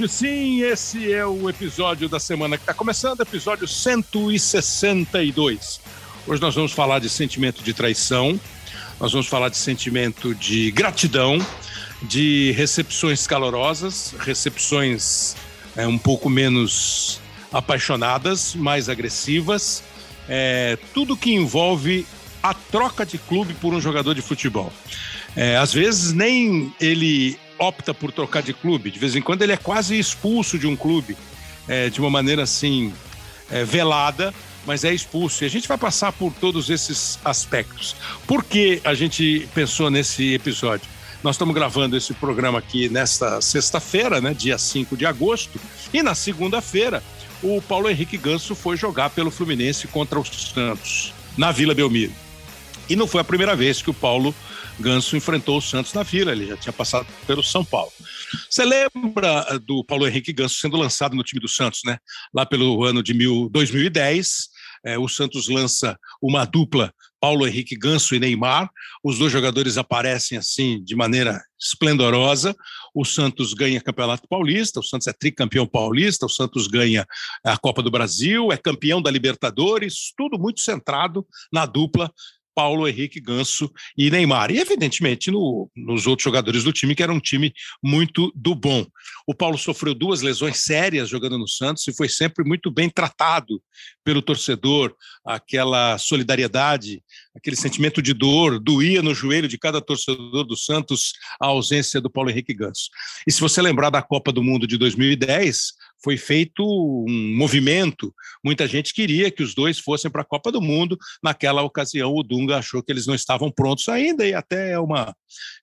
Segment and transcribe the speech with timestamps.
[0.00, 5.78] Hoje sim, esse é o episódio da semana que está começando, episódio 162.
[6.26, 8.40] Hoje nós vamos falar de sentimento de traição,
[8.98, 11.36] nós vamos falar de sentimento de gratidão,
[12.00, 15.36] de recepções calorosas, recepções
[15.76, 17.20] é, um pouco menos
[17.52, 19.82] apaixonadas, mais agressivas,
[20.26, 22.06] é, tudo que envolve
[22.42, 24.72] a troca de clube por um jogador de futebol.
[25.36, 29.52] É, às vezes nem ele opta por trocar de clube, de vez em quando ele
[29.52, 31.16] é quase expulso de um clube,
[31.68, 32.92] é, de uma maneira assim,
[33.50, 34.34] é, velada,
[34.66, 35.44] mas é expulso.
[35.44, 37.94] E a gente vai passar por todos esses aspectos.
[38.26, 40.88] Por que a gente pensou nesse episódio?
[41.22, 45.60] Nós estamos gravando esse programa aqui nesta sexta-feira, né, dia 5 de agosto,
[45.92, 47.02] e na segunda-feira
[47.42, 52.12] o Paulo Henrique Ganso foi jogar pelo Fluminense contra o Santos, na Vila Belmiro.
[52.88, 54.34] E não foi a primeira vez que o Paulo
[54.80, 57.92] Ganso enfrentou o Santos na Vila, ele já tinha passado pelo São Paulo.
[58.48, 61.98] Você lembra eh, do Paulo Henrique Ganso sendo lançado no time do Santos, né?
[62.34, 64.48] Lá pelo ano de mil, 2010,
[64.84, 68.70] é, o Santos lança uma dupla Paulo Henrique Ganso e Neymar.
[69.04, 72.56] Os dois jogadores aparecem assim de maneira esplendorosa.
[72.94, 77.06] O Santos ganha Campeonato Paulista, o Santos é tricampeão paulista, o Santos ganha
[77.44, 82.10] a Copa do Brasil, é campeão da Libertadores, tudo muito centrado na dupla
[82.54, 84.50] Paulo Henrique Ganso e Neymar.
[84.50, 88.86] E, evidentemente, no, nos outros jogadores do time, que era um time muito do bom.
[89.26, 93.62] O Paulo sofreu duas lesões sérias jogando no Santos e foi sempre muito bem tratado
[94.04, 94.94] pelo torcedor,
[95.24, 97.02] aquela solidariedade,
[97.34, 102.10] aquele sentimento de dor, doía no joelho de cada torcedor do Santos a ausência do
[102.10, 102.90] Paulo Henrique Ganso.
[103.26, 105.72] E se você lembrar da Copa do Mundo de 2010,
[106.02, 108.14] foi feito um movimento.
[108.44, 110.98] Muita gente queria que os dois fossem para a Copa do Mundo.
[111.22, 115.14] Naquela ocasião, o Dunga achou que eles não estavam prontos ainda, e até é uma,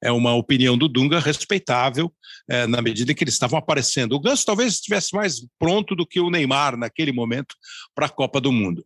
[0.04, 2.12] é uma opinião do Dunga respeitável,
[2.50, 4.14] é, na medida em que eles estavam aparecendo.
[4.14, 7.56] O Ganso talvez estivesse mais pronto do que o Neymar naquele momento
[7.96, 8.86] para a Copa do Mundo.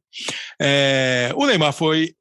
[0.62, 2.14] É, o Neymar foi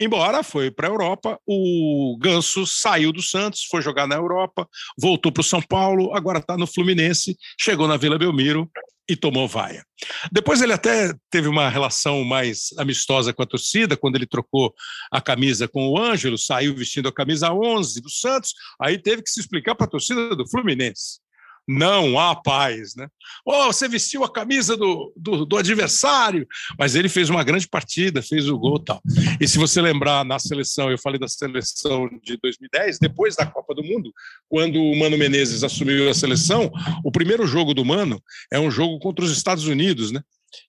[0.00, 1.38] embora, foi para a Europa.
[1.46, 4.68] O Ganso saiu do Santos, foi jogar na Europa,
[4.98, 8.70] voltou para o São Paulo, agora está no Fluminense, chegou na Vila Belmiro
[9.08, 9.84] e tomou vaia.
[10.32, 14.74] Depois ele até teve uma relação mais amistosa com a torcida, quando ele trocou
[15.12, 19.30] a camisa com o Ângelo, saiu vestindo a camisa 11 do Santos, aí teve que
[19.30, 21.23] se explicar para a torcida do Fluminense
[21.66, 22.94] não há paz.
[22.94, 23.08] Né?
[23.44, 26.46] Oh, você vestiu a camisa do, do, do, adversário,
[26.78, 29.02] mas ele fez uma grande partida, fez o gol e tal.
[29.40, 33.74] E se você lembrar na seleção, eu falei da seleção de 2010, depois da Copa
[33.74, 34.12] do Mundo,
[34.48, 36.70] quando o Mano Menezes assumiu a seleção,
[37.04, 38.22] o primeiro jogo do Mano
[38.52, 40.20] é um jogo contra os Estados Unidos, né?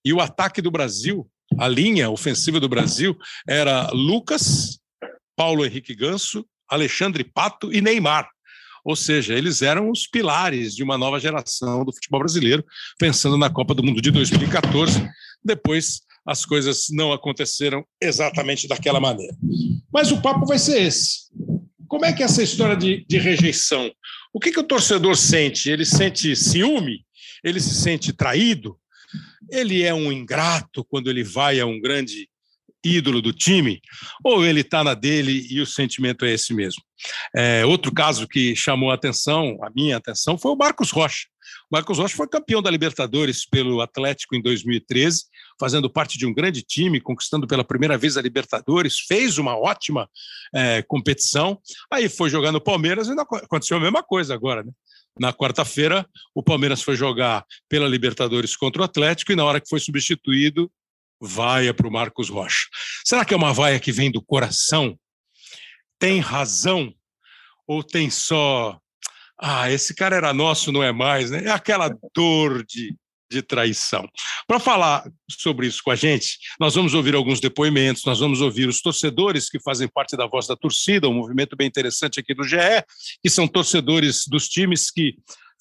[0.04, 1.30] E o ataque do Brasil,
[1.60, 3.16] a linha ofensiva do Brasil,
[3.48, 4.80] era Lucas,
[5.36, 8.30] Paulo Henrique Ganso, Alexandre Pato e Neymar.
[8.86, 12.64] Ou seja, eles eram os pilares de uma nova geração do futebol brasileiro,
[13.00, 15.10] pensando na Copa do Mundo de 2014.
[15.44, 19.36] Depois, as coisas não aconteceram exatamente daquela maneira.
[19.92, 21.32] Mas o papo vai ser esse.
[21.88, 23.92] Como é que é essa história de, de rejeição?
[24.32, 25.70] O que, que o torcedor sente?
[25.70, 27.04] Ele sente ciúme?
[27.44, 28.78] Ele se sente traído?
[29.52, 32.30] Ele é um ingrato quando ele vai a um grande
[32.86, 33.82] ídolo do time,
[34.24, 36.82] ou ele está na dele e o sentimento é esse mesmo.
[37.36, 41.26] É, outro caso que chamou a atenção, a minha atenção, foi o Marcos Rocha.
[41.70, 45.24] O Marcos Rocha foi campeão da Libertadores pelo Atlético em 2013,
[45.60, 50.10] fazendo parte de um grande time, conquistando pela primeira vez a Libertadores, fez uma ótima
[50.54, 51.60] é, competição.
[51.92, 54.72] Aí foi jogar no Palmeiras e aconteceu a mesma coisa agora, né?
[55.18, 59.70] Na quarta-feira, o Palmeiras foi jogar pela Libertadores contra o Atlético e na hora que
[59.70, 60.70] foi substituído,
[61.20, 62.68] vaia para o Marcos Rocha.
[63.04, 64.98] Será que é uma vaia que vem do coração?
[66.00, 66.94] Tem razão?
[67.68, 68.80] Ou tem só.
[69.40, 71.46] Ah, esse cara era nosso, não é mais, né?
[71.46, 72.96] É aquela dor de,
[73.30, 74.08] de traição.
[74.48, 78.68] Para falar sobre isso com a gente, nós vamos ouvir alguns depoimentos, nós vamos ouvir
[78.68, 82.44] os torcedores que fazem parte da voz da torcida, um movimento bem interessante aqui do
[82.44, 82.58] GE,
[83.24, 85.16] que são torcedores dos times que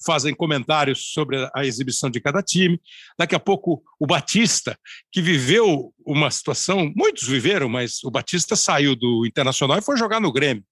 [0.05, 2.79] fazem comentários sobre a exibição de cada time.
[3.17, 4.77] Daqui a pouco, o Batista,
[5.11, 10.19] que viveu uma situação, muitos viveram, mas o Batista saiu do Internacional e foi jogar
[10.19, 10.63] no Grêmio.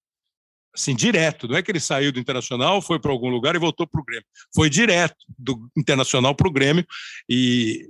[0.76, 3.86] Assim, direto, não é que ele saiu do Internacional, foi para algum lugar e voltou
[3.86, 4.26] para o Grêmio.
[4.54, 6.84] Foi direto do Internacional para o Grêmio
[7.28, 7.88] e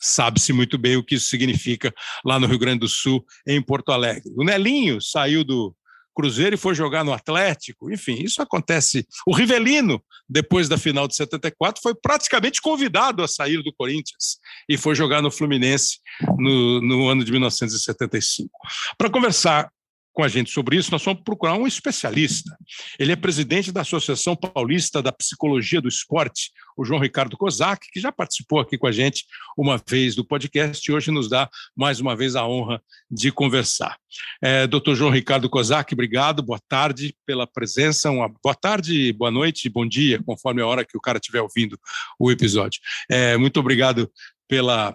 [0.00, 1.92] sabe-se muito bem o que isso significa
[2.24, 4.32] lá no Rio Grande do Sul, em Porto Alegre.
[4.36, 5.74] O Nelinho saiu do,
[6.14, 7.92] Cruzeiro e foi jogar no Atlético.
[7.92, 9.06] Enfim, isso acontece.
[9.26, 14.38] O Rivelino, depois da final de 74, foi praticamente convidado a sair do Corinthians
[14.68, 15.98] e foi jogar no Fluminense
[16.38, 18.48] no, no ano de 1975.
[18.96, 19.70] Para conversar
[20.14, 22.56] com a gente sobre isso, nós vamos procurar um especialista.
[23.00, 28.00] Ele é presidente da Associação Paulista da Psicologia do Esporte, o João Ricardo Kozak, que
[28.00, 29.24] já participou aqui com a gente
[29.58, 32.80] uma vez do podcast e hoje nos dá mais uma vez a honra
[33.10, 33.96] de conversar.
[34.40, 39.68] É, doutor João Ricardo Kozak, obrigado, boa tarde pela presença, uma boa tarde, boa noite,
[39.68, 41.76] bom dia, conforme a hora que o cara estiver ouvindo
[42.20, 42.80] o episódio.
[43.10, 44.08] É, muito obrigado
[44.46, 44.94] pela,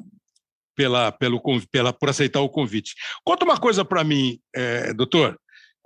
[0.79, 2.95] pela, pelo, pela, por aceitar o convite.
[3.25, 5.37] Conta uma coisa para mim, é, doutor.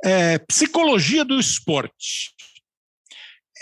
[0.06, 2.32] É, psicologia do esporte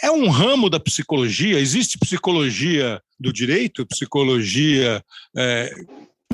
[0.03, 1.57] é um ramo da psicologia?
[1.57, 5.01] Existe psicologia do direito, psicologia.
[5.37, 5.73] É,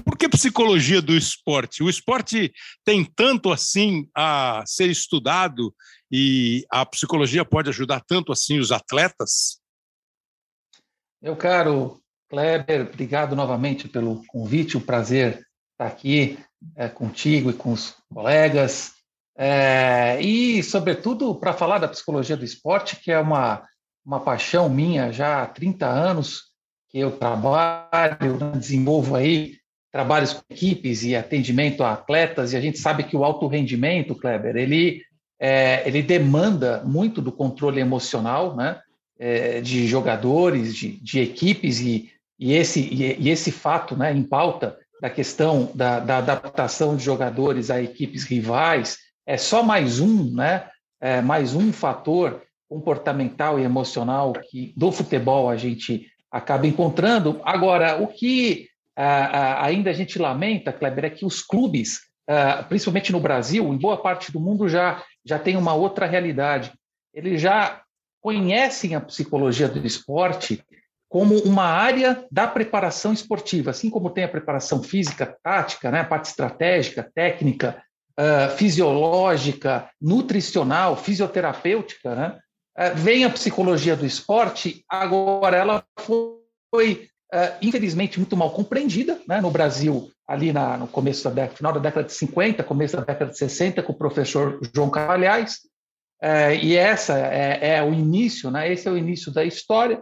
[0.03, 1.83] por que psicologia do esporte?
[1.83, 2.51] O esporte
[2.83, 5.71] tem tanto assim a ser estudado
[6.11, 9.61] e a psicologia pode ajudar tanto assim os atletas?
[11.21, 16.37] Meu caro Kleber, obrigado novamente pelo convite, um prazer estar aqui
[16.75, 18.93] é, contigo e com os colegas.
[19.37, 23.63] É, e, sobretudo, para falar da psicologia do esporte, que é uma,
[24.05, 26.47] uma paixão minha já há 30 anos,
[26.89, 29.55] que eu trabalho, desenvolvo aí
[29.91, 34.15] trabalhos com equipes e atendimento a atletas, e a gente sabe que o alto rendimento,
[34.15, 35.01] Kleber, ele,
[35.39, 38.79] é, ele demanda muito do controle emocional né,
[39.17, 44.77] é, de jogadores, de, de equipes, e, e, esse, e, esse fato né, em pauta
[45.01, 50.67] da questão da, da adaptação de jogadores a equipes rivais, é só mais um, né?
[50.99, 57.39] É mais um fator comportamental e emocional que do futebol a gente acaba encontrando.
[57.43, 61.99] Agora, o que ainda a gente lamenta, Kleber, é que os clubes,
[62.67, 66.71] principalmente no Brasil, em boa parte do mundo já já tem uma outra realidade.
[67.13, 67.81] Eles já
[68.21, 70.63] conhecem a psicologia do esporte
[71.09, 76.05] como uma área da preparação esportiva, assim como tem a preparação física, tática, né, a
[76.05, 77.81] parte estratégica, técnica,
[78.17, 82.39] uh, fisiológica, nutricional, fisioterapêutica, né?
[82.77, 89.39] Uh, vem a psicologia do esporte, agora ela foi, uh, infelizmente, muito mal compreendida né,
[89.39, 93.03] no Brasil, ali na, no começo da década, final da década de 50, começo da
[93.03, 95.59] década de 60, com o professor João Carvalhais,
[96.61, 98.71] e essa é, é, o início, né?
[98.71, 100.01] Esse é o início da história,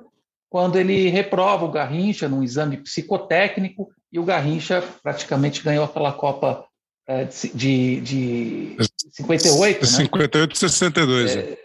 [0.55, 6.65] quando ele reprova o Garrincha num exame psicotécnico e o Garrincha praticamente ganhou aquela Copa
[7.05, 8.77] é, de, de
[9.11, 9.85] 58, né?
[9.85, 11.35] 58 62.
[11.35, 11.57] É,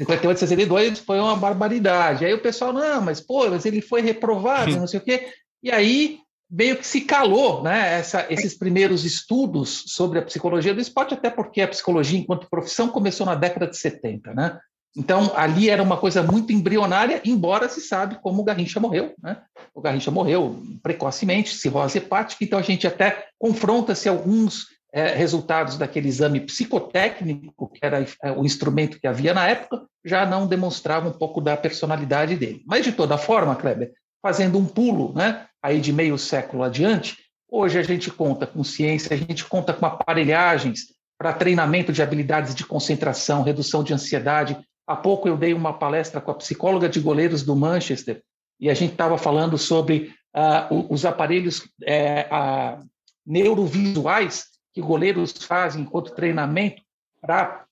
[0.00, 2.24] 58 62 foi uma barbaridade.
[2.24, 5.34] Aí o pessoal, não, mas pô, mas ele foi reprovado, não sei o quê.
[5.62, 6.20] E aí
[6.50, 11.28] meio que se calou né, essa, esses primeiros estudos sobre a psicologia do esporte, até
[11.28, 14.32] porque a psicologia, enquanto profissão, começou na década de 70.
[14.32, 14.58] Né?
[14.96, 19.14] Então, ali era uma coisa muito embrionária, embora se sabe como o Garrincha morreu.
[19.22, 19.40] Né?
[19.74, 26.08] O Garrincha morreu precocemente, cirrose hepática, então a gente até confronta-se alguns é, resultados daquele
[26.08, 31.12] exame psicotécnico, que era é, o instrumento que havia na época, já não demonstrava um
[31.12, 32.62] pouco da personalidade dele.
[32.66, 37.16] Mas, de toda forma, Kleber, fazendo um pulo né, aí de meio século adiante,
[37.48, 40.86] hoje a gente conta com ciência, a gente conta com aparelhagens
[41.18, 44.58] para treinamento de habilidades de concentração, redução de ansiedade,
[44.90, 48.24] Há pouco eu dei uma palestra com a psicóloga de goleiros do Manchester
[48.58, 52.84] e a gente estava falando sobre uh, os aparelhos uh,
[53.24, 56.82] neurovisuais que goleiros fazem enquanto treinamento
[57.20, 57.66] para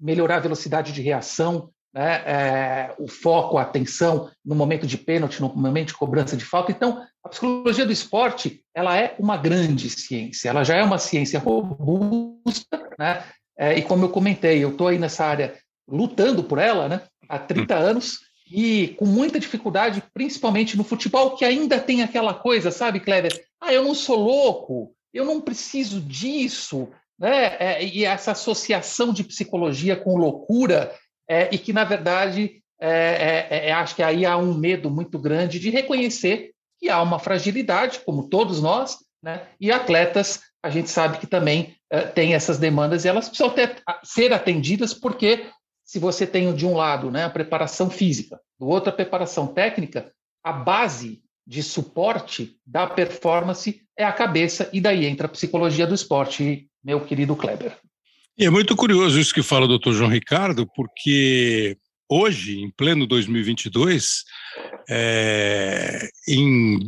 [0.00, 5.42] melhorar a velocidade de reação, né, é, o foco, a atenção no momento de pênalti,
[5.42, 6.72] no momento de cobrança de falta.
[6.72, 11.38] Então, a psicologia do esporte ela é uma grande ciência, ela já é uma ciência
[11.38, 13.22] robusta, né?
[13.56, 15.54] É, e como eu comentei, eu estou aí nessa área
[15.88, 21.44] lutando por ela né, há 30 anos e com muita dificuldade, principalmente no futebol, que
[21.44, 23.44] ainda tem aquela coisa, sabe, Kleber?
[23.60, 26.88] Ah, eu não sou louco, eu não preciso disso,
[27.18, 27.56] né?
[27.58, 30.94] É, e essa associação de psicologia com loucura,
[31.28, 35.18] é, e que, na verdade, é, é, é, acho que aí há um medo muito
[35.18, 39.42] grande de reconhecer que há uma fragilidade, como todos nós, né?
[39.60, 43.82] e atletas, a gente sabe que também é, tem essas demandas e elas precisam ter,
[44.02, 45.46] ser atendidas porque
[45.84, 50.12] se você tem de um lado né, a preparação física, do outro a preparação técnica,
[50.42, 55.94] a base de suporte da performance é a cabeça, e daí entra a psicologia do
[55.94, 57.76] esporte, meu querido Kleber.
[58.38, 61.76] É muito curioso isso que fala o doutor João Ricardo, porque
[62.08, 64.24] hoje, em pleno 2022,
[64.88, 66.80] é, em,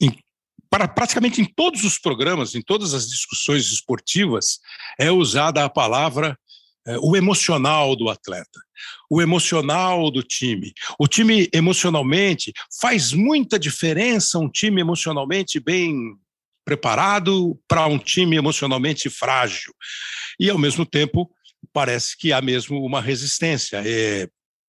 [0.00, 0.18] em,
[0.68, 4.58] para, praticamente em todos os programas, em todas as discussões esportivas,
[4.98, 6.36] é usada a palavra
[7.00, 8.60] o emocional do atleta,
[9.10, 10.72] o emocional do time.
[10.98, 16.16] O time emocionalmente faz muita diferença, um time emocionalmente bem
[16.64, 19.74] preparado para um time emocionalmente frágil.
[20.38, 21.30] E, ao mesmo tempo,
[21.72, 23.82] parece que há mesmo uma resistência.
[23.84, 24.28] É,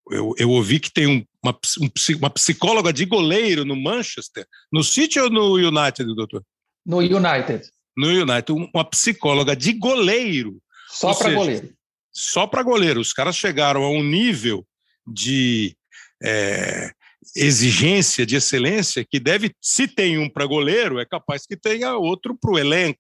[0.10, 4.84] eu, eu, ouvi que tem um, uma, um, uma psicóloga de goleiro no Manchester, no
[4.84, 6.44] City ou no United, doutor?
[6.86, 7.70] No United.
[7.96, 10.62] No United, uma psicóloga de goleiro.
[10.90, 11.74] Só para goleiro.
[12.14, 13.00] Só para goleiro.
[13.00, 14.66] Os caras chegaram a um nível
[15.08, 15.76] de
[16.24, 16.92] é,
[17.36, 22.36] exigência, de excelência, que deve, se tem um para goleiro, é capaz que tenha outro
[22.36, 23.00] para o elenco,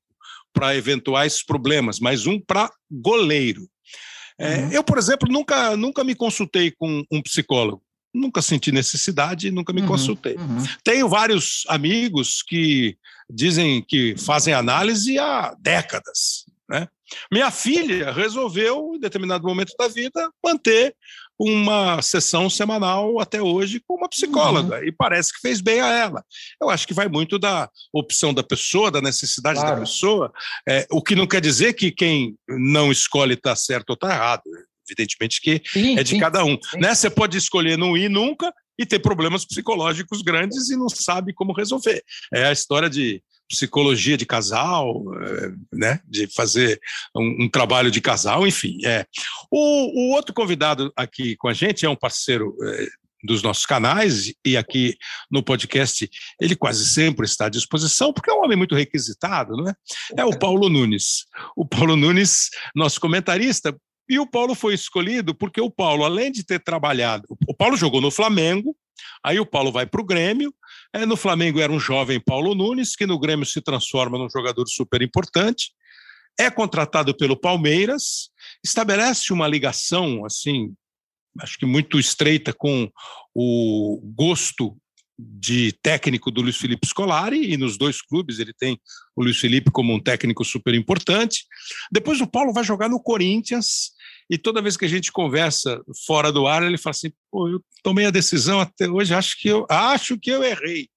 [0.53, 3.67] para eventuais problemas, mas um para goleiro.
[4.39, 4.71] É, uhum.
[4.71, 7.83] Eu, por exemplo, nunca, nunca me consultei com um psicólogo.
[8.13, 10.35] Nunca senti necessidade, nunca me uhum, consultei.
[10.35, 10.65] Uhum.
[10.83, 12.97] Tenho vários amigos que
[13.29, 16.45] dizem que fazem análise há décadas.
[16.69, 16.87] Né?
[17.31, 20.95] Minha filha resolveu, em determinado momento da vida, manter
[21.39, 24.83] uma sessão semanal até hoje com uma psicóloga uhum.
[24.83, 26.23] e parece que fez bem a ela.
[26.61, 29.75] Eu acho que vai muito da opção da pessoa, da necessidade claro.
[29.75, 30.31] da pessoa,
[30.69, 34.43] é, o que não quer dizer que quem não escolhe está certo ou está errado.
[34.87, 36.57] Evidentemente que sim, é de sim, cada um.
[36.75, 36.93] Né?
[36.93, 41.53] Você pode escolher não ir nunca e ter problemas psicológicos grandes e não sabe como
[41.53, 42.03] resolver.
[42.33, 43.21] É a história de
[43.51, 46.79] psicologia de casal, eh, né, de fazer
[47.15, 48.77] um, um trabalho de casal, enfim.
[48.85, 49.05] É.
[49.51, 52.87] O, o, outro convidado aqui com a gente é um parceiro é,
[53.23, 54.95] dos nossos canais e aqui
[55.29, 59.67] no podcast ele quase sempre está à disposição porque é um homem muito requisitado, não
[59.67, 59.73] é?
[60.17, 61.25] É o Paulo Nunes.
[61.55, 63.75] O Paulo Nunes, nosso comentarista,
[64.09, 68.01] e o Paulo foi escolhido porque o Paulo, além de ter trabalhado, o Paulo jogou
[68.01, 68.75] no Flamengo,
[69.23, 70.53] aí o Paulo vai para o Grêmio,
[70.93, 74.67] é, no Flamengo era um jovem Paulo Nunes, que no Grêmio se transforma num jogador
[74.67, 75.71] super importante,
[76.39, 78.29] é contratado pelo Palmeiras,
[78.63, 80.73] estabelece uma ligação, assim,
[81.39, 82.89] acho que muito estreita com
[83.33, 84.77] o gosto
[85.17, 88.79] de técnico do Luiz Felipe Scolari, e nos dois clubes ele tem
[89.15, 91.45] o Luiz Felipe como um técnico super importante.
[91.91, 93.91] Depois o Paulo vai jogar no Corinthians,
[94.31, 97.61] e toda vez que a gente conversa fora do ar, ele fala assim: Pô, eu
[97.83, 100.87] tomei a decisão até hoje, acho que eu acho que eu errei,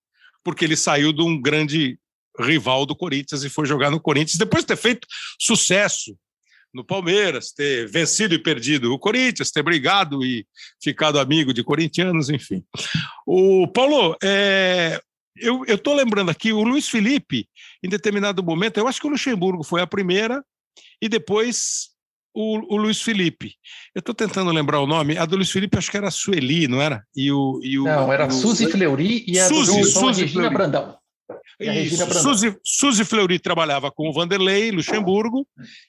[0.44, 1.98] porque ele saiu de um grande
[2.38, 6.16] rival do Corinthians e foi jogar no Corinthians depois de ter feito sucesso
[6.72, 10.46] no Palmeiras, ter vencido e perdido o Corinthians, ter brigado e
[10.82, 12.64] ficado amigo de corintianos, enfim.
[13.26, 15.00] O Paulo, é,
[15.36, 17.48] eu estou lembrando aqui, o Luiz Felipe,
[17.82, 20.44] em determinado momento, eu acho que o Luxemburgo foi a primeira,
[21.00, 21.93] e depois
[22.34, 23.54] o, o Luiz Felipe.
[23.94, 25.16] Eu estou tentando lembrar o nome.
[25.16, 27.04] A do Luiz Felipe acho que era a Sueli, não era?
[27.16, 30.28] E o, e o, não, era o, Suzy Fleury e a Suzy, do Suzy Regina
[30.32, 30.54] Fleury.
[30.54, 30.98] Brandão.
[31.60, 35.46] Isso, Suzy, Suzy Fleury trabalhava com o Vanderlei Luxemburgo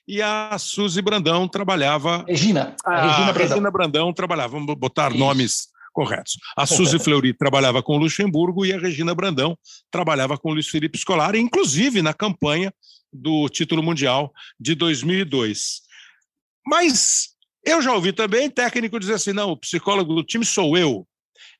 [0.08, 2.24] e a Suzy Brandão trabalhava.
[2.28, 2.76] Regina.
[2.86, 3.48] A, a Regina, Brandão.
[3.48, 4.54] Regina Brandão trabalhava.
[4.54, 5.18] Vamos botar Isso.
[5.18, 6.38] nomes corretos.
[6.56, 9.58] A Suzy Fleury trabalhava com o Luxemburgo e a Regina Brandão
[9.90, 12.72] trabalhava com o Luiz Felipe Scolari, inclusive na campanha
[13.12, 15.86] do título mundial de 2002.
[16.66, 21.08] Mas eu já ouvi também técnico dizer assim: não, o psicólogo do time sou eu.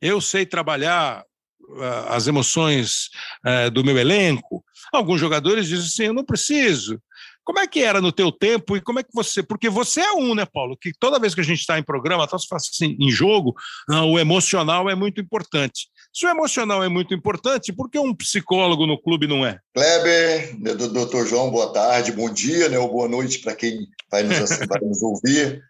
[0.02, 1.24] Eu sei trabalhar
[1.70, 3.10] uh, as emoções
[3.46, 4.64] uh, do meu elenco.
[4.94, 7.02] Alguns jogadores dizem assim: eu não preciso.
[7.44, 9.44] Como é que era no teu tempo e como é que você.
[9.44, 10.76] Porque você é um, né, Paulo?
[10.76, 13.54] Que toda vez que a gente está em programa, então se faz assim, em jogo,
[13.88, 15.88] não, o emocional é muito importante.
[16.16, 19.60] Se o emocional é muito importante, por que um psicólogo no clube não é?
[19.74, 24.24] Kleber, né, doutor João, boa tarde, bom dia, né, ou boa noite para quem vai
[24.24, 25.62] nos, vai nos ouvir.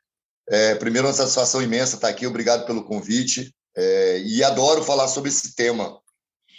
[0.47, 3.55] É, primeiro, uma satisfação imensa estar aqui, obrigado pelo convite.
[3.75, 5.99] É, e adoro falar sobre esse tema,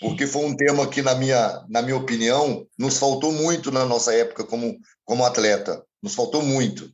[0.01, 4.13] porque foi um tema que, na minha, na minha opinião, nos faltou muito na nossa
[4.13, 5.81] época como, como atleta.
[6.03, 6.91] Nos faltou muito.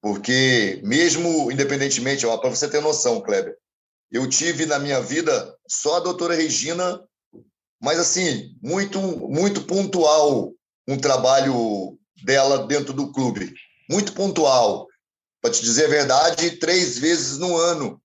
[0.00, 3.56] Porque, mesmo independentemente, para você ter noção, Kleber,
[4.12, 7.00] eu tive na minha vida só a doutora Regina,
[7.80, 10.52] mas assim, muito, muito pontual
[10.88, 13.54] um trabalho dela dentro do clube.
[13.88, 14.88] Muito pontual.
[15.40, 18.02] Para te dizer a verdade, três vezes no ano.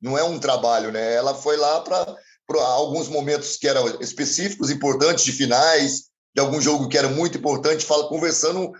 [0.00, 1.14] Não é um trabalho, né?
[1.14, 2.16] Ela foi lá para
[2.66, 7.86] alguns momentos que eram específicos, importantes, de finais, de algum jogo que era muito importante,
[7.86, 8.72] fala, conversando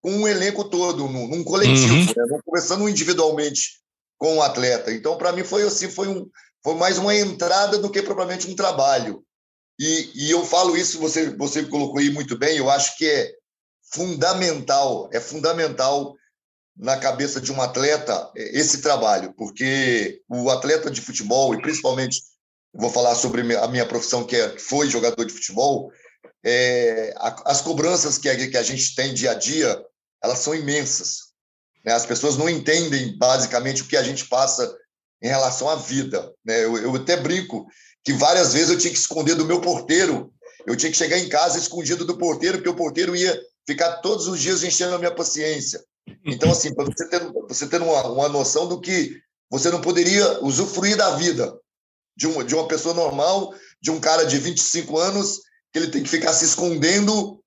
[0.00, 2.06] com um elenco todo, num, coletivo, uhum.
[2.06, 2.24] né?
[2.28, 3.82] não conversando individualmente
[4.18, 4.92] com o atleta.
[4.92, 6.28] Então, para mim, foi assim, foi, um,
[6.62, 9.24] foi mais uma entrada do que propriamente um trabalho.
[9.78, 13.32] E, e eu falo isso, você, você colocou aí muito bem, eu acho que é
[13.92, 16.14] fundamental, é fundamental
[16.76, 22.22] na cabeça de um atleta esse trabalho, porque o atleta de futebol, e principalmente
[22.72, 25.90] vou falar sobre a minha profissão, que, é, que foi jogador de futebol,
[26.44, 27.14] é,
[27.44, 29.84] as cobranças que a, que a gente tem dia a dia,
[30.22, 31.32] elas são imensas.
[31.84, 31.92] Né?
[31.92, 34.74] As pessoas não entendem basicamente o que a gente passa
[35.22, 36.32] em relação à vida.
[36.44, 36.64] Né?
[36.64, 37.66] Eu, eu até brinco
[38.04, 40.32] que várias vezes eu tinha que esconder do meu porteiro
[40.66, 44.26] Eu tinha que chegar em casa escondido do porteiro, porque o porteiro ia ficar todos
[44.26, 45.82] os dias enchendo a minha paciência.
[46.24, 50.42] Então, assim, para você ter, você ter uma, uma noção do que você não poderia
[50.42, 51.54] usufruir da vida
[52.16, 55.40] de uma, de uma pessoa normal, de um cara de 25 anos,
[55.72, 57.42] que ele tem que ficar se escondendo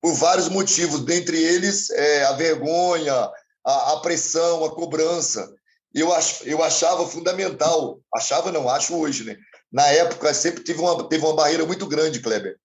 [0.00, 3.30] por vários motivos, dentre eles é, a vergonha,
[3.64, 5.48] a, a, pressão, a cobrança.
[5.94, 9.36] Eu, ach, eu achava fundamental, achava não, acho hoje, né?
[9.70, 12.56] Na época, sempre teve uma, teve uma barreira muito grande, Kleber,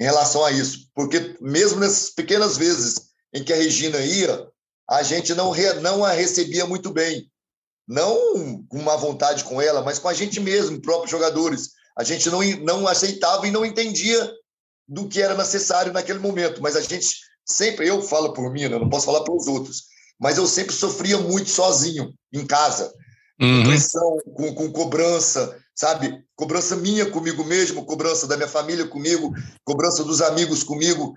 [0.00, 4.46] em relação a isso, porque mesmo nessas pequenas vezes em que a Regina ia,
[4.88, 7.30] a gente não, re, não a recebia muito bem.
[7.88, 11.70] Não com uma vontade com ela, mas com a gente mesmo, próprios jogadores.
[11.96, 14.32] A gente não, não aceitava e não entendia
[14.88, 16.60] do que era necessário naquele momento.
[16.62, 17.08] Mas a gente
[17.44, 18.78] sempre, eu falo por mim, né?
[18.78, 19.84] não posso falar para os outros,
[20.18, 22.92] mas eu sempre sofria muito sozinho, em casa.
[23.40, 23.62] Uhum.
[23.62, 26.24] Com pressão, com, com cobrança, sabe?
[26.34, 29.32] Cobrança minha comigo mesmo, cobrança da minha família comigo,
[29.64, 31.14] cobrança dos amigos comigo,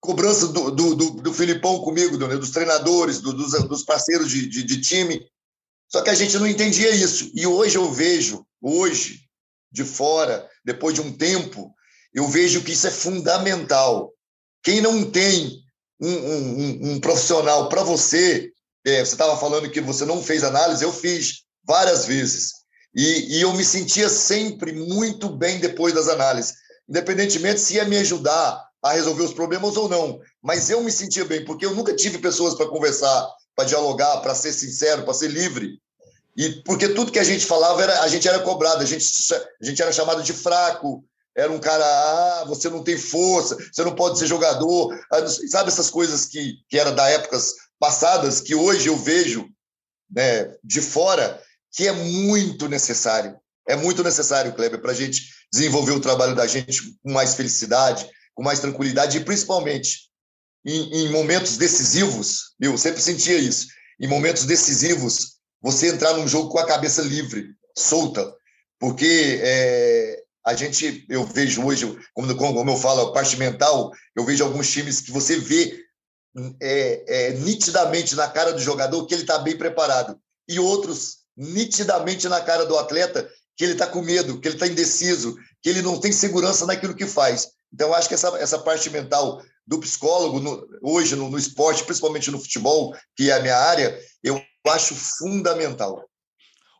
[0.00, 2.36] cobrança do, do, do, do Filipão comigo, do, né?
[2.36, 5.24] dos treinadores, do, dos, dos parceiros de, de, de time.
[5.88, 7.30] Só que a gente não entendia isso.
[7.34, 9.20] E hoje eu vejo, hoje,
[9.70, 11.72] de fora, depois de um tempo,
[12.12, 14.12] eu vejo que isso é fundamental.
[14.62, 15.62] Quem não tem
[16.00, 18.50] um, um, um profissional para você,
[18.86, 22.52] é, você estava falando que você não fez análise, eu fiz várias vezes.
[22.94, 26.54] E, e, eu me sentia sempre muito bem depois das análises,
[26.88, 30.18] independentemente se ia me ajudar a resolver os problemas ou não.
[30.42, 34.34] Mas eu me sentia bem, porque eu nunca tive pessoas para conversar, para dialogar, para
[34.34, 35.78] ser sincero, para ser livre.
[36.36, 39.64] E porque tudo que a gente falava, era, a gente era cobrado, a gente, a
[39.64, 41.04] gente era chamado de fraco,
[41.36, 45.68] era um cara, ah, você não tem força, você não pode ser jogador, ah, sabe
[45.68, 49.48] essas coisas que, que era da épocas passadas, que hoje eu vejo
[50.10, 51.40] né, de fora,
[51.72, 53.38] que é muito necessário.
[53.68, 58.10] É muito necessário, Kleber, para a gente desenvolver o trabalho da gente com mais felicidade,
[58.34, 60.10] com mais tranquilidade e principalmente
[60.64, 62.54] em, em momentos decisivos.
[62.60, 63.68] Eu sempre sentia isso.
[64.00, 68.34] Em momentos decisivos, você entrar num jogo com a cabeça livre, solta,
[68.78, 74.24] porque é, a gente, eu vejo hoje, como, como eu falo, a parte mental, eu
[74.24, 75.84] vejo alguns times que você vê
[76.60, 82.28] é, é, nitidamente na cara do jogador que ele está bem preparado, e outros nitidamente
[82.28, 85.82] na cara do atleta que ele está com medo, que ele está indeciso, que ele
[85.82, 87.48] não tem segurança naquilo que faz.
[87.72, 92.30] Então, acho que essa, essa parte mental do psicólogo, no, hoje no, no, esporte, principalmente
[92.30, 96.04] no futebol, que é a minha área, eu acho fundamental.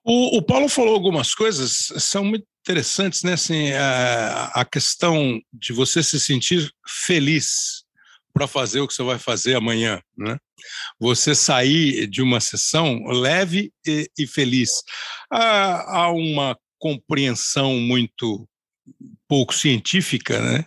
[0.05, 3.33] O, o Paulo falou algumas coisas, são muito interessantes, né?
[3.33, 7.85] Assim, a, a questão de você se sentir feliz
[8.33, 10.38] para fazer o que você vai fazer amanhã, né?
[11.00, 14.70] Você sair de uma sessão leve e, e feliz.
[15.30, 18.48] Há, há uma compreensão muito
[19.26, 20.64] pouco científica, né?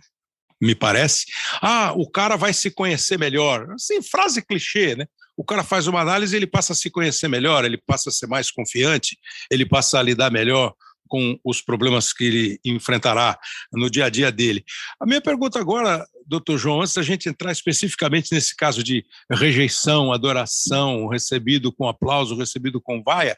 [0.62, 1.26] Me parece.
[1.62, 3.72] Ah, o cara vai se conhecer melhor.
[3.72, 5.06] Assim, frase clichê, né?
[5.38, 8.28] O cara faz uma análise, ele passa a se conhecer melhor, ele passa a ser
[8.28, 9.18] mais confiante,
[9.50, 10.74] ele passa a lidar melhor
[11.13, 13.38] com os problemas que ele enfrentará
[13.71, 14.65] no dia a dia dele.
[14.99, 20.12] A minha pergunta agora, doutor João, antes da gente entrar especificamente nesse caso de rejeição,
[20.12, 23.38] adoração, recebido com aplauso, recebido com vaia,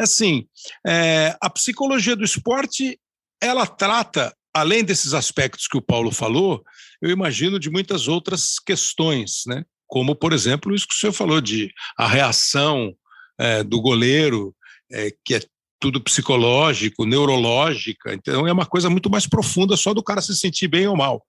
[0.00, 0.48] é assim,
[0.84, 2.98] é, a psicologia do esporte,
[3.40, 6.60] ela trata além desses aspectos que o Paulo falou,
[7.00, 9.64] eu imagino de muitas outras questões, né?
[9.86, 12.92] como, por exemplo, isso que o senhor falou de a reação
[13.38, 14.52] é, do goleiro,
[14.90, 15.40] é, que é
[15.82, 20.68] tudo psicológico, neurológica, então é uma coisa muito mais profunda só do cara se sentir
[20.68, 21.26] bem ou mal.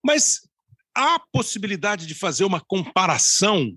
[0.00, 0.42] Mas
[0.96, 3.76] há possibilidade de fazer uma comparação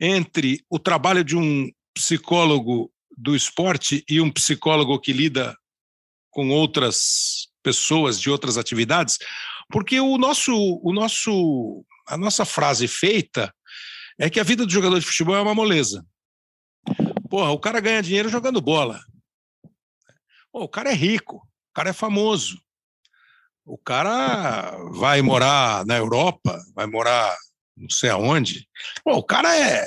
[0.00, 5.56] entre o trabalho de um psicólogo do esporte e um psicólogo que lida
[6.30, 9.18] com outras pessoas de outras atividades,
[9.68, 13.52] porque o nosso, o nosso a nossa frase feita
[14.16, 16.06] é que a vida do jogador de futebol é uma moleza.
[17.28, 19.00] Porra, o cara ganha dinheiro jogando bola.
[20.52, 22.60] Pô, o cara é rico, o cara é famoso.
[23.64, 27.36] O cara vai morar na Europa, vai morar
[27.76, 28.68] não sei aonde.
[29.04, 29.86] Pô, o cara é,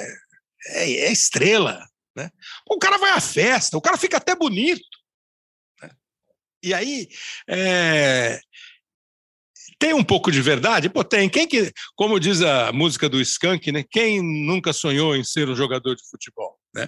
[0.67, 1.86] é, é estrela.
[2.15, 2.30] Né?
[2.69, 4.86] o cara vai à festa, o cara fica até bonito.
[5.82, 5.89] Né?
[6.62, 7.08] E aí,
[7.49, 8.39] é,
[9.80, 10.89] tem um pouco de verdade?
[10.89, 11.28] Pô, tem.
[11.28, 13.84] Quem que, como diz a música do Skank, né?
[13.84, 16.88] Quem nunca sonhou em ser um jogador de futebol, né?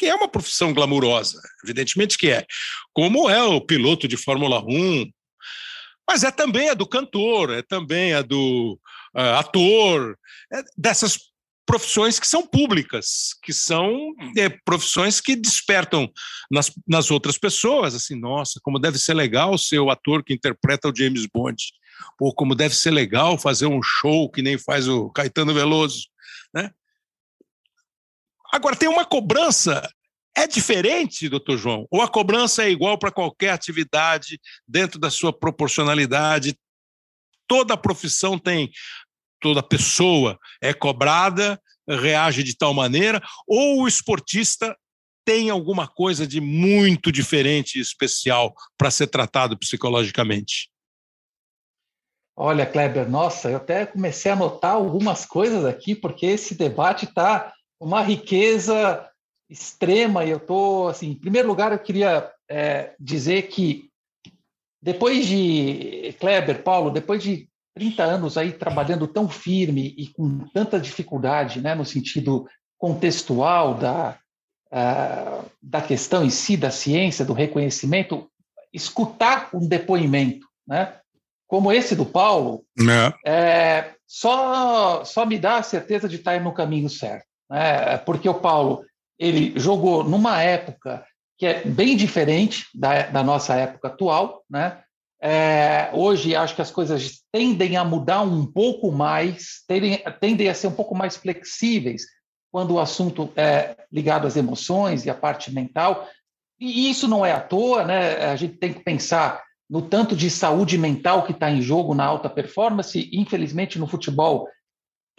[0.00, 2.46] Porque é uma profissão glamurosa, evidentemente que é.
[2.94, 5.10] Como é o piloto de Fórmula 1,
[6.08, 8.80] mas é também a do cantor, é também a do
[9.14, 10.18] uh, ator,
[10.50, 11.18] é dessas
[11.66, 16.10] profissões que são públicas, que são é, profissões que despertam
[16.50, 20.88] nas, nas outras pessoas, assim, nossa, como deve ser legal ser o ator que interpreta
[20.88, 21.62] o James Bond
[22.18, 26.08] Pô, como deve ser legal fazer um show que nem faz o Caetano Veloso,
[26.54, 26.70] né?
[28.52, 29.88] Agora, tem uma cobrança
[30.36, 31.86] é diferente, doutor João?
[31.90, 36.56] Ou a cobrança é igual para qualquer atividade, dentro da sua proporcionalidade?
[37.46, 38.70] Toda profissão tem,
[39.40, 44.76] toda pessoa é cobrada, reage de tal maneira, ou o esportista
[45.24, 50.70] tem alguma coisa de muito diferente e especial para ser tratado psicologicamente?
[52.36, 57.52] Olha, Kleber, nossa, eu até comecei a notar algumas coisas aqui, porque esse debate está
[57.80, 59.08] uma riqueza
[59.48, 60.24] extrema.
[60.24, 63.90] E eu estou, assim, em primeiro lugar, eu queria é, dizer que
[64.82, 70.80] depois de Kleber, Paulo, depois de 30 anos aí trabalhando tão firme e com tanta
[70.80, 72.46] dificuldade, né, no sentido
[72.78, 74.18] contextual da,
[75.62, 78.30] da questão em si, da ciência, do reconhecimento,
[78.72, 80.96] escutar um depoimento, né,
[81.46, 83.30] como esse do Paulo, é.
[83.30, 87.26] É, só, só me dá a certeza de estar no caminho certo.
[87.50, 88.84] Né, porque o Paulo
[89.18, 91.04] ele jogou numa época
[91.36, 94.82] que é bem diferente da, da nossa época atual, né?
[95.22, 100.54] É, hoje acho que as coisas tendem a mudar um pouco mais, tendem, tendem a
[100.54, 102.04] ser um pouco mais flexíveis
[102.50, 106.08] quando o assunto é ligado às emoções e à parte mental.
[106.58, 108.24] E isso não é à toa, né?
[108.30, 112.04] A gente tem que pensar no tanto de saúde mental que está em jogo na
[112.04, 113.08] alta performance.
[113.12, 114.48] Infelizmente, no futebol,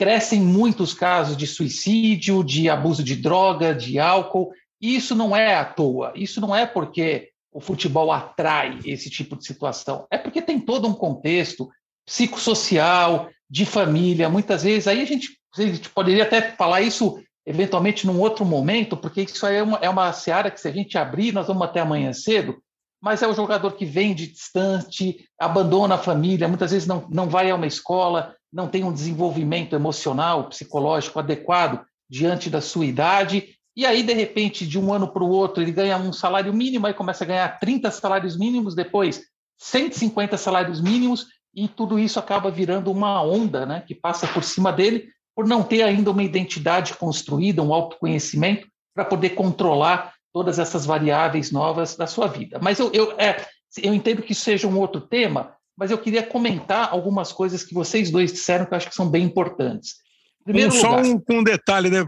[0.02, 4.52] crescem muitos casos de suicídio, de abuso de droga, de álcool.
[4.82, 6.12] E isso não é à toa.
[6.16, 10.08] Isso não é porque o futebol atrai esse tipo de situação.
[10.10, 11.70] É porque tem todo um contexto
[12.04, 14.28] psicossocial, de família.
[14.28, 18.98] Muitas vezes, aí a gente, a gente poderia até falar isso eventualmente num outro momento,
[18.98, 21.80] porque isso é uma, é uma seara que, se a gente abrir, nós vamos até
[21.80, 22.58] amanhã cedo.
[23.00, 27.30] Mas é o jogador que vem de distante, abandona a família, muitas vezes não, não
[27.30, 33.56] vai a uma escola, não tem um desenvolvimento emocional, psicológico adequado diante da sua idade,
[33.76, 36.86] e aí, de repente, de um ano para o outro, ele ganha um salário mínimo,
[36.86, 39.24] aí começa a ganhar 30 salários mínimos, depois
[39.60, 44.72] 150 salários mínimos, e tudo isso acaba virando uma onda né, que passa por cima
[44.74, 50.86] dele, por não ter ainda uma identidade construída, um autoconhecimento, para poder controlar todas essas
[50.86, 52.60] variáveis novas da sua vida.
[52.62, 53.46] Mas eu, eu, é,
[53.82, 57.74] eu entendo que isso seja um outro tema, mas eu queria comentar algumas coisas que
[57.74, 59.96] vocês dois disseram que eu acho que são bem importantes.
[60.44, 62.06] Primeiro um, só um, um, detalhe, né,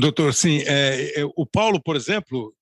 [0.00, 0.34] doutor?
[0.34, 2.52] Sim, é, é, o Paulo, por exemplo,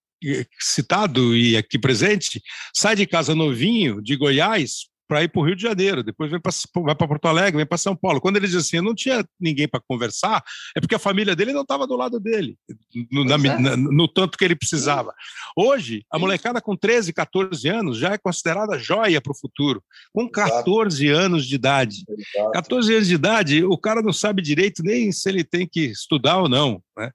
[0.59, 2.43] citado e aqui presente,
[2.75, 6.41] sai de casa novinho de Goiás para ir para o Rio de Janeiro, depois vem
[6.41, 8.21] pra, vai para Porto Alegre, vem para São Paulo.
[8.21, 10.43] Quando ele diz assim, não tinha ninguém para conversar,
[10.77, 12.57] é porque a família dele não estava do lado dele,
[13.11, 13.59] no, na, é.
[13.59, 15.15] na, no, tanto que ele precisava.
[15.57, 20.29] Hoje, a molecada com 13, 14 anos já é considerada joia para o futuro, com
[20.29, 21.21] 14 Exato.
[21.21, 22.05] anos de idade.
[22.09, 22.53] Exato.
[22.53, 26.39] 14 anos de idade, o cara não sabe direito nem se ele tem que estudar
[26.39, 26.83] ou não.
[26.97, 27.11] Né?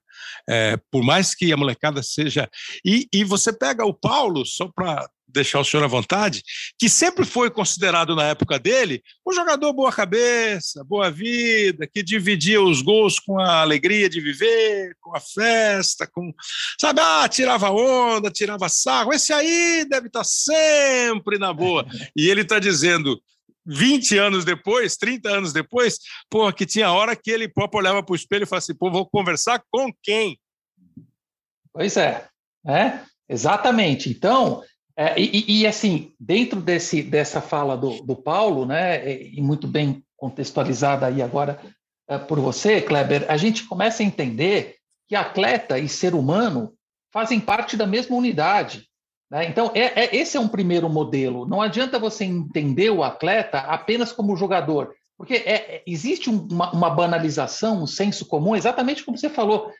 [0.48, 2.48] É, por mais que a molecada seja.
[2.84, 6.42] E, e você pega o Paulo, só para deixar o senhor à vontade,
[6.78, 12.60] que sempre foi considerado na época dele um jogador boa cabeça, boa vida, que dividia
[12.60, 16.32] os gols com a alegria de viver, com a festa, com,
[16.80, 19.12] sabe, ah, tirava onda, tirava sarro.
[19.12, 21.86] Esse aí deve estar sempre na boa.
[22.16, 23.20] E ele está dizendo,
[23.66, 28.12] 20 anos depois, 30 anos depois, pô, que tinha hora que ele próprio olhava para
[28.12, 30.38] o espelho e falava assim, pô, vou conversar com quem?
[31.72, 32.26] Pois é,
[32.66, 34.10] é, exatamente.
[34.10, 34.62] Então,
[35.00, 40.04] é, e, e, assim, dentro desse, dessa fala do, do Paulo, né, e muito bem
[40.14, 41.58] contextualizada aí agora
[42.06, 44.76] é, por você, Kleber, a gente começa a entender
[45.08, 46.74] que atleta e ser humano
[47.10, 48.90] fazem parte da mesma unidade.
[49.30, 49.46] Né?
[49.46, 51.48] Então, é, é, esse é um primeiro modelo.
[51.48, 56.90] Não adianta você entender o atleta apenas como jogador, porque é, é existe uma, uma
[56.90, 59.72] banalização, um senso comum, exatamente como você falou.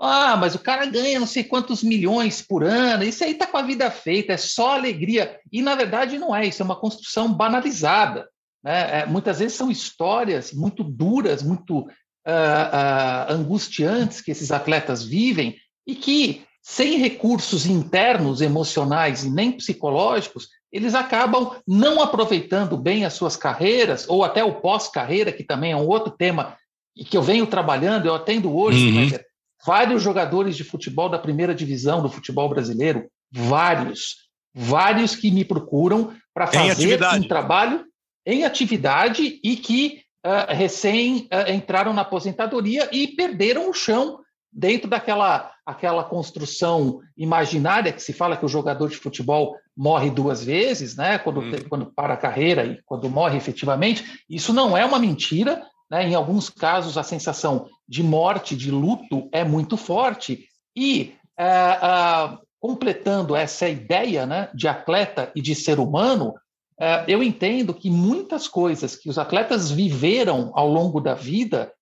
[0.00, 3.56] Ah, mas o cara ganha não sei quantos milhões por ano, isso aí está com
[3.56, 5.38] a vida feita, é só alegria.
[5.50, 8.28] E, na verdade, não é, isso é uma construção banalizada.
[8.62, 9.00] Né?
[9.00, 15.56] É, muitas vezes são histórias muito duras, muito uh, uh, angustiantes que esses atletas vivem
[15.86, 23.14] e que, sem recursos internos, emocionais e nem psicológicos, eles acabam não aproveitando bem as
[23.14, 26.56] suas carreiras, ou até o pós-carreira, que também é um outro tema
[26.94, 29.18] que eu venho trabalhando, eu atendo hoje, uhum.
[29.64, 36.12] Vários jogadores de futebol da primeira divisão do futebol brasileiro, vários, vários que me procuram
[36.32, 37.84] para fazer um trabalho
[38.24, 44.20] em atividade e que uh, recém uh, entraram na aposentadoria e perderam o chão
[44.52, 50.42] dentro daquela aquela construção imaginária que se fala que o jogador de futebol morre duas
[50.42, 51.18] vezes, né?
[51.18, 51.52] Quando, hum.
[51.68, 54.02] quando para a carreira e quando morre efetivamente.
[54.30, 55.62] Isso não é uma mentira.
[55.90, 56.08] Né?
[56.08, 60.46] Em alguns casos, a sensação de morte, de luto, é muito forte.
[60.76, 66.34] E é, é, completando essa ideia né, de atleta e de ser humano,
[66.80, 71.72] é, eu entendo que muitas coisas que os atletas viveram ao longo da vida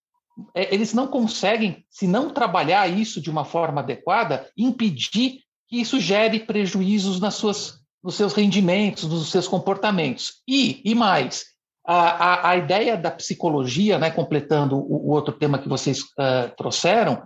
[0.55, 6.41] eles não conseguem, se não trabalhar isso de uma forma adequada, impedir que isso gere
[6.41, 10.43] prejuízos nas suas, nos seus rendimentos, nos seus comportamentos.
[10.47, 11.47] E, e mais,
[11.87, 17.23] a, a, ideia da psicologia, né, completando o, o outro tema que vocês uh, trouxeram,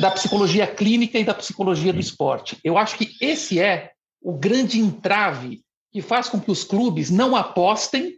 [0.00, 2.58] da psicologia clínica e da psicologia do esporte.
[2.62, 7.36] Eu acho que esse é o grande entrave que faz com que os clubes não
[7.36, 8.14] apostem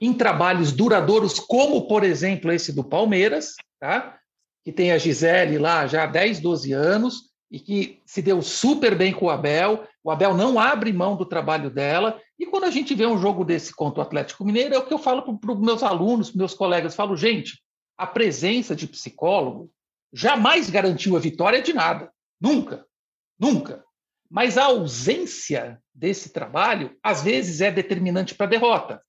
[0.00, 4.18] em trabalhos duradouros, como, por exemplo, esse do Palmeiras, tá?
[4.64, 8.96] que tem a Gisele lá já há 10, 12 anos, e que se deu super
[8.96, 9.86] bem com o Abel.
[10.02, 12.18] O Abel não abre mão do trabalho dela.
[12.38, 14.94] E quando a gente vê um jogo desse contra o Atlético Mineiro, é o que
[14.94, 16.94] eu falo para os meus alunos, meus colegas.
[16.94, 17.62] Falo, gente,
[17.98, 19.70] a presença de psicólogo
[20.10, 22.10] jamais garantiu a vitória de nada.
[22.40, 22.86] Nunca.
[23.38, 23.84] Nunca.
[24.30, 29.02] Mas a ausência desse trabalho, às vezes, é determinante para a derrota.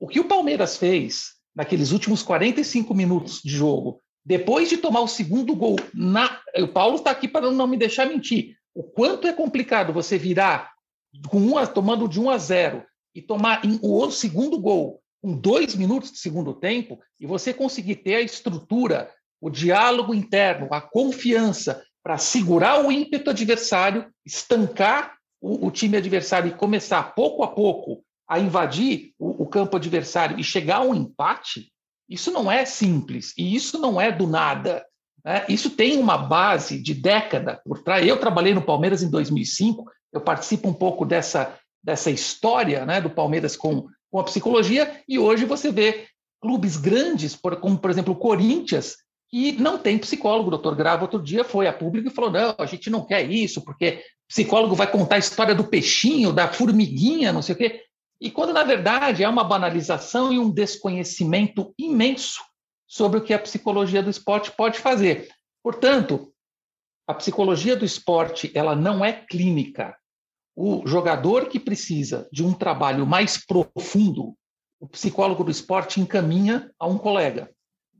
[0.00, 5.06] O que o Palmeiras fez naqueles últimos 45 minutos de jogo, depois de tomar o
[5.06, 6.40] segundo gol, na...
[6.58, 8.56] o Paulo está aqui para não me deixar mentir.
[8.74, 10.72] O quanto é complicado você virar
[11.28, 12.84] com uma, tomando de 1 a 0
[13.14, 18.16] e tomar o segundo gol com dois minutos de segundo tempo e você conseguir ter
[18.16, 19.08] a estrutura,
[19.40, 26.48] o diálogo interno, a confiança para segurar o ímpeto adversário, estancar o, o time adversário
[26.48, 30.94] e começar pouco a pouco a invadir o, o campo adversário e chegar a um
[30.94, 31.72] empate,
[32.08, 34.84] isso não é simples e isso não é do nada.
[35.24, 35.44] Né?
[35.48, 38.06] Isso tem uma base de década por trás.
[38.06, 43.10] Eu trabalhei no Palmeiras em 2005, eu participo um pouco dessa, dessa história né, do
[43.10, 46.06] Palmeiras com, com a psicologia, e hoje você vê
[46.40, 48.96] clubes grandes, como por exemplo o Corinthians,
[49.28, 50.48] que não tem psicólogo.
[50.48, 53.28] O doutor Grava outro dia foi a público e falou: não, a gente não quer
[53.28, 57.82] isso, porque psicólogo vai contar a história do peixinho, da formiguinha, não sei o quê.
[58.20, 62.40] E quando, na verdade, é uma banalização e um desconhecimento imenso
[62.86, 65.28] sobre o que a psicologia do esporte pode fazer.
[65.62, 66.32] Portanto,
[67.06, 69.96] a psicologia do esporte ela não é clínica.
[70.56, 74.34] O jogador que precisa de um trabalho mais profundo,
[74.80, 77.50] o psicólogo do esporte encaminha a um colega.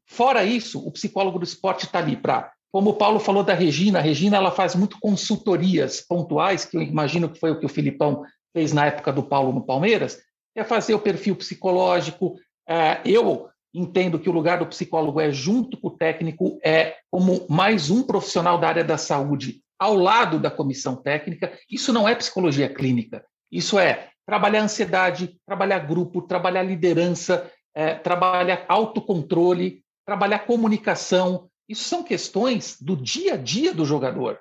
[0.06, 3.98] Fora isso, o psicólogo do esporte está ali para, como o Paulo falou da Regina,
[3.98, 7.70] a Regina ela faz muito consultorias pontuais, que eu imagino que foi o que o
[7.70, 8.22] Filipão
[8.56, 10.18] fez na época do Paulo no Palmeiras,
[10.54, 12.36] é fazer o perfil psicológico.
[12.66, 17.44] É, eu entendo que o lugar do psicólogo é junto com o técnico, é como
[17.50, 21.52] mais um profissional da área da saúde ao lado da comissão técnica.
[21.70, 23.22] Isso não é psicologia clínica.
[23.52, 31.46] Isso é trabalhar ansiedade, trabalhar grupo, trabalhar liderança, é, trabalhar autocontrole, trabalhar comunicação.
[31.68, 34.40] Isso são questões do dia a dia do jogador.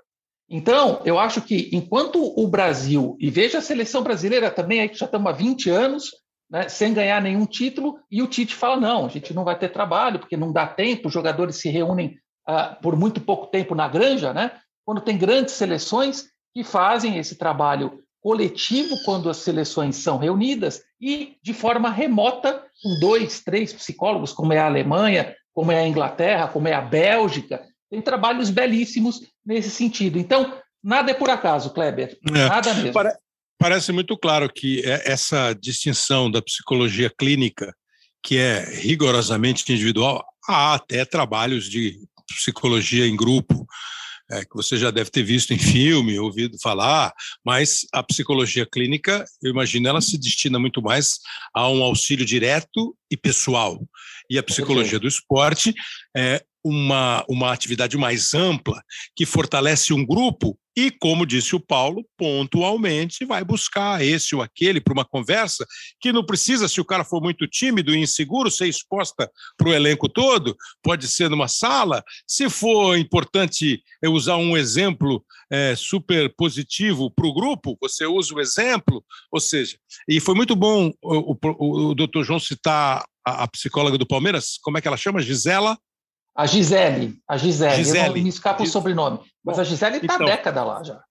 [0.50, 4.98] Então, eu acho que enquanto o Brasil, e veja a seleção brasileira também, aí que
[4.98, 6.12] já estamos há 20 anos,
[6.50, 9.70] né, sem ganhar nenhum título, e o Tite fala: não, a gente não vai ter
[9.70, 12.16] trabalho, porque não dá tempo, os jogadores se reúnem
[12.48, 14.52] ah, por muito pouco tempo na granja, né?
[14.86, 21.38] Quando tem grandes seleções que fazem esse trabalho coletivo quando as seleções são reunidas e
[21.44, 26.48] de forma remota, com dois, três psicólogos, como é a Alemanha, como é a Inglaterra,
[26.48, 30.18] como é a Bélgica, tem trabalhos belíssimos nesse sentido.
[30.18, 32.18] Então, nada é por acaso, Kleber.
[32.28, 32.50] É.
[32.50, 32.94] Nada mesmo.
[32.94, 33.14] Pare
[33.58, 37.74] parece muito claro que é essa distinção da psicologia clínica,
[38.24, 43.66] que é rigorosamente individual, há até trabalhos de psicologia em grupo,
[44.30, 47.14] é, que você já deve ter visto em filme, ouvido falar,
[47.46, 51.20] mas a psicologia clínica, eu imagino, ela se destina muito mais
[51.54, 53.80] a um auxílio direto e pessoal.
[54.30, 55.74] E a psicologia do esporte
[56.16, 58.82] é uma, uma atividade mais ampla
[59.16, 64.82] que fortalece um grupo e, como disse o Paulo, pontualmente vai buscar esse ou aquele
[64.82, 65.64] para uma conversa
[66.02, 69.74] que não precisa, se o cara for muito tímido e inseguro, ser exposta para o
[69.74, 72.04] elenco todo, pode ser numa sala.
[72.28, 78.34] Se for importante eu usar um exemplo é, super positivo para o grupo, você usa
[78.34, 79.78] o exemplo, ou seja,
[80.10, 84.58] e foi muito bom o, o, o doutor João citar a, a psicóloga do Palmeiras,
[84.62, 85.22] como é que ela chama?
[85.22, 85.78] Gisela?
[86.36, 88.00] A Gisele, a Gisele, Gisele.
[88.00, 91.02] eu não me escapa o sobrenome, mas Bom, a Gisele está então, década lá já.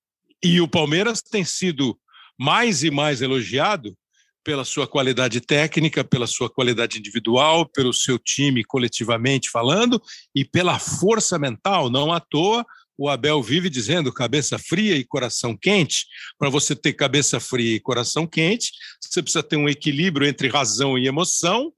[0.43, 1.99] E o Palmeiras tem sido
[2.39, 3.97] mais e mais elogiado
[4.45, 10.01] pela sua qualidade técnica, pela sua qualidade individual, pelo seu time coletivamente falando
[10.35, 11.89] e pela força mental.
[11.89, 12.65] Não à toa,
[12.97, 16.07] o Abel vive dizendo cabeça fria e coração quente.
[16.39, 20.99] Para você ter cabeça fria e coração quente, você precisa ter um equilíbrio entre razão
[20.99, 21.73] e emoção,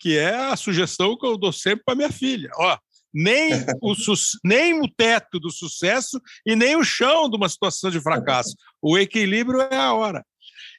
[0.00, 2.50] que é a sugestão que eu dou sempre para minha filha.
[2.56, 2.78] Ó,
[3.12, 3.94] nem o,
[4.42, 8.56] nem o teto do sucesso e nem o chão de uma situação de fracasso.
[8.80, 10.24] O equilíbrio é a hora.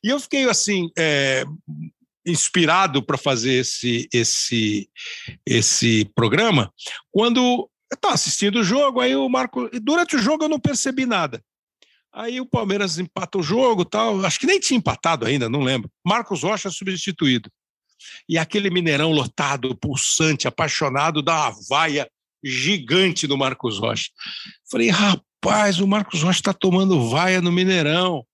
[0.04, 1.46] E eu fiquei assim é,
[2.26, 4.90] inspirado para fazer esse esse
[5.46, 6.74] esse programa
[7.12, 11.06] quando eu estava assistindo o jogo, aí o Marco durante o jogo eu não percebi
[11.06, 11.44] nada.
[12.14, 15.90] Aí o Palmeiras empata o jogo, tal, acho que nem tinha empatado ainda, não lembro.
[16.06, 17.50] Marcos Rocha substituído.
[18.28, 22.10] E aquele Mineirão lotado, pulsante, apaixonado, da vaia
[22.44, 24.10] gigante do Marcos Rocha.
[24.70, 28.26] Falei, rapaz, o Marcos Rocha está tomando vaia no Mineirão.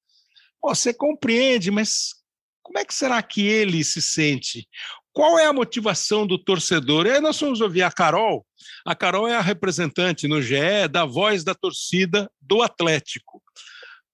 [0.62, 2.16] Você compreende, mas
[2.64, 4.68] como é que será que ele se sente?
[5.14, 7.08] Qual é a motivação do torcedor?
[7.08, 8.46] E aí nós vamos ouvir a Carol.
[8.86, 13.42] A Carol é a representante no GE da voz da torcida do Atlético.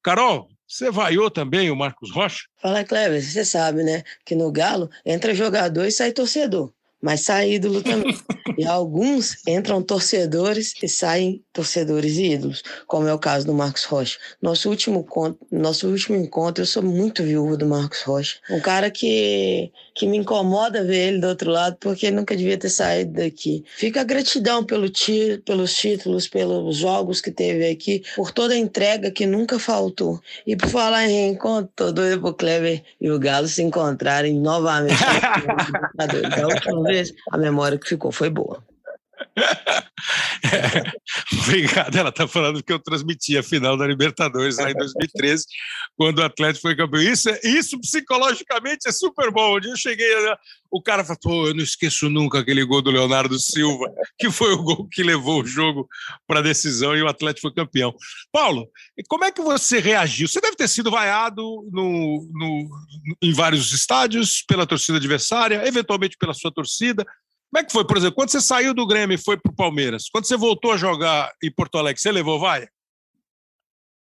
[0.02, 2.48] Carol, você vaiou também o Marcos Rocha?
[2.58, 4.04] Fala, Cleber, você sabe, né?
[4.26, 8.18] Que no Galo entra jogador e sai torcedor mas sai ídolo também.
[8.58, 13.84] e alguns entram torcedores e saem torcedores e ídolos, como é o caso do Marcos
[13.84, 14.18] Rocha.
[14.42, 15.06] Nosso último,
[15.52, 18.38] nosso último encontro, eu sou muito viúvo do Marcos Rocha.
[18.50, 22.58] Um cara que, que me incomoda ver ele do outro lado, porque ele nunca devia
[22.58, 23.66] ter saído daqui.
[23.76, 28.58] Fica a gratidão pelo ti, pelos títulos, pelos jogos que teve aqui, por toda a
[28.58, 30.22] entrega que nunca faltou.
[30.48, 35.04] E por falar em reencontro, tô doido pro Kleber e o Galo se encontrarem novamente.
[35.96, 36.08] da
[36.94, 38.64] vez, a memória que ficou foi boa.
[40.44, 40.92] É,
[41.42, 41.96] obrigado.
[41.96, 45.46] Ela está falando que eu transmiti a final da Libertadores lá em 2013,
[45.96, 47.02] quando o Atlético foi campeão.
[47.02, 49.56] Isso, é, isso psicologicamente é super bom.
[49.56, 50.06] Onde eu cheguei,
[50.70, 53.86] o cara falou: pô, eu não esqueço nunca aquele gol do Leonardo Silva,
[54.18, 55.88] que foi o gol que levou o jogo
[56.28, 57.94] para a decisão e o Atlético foi campeão.
[58.32, 58.68] Paulo,
[59.08, 60.28] como é que você reagiu?
[60.28, 61.42] Você deve ter sido vaiado
[61.72, 62.70] no, no,
[63.22, 67.06] em vários estádios pela torcida adversária, eventualmente pela sua torcida.
[67.54, 69.56] Como é que foi, por exemplo, quando você saiu do Grêmio e foi para o
[69.56, 72.68] Palmeiras, quando você voltou a jogar em Porto Alegre, você levou vaia?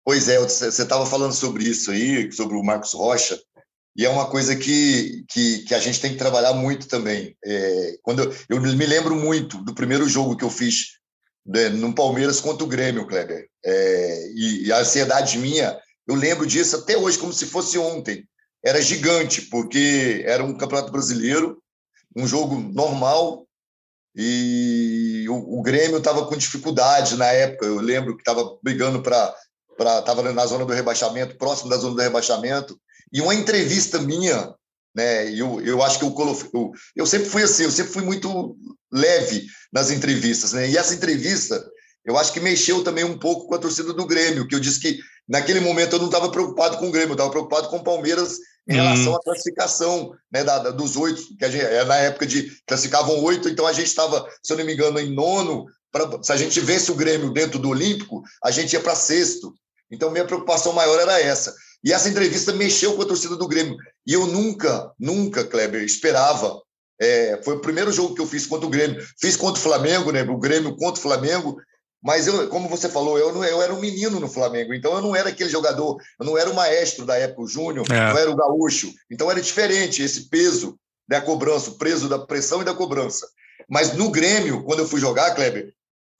[0.04, 3.40] Pois é, você estava falando sobre isso aí, sobre o Marcos Rocha,
[3.96, 7.34] e é uma coisa que, que, que a gente tem que trabalhar muito também.
[7.42, 10.98] É, quando eu, eu, me lembro muito do primeiro jogo que eu fiz
[11.46, 16.44] né, no Palmeiras contra o Grêmio, Kleber, é, e, e a ansiedade minha, eu lembro
[16.44, 18.22] disso até hoje como se fosse ontem.
[18.62, 21.56] Era gigante, porque era um campeonato brasileiro,
[22.16, 23.46] um jogo normal
[24.14, 27.66] e o, o Grêmio estava com dificuldade na época.
[27.66, 29.34] Eu lembro que estava brigando para
[29.78, 32.78] estava na zona do rebaixamento, próximo da zona do rebaixamento.
[33.12, 34.54] E uma entrevista minha,
[34.94, 35.30] né?
[35.32, 36.14] Eu, eu acho que eu,
[36.52, 38.56] eu, eu sempre fui assim, eu sempre fui muito
[38.92, 40.68] leve nas entrevistas, né?
[40.68, 41.64] E essa entrevista,
[42.04, 44.80] eu acho que mexeu também um pouco com a torcida do Grêmio, que eu disse
[44.80, 47.84] que naquele momento eu não estava preocupado com o Grêmio, eu estava preocupado com o
[47.84, 49.16] Palmeiras em relação hum.
[49.16, 53.22] à classificação né, da, da, dos oito, que a gente, é na época de classificavam
[53.24, 55.66] oito, então a gente estava, se eu não me engano, em nono.
[55.90, 59.52] Pra, se a gente vence o Grêmio dentro do Olímpico, a gente ia para sexto.
[59.90, 61.52] Então, minha preocupação maior era essa.
[61.82, 63.76] E essa entrevista mexeu com a torcida do Grêmio.
[64.06, 66.60] E eu nunca, nunca, Kleber, esperava.
[67.00, 69.04] É, foi o primeiro jogo que eu fiz contra o Grêmio.
[69.18, 70.22] Fiz contra o Flamengo, né?
[70.22, 71.60] O Grêmio contra o Flamengo.
[72.02, 75.02] Mas eu, como você falou, eu, não, eu era um menino no Flamengo, então eu
[75.02, 78.10] não era aquele jogador, eu não era o maestro da época, o Júnior, é.
[78.10, 78.90] não era o gaúcho.
[79.10, 83.28] Então era diferente esse peso da cobrança, o peso da pressão e da cobrança.
[83.68, 85.74] Mas no Grêmio, quando eu fui jogar, Kleber,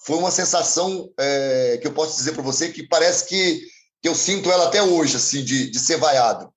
[0.05, 3.61] foi uma sensação é, que eu posso dizer para você que parece que,
[4.03, 6.53] que eu sinto ela até hoje, assim, de, de ser vaiado.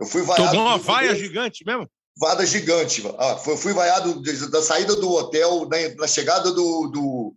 [0.00, 0.50] Eu fui vaiado.
[0.50, 1.88] Tomou uma vaia gigante mesmo?
[2.16, 3.02] Vada gigante.
[3.18, 7.34] Ah, fui vaiado da saída do hotel, na, na chegada do, do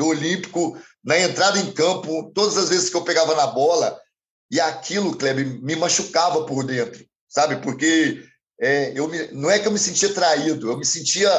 [0.00, 4.00] do Olímpico, na entrada em campo, todas as vezes que eu pegava na bola,
[4.50, 7.56] e aquilo, Kleber, me machucava por dentro, sabe?
[7.56, 8.24] Porque
[8.58, 11.30] é, eu me, não é que eu me sentia traído, eu me sentia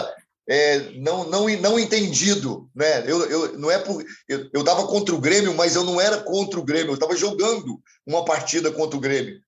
[0.47, 3.04] é, não, não, não entendido, né?
[3.10, 6.20] Eu, eu não é por eu, eu dava contra o Grêmio, mas eu não era
[6.20, 9.39] contra o Grêmio, eu estava jogando uma partida contra o Grêmio.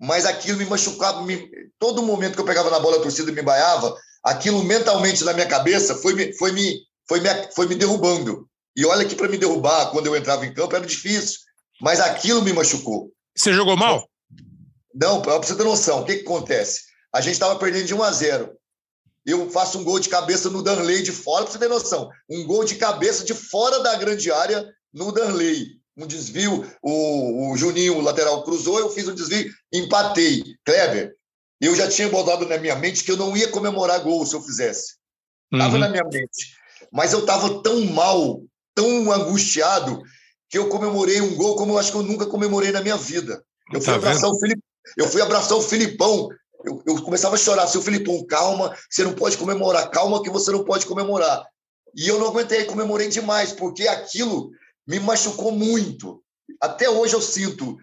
[0.00, 1.48] Mas aquilo me machucava, me,
[1.78, 3.94] todo momento que eu pegava na bola, a torcida me baiava,
[4.24, 8.48] aquilo mentalmente na minha cabeça foi, foi me foi me, foi me derrubando.
[8.76, 11.40] E olha que para me derrubar, quando eu entrava em campo, era difícil.
[11.80, 13.12] Mas aquilo me machucou.
[13.36, 14.08] Você jogou mal?
[14.94, 16.82] Não, para você ter noção, o que, que acontece?
[17.14, 18.52] A gente estava perdendo de 1 a 0.
[19.24, 22.10] Eu faço um gol de cabeça no Danley de fora, para você ter noção.
[22.28, 25.80] Um gol de cabeça de fora da grande área no Danley.
[25.96, 30.42] Um desvio, o, o Juninho, o lateral, cruzou, eu fiz um desvio, empatei.
[30.64, 31.14] Kleber,
[31.60, 34.42] eu já tinha botado na minha mente que eu não ia comemorar gol se eu
[34.42, 34.96] fizesse.
[35.52, 35.80] Estava uhum.
[35.80, 36.56] na minha mente.
[36.90, 38.42] Mas eu estava tão mal,
[38.74, 40.02] tão angustiado,
[40.48, 43.42] que eu comemorei um gol como eu acho que eu nunca comemorei na minha vida.
[43.72, 44.60] Eu fui, tá abraçar, o Filip,
[44.96, 46.28] eu fui abraçar o Filipão.
[46.64, 47.66] Eu, eu começava a chorar.
[47.66, 49.90] Seu Filipão, calma, você não pode comemorar.
[49.90, 51.44] Calma que você não pode comemorar.
[51.94, 54.50] E eu não aguentei, comemorei demais, porque aquilo
[54.86, 56.22] me machucou muito.
[56.60, 57.76] Até hoje eu sinto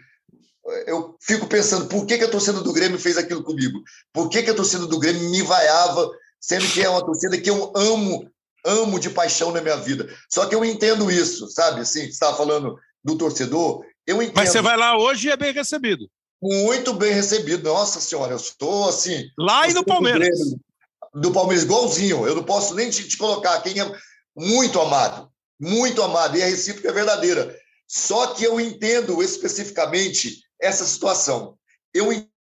[0.86, 3.82] eu fico pensando por que, que a torcida do Grêmio fez aquilo comigo?
[4.14, 6.10] Por que, que a torcida do Grêmio me vaiava,
[6.40, 8.30] sendo que é uma torcida que eu amo,
[8.66, 10.08] amo de paixão na minha vida?
[10.30, 11.82] Só que eu entendo isso, sabe?
[11.82, 14.38] Assim, você estava falando do torcedor, eu entendo.
[14.38, 16.10] Mas você vai lá hoje e é bem recebido.
[16.42, 17.70] Muito bem recebido.
[17.70, 19.26] Nossa Senhora, eu estou assim.
[19.38, 20.40] Lá e no Palmeiras.
[21.14, 22.26] Do, Palmeiras, igualzinho.
[22.26, 23.92] Eu não posso nem te, te colocar quem é
[24.36, 25.30] muito amado.
[25.60, 26.38] Muito amado.
[26.38, 27.56] E a recíproca é verdadeira.
[27.88, 31.58] Só que eu entendo especificamente essa situação.
[31.94, 32.12] Eu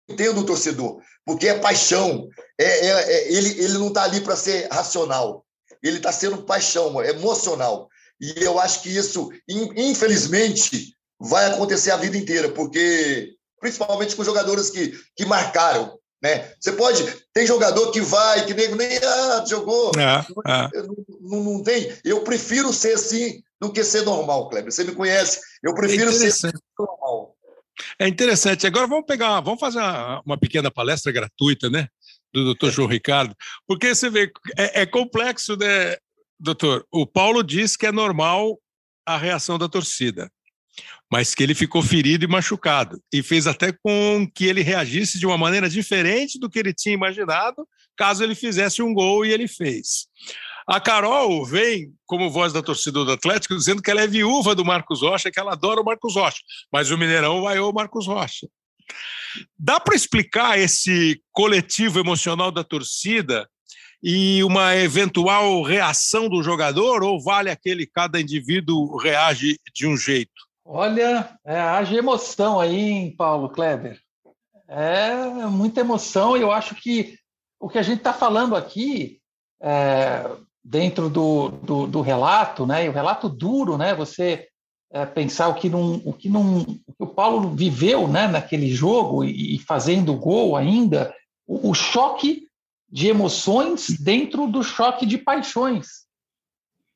[0.08, 2.28] entendo o torcedor, porque é paixão.
[2.58, 5.43] É, é, é ele, ele não está ali para ser racional.
[5.84, 7.88] Ele está sendo paixão, é emocional.
[8.20, 14.70] E eu acho que isso, infelizmente, vai acontecer a vida inteira, porque principalmente com jogadores
[14.70, 15.98] que, que marcaram.
[16.22, 16.50] Né?
[16.58, 17.04] Você pode.
[17.34, 19.92] Tem jogador que vai, que nem, nem ah, jogou.
[19.98, 20.82] É, é.
[20.82, 21.92] Não, não, não, tem.
[22.02, 24.72] Eu prefiro ser assim do que ser normal, Kleber.
[24.72, 25.40] Você me conhece.
[25.62, 27.36] Eu prefiro é ser normal.
[27.98, 28.66] É interessante.
[28.66, 31.88] Agora vamos pegar, vamos fazer uma, uma pequena palestra gratuita, né?
[32.34, 35.96] Do doutor João Ricardo, porque você vê, é, é complexo, né,
[36.38, 36.84] doutor?
[36.90, 38.58] O Paulo diz que é normal
[39.06, 40.28] a reação da torcida,
[41.10, 45.26] mas que ele ficou ferido e machucado, e fez até com que ele reagisse de
[45.26, 47.66] uma maneira diferente do que ele tinha imaginado,
[47.96, 50.08] caso ele fizesse um gol e ele fez.
[50.66, 54.64] A Carol vem como voz da torcida do Atlético dizendo que ela é viúva do
[54.64, 56.40] Marcos Rocha, que ela adora o Marcos Rocha,
[56.72, 58.48] mas o Mineirão vai o Marcos Rocha.
[59.58, 63.48] Dá para explicar esse coletivo emocional da torcida
[64.02, 70.32] e uma eventual reação do jogador ou vale aquele cada indivíduo reage de um jeito?
[70.64, 73.98] Olha, é, emoção aí, hein, Paulo Kleber.
[74.68, 75.14] É
[75.46, 77.18] muita emoção e eu acho que
[77.60, 79.20] o que a gente está falando aqui
[79.62, 80.24] é,
[80.62, 82.84] dentro do, do, do, relato, né?
[82.84, 83.94] E o relato duro, né?
[83.94, 84.48] Você
[84.94, 88.28] é, pensar o que não, o que não, o que o Paulo viveu, né?
[88.28, 91.12] Naquele jogo e, e fazendo gol ainda,
[91.44, 92.46] o, o, choque
[92.88, 96.04] de emoções dentro do choque de paixões.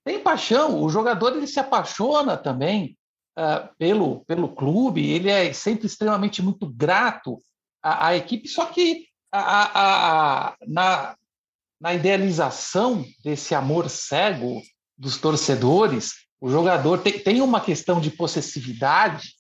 [0.05, 2.97] Tem paixão, o jogador ele se apaixona também
[3.37, 7.37] uh, pelo pelo clube, ele é sempre extremamente muito grato
[7.83, 9.81] à, à equipe, só que a, a,
[10.51, 11.17] a, na,
[11.81, 14.63] na idealização desse amor cego
[14.97, 19.33] dos torcedores, o jogador tem, tem uma questão de possessividade,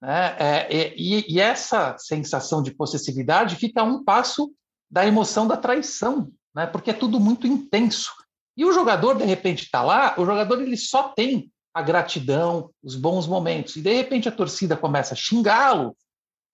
[0.00, 0.36] né?
[0.38, 4.52] É, e, e, essa sensação de possessividade fica a um passo
[4.90, 6.66] da emoção da traição, né?
[6.66, 8.12] porque é tudo muito intenso.
[8.56, 12.94] E o jogador, de repente, está lá, o jogador ele só tem a gratidão, os
[12.94, 15.94] bons momentos, e de repente a torcida começa a xingá-lo,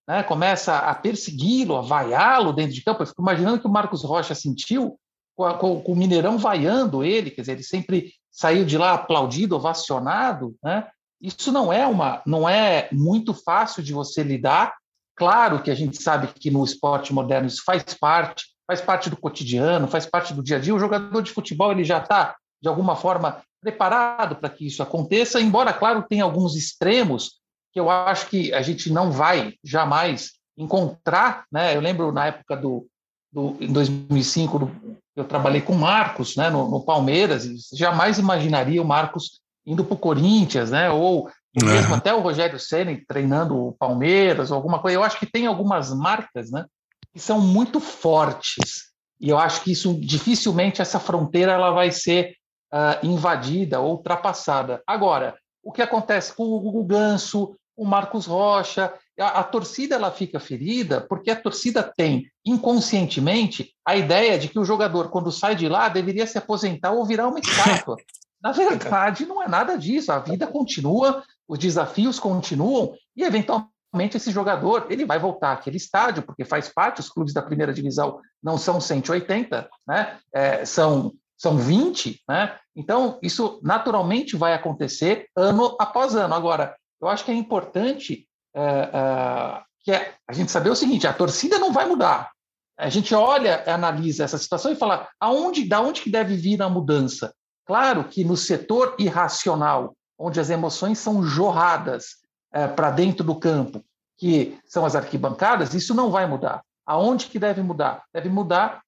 [0.08, 0.22] né?
[0.22, 3.02] começa a persegui-lo, a vaiá-lo dentro de campo.
[3.02, 4.98] Eu fico imaginando que o Marcos Rocha sentiu
[5.36, 8.94] com, a, com, com, o Mineirão vaiando ele, quer dizer, ele sempre saiu de lá
[8.94, 10.88] aplaudido, ovacionado, né?
[11.20, 14.74] Isso não é uma, não é muito fácil de você lidar.
[15.14, 19.16] Claro que a gente sabe que no esporte moderno isso faz parte, faz parte do
[19.16, 20.74] cotidiano, faz parte do dia a dia.
[20.74, 25.40] O jogador de futebol ele já está de alguma forma preparado para que isso aconteça,
[25.40, 27.40] embora claro tenha alguns extremos
[27.72, 31.76] que eu acho que a gente não vai jamais encontrar, né?
[31.76, 32.86] Eu lembro na época do,
[33.32, 38.18] do em 2005 do, eu trabalhei com o Marcos né, no, no Palmeiras, e jamais
[38.18, 43.56] imaginaria o Marcos indo para o Corinthians, né, ou mesmo até o Rogério Senna treinando
[43.56, 44.96] o Palmeiras, ou alguma coisa.
[44.96, 46.64] Eu acho que tem algumas marcas né,
[47.12, 48.90] que são muito fortes,
[49.20, 52.34] e eu acho que isso dificilmente essa fronteira ela vai ser
[52.72, 54.82] uh, invadida ou ultrapassada.
[54.86, 60.10] Agora, o que acontece com o, o Ganso, o Marcos Rocha, a, a, torcida ela
[60.10, 65.54] fica ferida porque a torcida tem inconscientemente a ideia de que o jogador, quando sai
[65.54, 67.96] de lá, deveria se aposentar ou virar uma estátua.
[68.42, 70.10] Na verdade, não é nada disso.
[70.10, 76.22] A vida continua, os desafios continuam e, eventualmente, esse jogador ele vai voltar àquele estádio,
[76.22, 80.18] porque faz parte, os clubes da primeira divisão não são 180, né?
[80.34, 82.56] É, são, são 20, né?
[82.74, 86.34] Então, isso naturalmente vai acontecer ano após ano.
[86.34, 91.06] Agora, eu acho que é importante é, é, que é a gente saber o seguinte:
[91.06, 92.30] a torcida não vai mudar.
[92.78, 96.68] A gente olha, analisa essa situação e fala aonde, da onde que deve vir a
[96.68, 97.32] mudança?
[97.66, 102.16] Claro que no setor irracional, onde as emoções são jorradas
[102.52, 103.84] é, para dentro do campo,
[104.18, 106.62] que são as arquibancadas, isso não vai mudar.
[106.84, 108.02] Aonde que deve mudar?
[108.12, 108.82] Deve mudar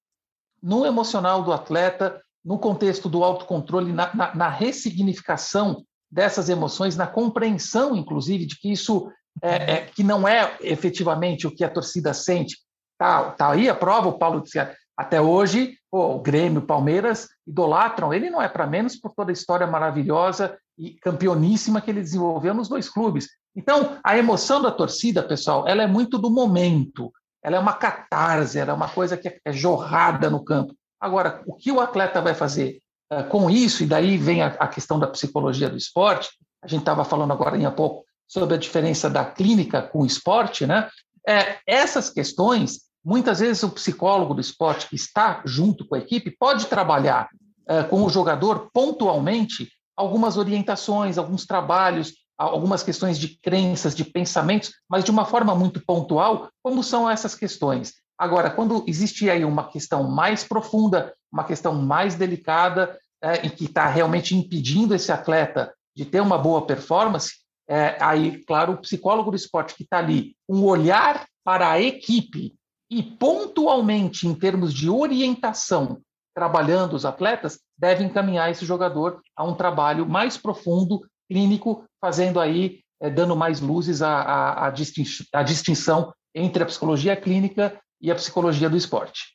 [0.62, 7.06] no emocional do atleta, no contexto do autocontrole, na, na, na ressignificação dessas emoções, na
[7.06, 9.10] compreensão, inclusive, de que isso
[9.42, 12.58] é, é, que não é efetivamente o que a torcida sente.
[12.98, 14.58] Tá, tá aí a prova, o Paulo disse,
[14.96, 18.14] até hoje, pô, o Grêmio, o Palmeiras idolatram.
[18.14, 22.54] Ele não é para menos por toda a história maravilhosa e campeoníssima que ele desenvolveu
[22.54, 23.28] nos dois clubes.
[23.56, 27.12] Então, a emoção da torcida, pessoal, ela é muito do momento.
[27.42, 30.74] Ela é uma catarse, ela é uma coisa que é jorrada no campo.
[31.00, 32.80] Agora, o que o atleta vai fazer
[33.12, 36.30] uh, com isso, e daí vem a, a, questão da psicologia do esporte,
[36.62, 40.66] a gente estava falando agora há pouco sobre a diferença da clínica com o esporte,
[40.66, 40.88] né?
[41.26, 46.36] É, essas questões, muitas vezes o psicólogo do esporte que está junto com a equipe
[46.38, 47.28] pode trabalhar
[47.68, 54.72] uh, com o jogador pontualmente algumas orientações, alguns trabalhos, algumas questões de crenças, de pensamentos,
[54.88, 57.94] mas de uma forma muito pontual, como são essas questões.
[58.18, 63.64] Agora, quando existe aí uma questão mais profunda, uma questão mais delicada, é, e que
[63.64, 69.30] está realmente impedindo esse atleta de ter uma boa performance, é, aí, claro, o psicólogo
[69.30, 72.54] do esporte que está ali, um olhar para a equipe
[72.90, 76.00] e pontualmente, em termos de orientação,
[76.34, 82.80] trabalhando os atletas, deve encaminhar esse jogador a um trabalho mais profundo, clínico, fazendo aí,
[83.00, 88.68] é, dando mais luzes à, à, à, distinção entre a psicologia clínica e a psicologia
[88.68, 89.34] do esporte.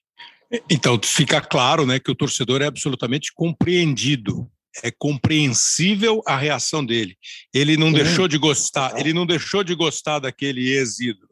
[0.69, 4.49] Então, fica claro né, que o torcedor é absolutamente compreendido.
[4.83, 7.17] É compreensível a reação dele.
[7.53, 7.93] Ele não Sim.
[7.93, 11.29] deixou de gostar, ele não deixou de gostar daquele ex-ídolo.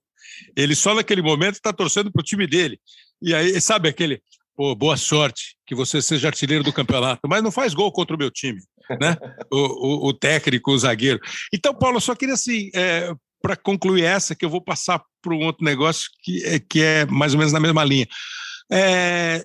[0.56, 2.80] Ele só naquele momento está torcendo para o time dele.
[3.22, 4.22] E aí, sabe aquele,
[4.56, 8.20] pô, boa sorte, que você seja artilheiro do campeonato, mas não faz gol contra o
[8.20, 8.60] meu time,
[9.00, 9.16] né?
[9.52, 11.20] o, o, o técnico, o zagueiro.
[11.54, 13.12] Então, Paulo, eu só queria assim, é,
[13.42, 17.06] para concluir essa, que eu vou passar para um outro negócio que é, que é
[17.06, 18.08] mais ou menos na mesma linha.
[18.72, 19.44] É,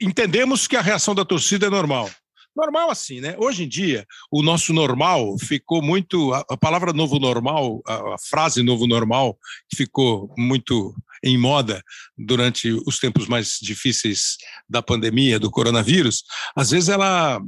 [0.00, 2.10] entendemos que a reação da torcida é normal.
[2.56, 3.36] Normal assim, né?
[3.38, 6.32] Hoje em dia, o nosso normal ficou muito.
[6.32, 9.38] A, palavra novo normal, a, a, frase novo normal,
[9.74, 11.82] ficou muito em moda
[12.16, 16.24] durante os tempos mais difíceis da pandemia, do coronavírus.
[16.56, 17.42] Às vezes ela,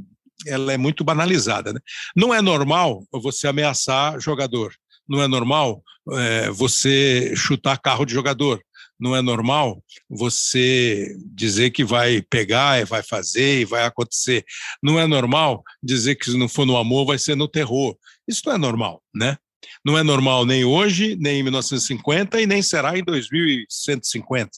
[0.46, 1.72] ela é muito banalizada.
[1.72, 1.80] Né?
[2.14, 4.74] Não é normal você ameaçar jogador.
[5.08, 5.82] Não é normal
[6.12, 8.62] é, você chutar carro de jogador
[8.98, 14.44] não é normal você dizer que vai pegar, vai fazer e vai acontecer.
[14.82, 17.96] Não é normal dizer que se não for no amor, vai ser no terror.
[18.26, 19.36] Isso não é normal, né?
[19.84, 24.50] Não é normal nem hoje, nem em 1950 e nem será em 2150,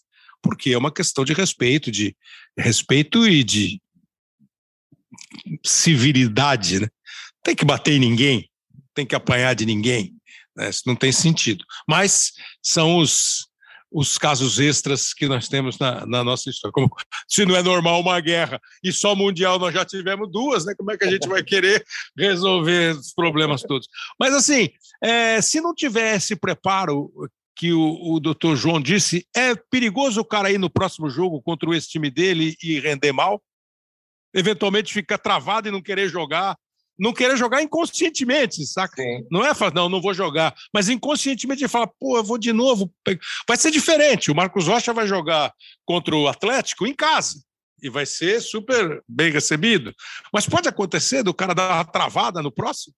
[0.43, 2.17] porque é uma questão de respeito, de
[2.57, 3.81] respeito e de
[5.65, 6.89] civilidade, né?
[7.43, 8.51] Tem que bater em ninguém,
[8.95, 10.15] tem que apanhar de ninguém,
[10.57, 10.69] né?
[10.69, 11.65] isso não tem sentido.
[11.89, 12.33] Mas
[12.63, 13.50] são os
[13.91, 16.73] os casos extras que nós temos na, na, nossa história.
[16.73, 16.89] Como
[17.27, 20.75] se não é normal uma guerra e só mundial nós já tivemos duas, né?
[20.77, 21.85] Como é que a gente vai querer
[22.17, 23.89] resolver os problemas todos?
[24.19, 24.69] Mas assim,
[25.03, 27.11] é, se não tivesse preparo
[27.57, 31.77] que o, o doutor João disse, é perigoso o cara ir no próximo jogo contra
[31.77, 33.43] esse time dele e render mal?
[34.33, 36.57] Eventualmente fica travado e não querer jogar,
[37.01, 39.03] não querer jogar inconscientemente, saca?
[39.03, 39.27] Sim.
[39.31, 42.53] Não é falar, não, não vou jogar, mas inconscientemente ele fala, pô, eu vou de
[42.53, 42.93] novo.
[43.49, 44.31] Vai ser diferente.
[44.31, 45.51] O Marcos Rocha vai jogar
[45.87, 47.43] contra o Atlético em casa
[47.83, 49.95] e vai ser super bem recebido.
[50.31, 52.95] Mas pode acontecer do cara dar uma travada no próximo?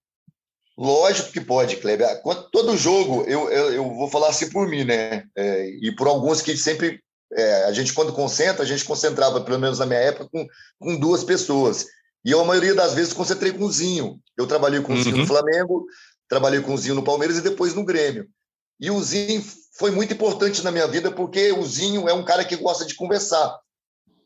[0.77, 2.21] Lógico que pode, Kleber.
[2.51, 5.23] Todo jogo, eu, eu, eu vou falar assim por mim, né?
[5.37, 7.01] É, e por alguns que sempre.
[7.35, 10.45] É, a gente, quando concentra, a gente concentrava, pelo menos na minha época, com,
[10.79, 11.87] com duas pessoas.
[12.23, 14.19] E eu, a maioria das vezes, concentrei com o Zinho.
[14.37, 15.27] Eu trabalhei com o Zinho no uhum.
[15.27, 15.85] Flamengo,
[16.27, 18.27] trabalhei com o Zinho no Palmeiras e depois no Grêmio.
[18.79, 19.43] E o Zinho
[19.77, 22.95] foi muito importante na minha vida porque o Zinho é um cara que gosta de
[22.95, 23.57] conversar.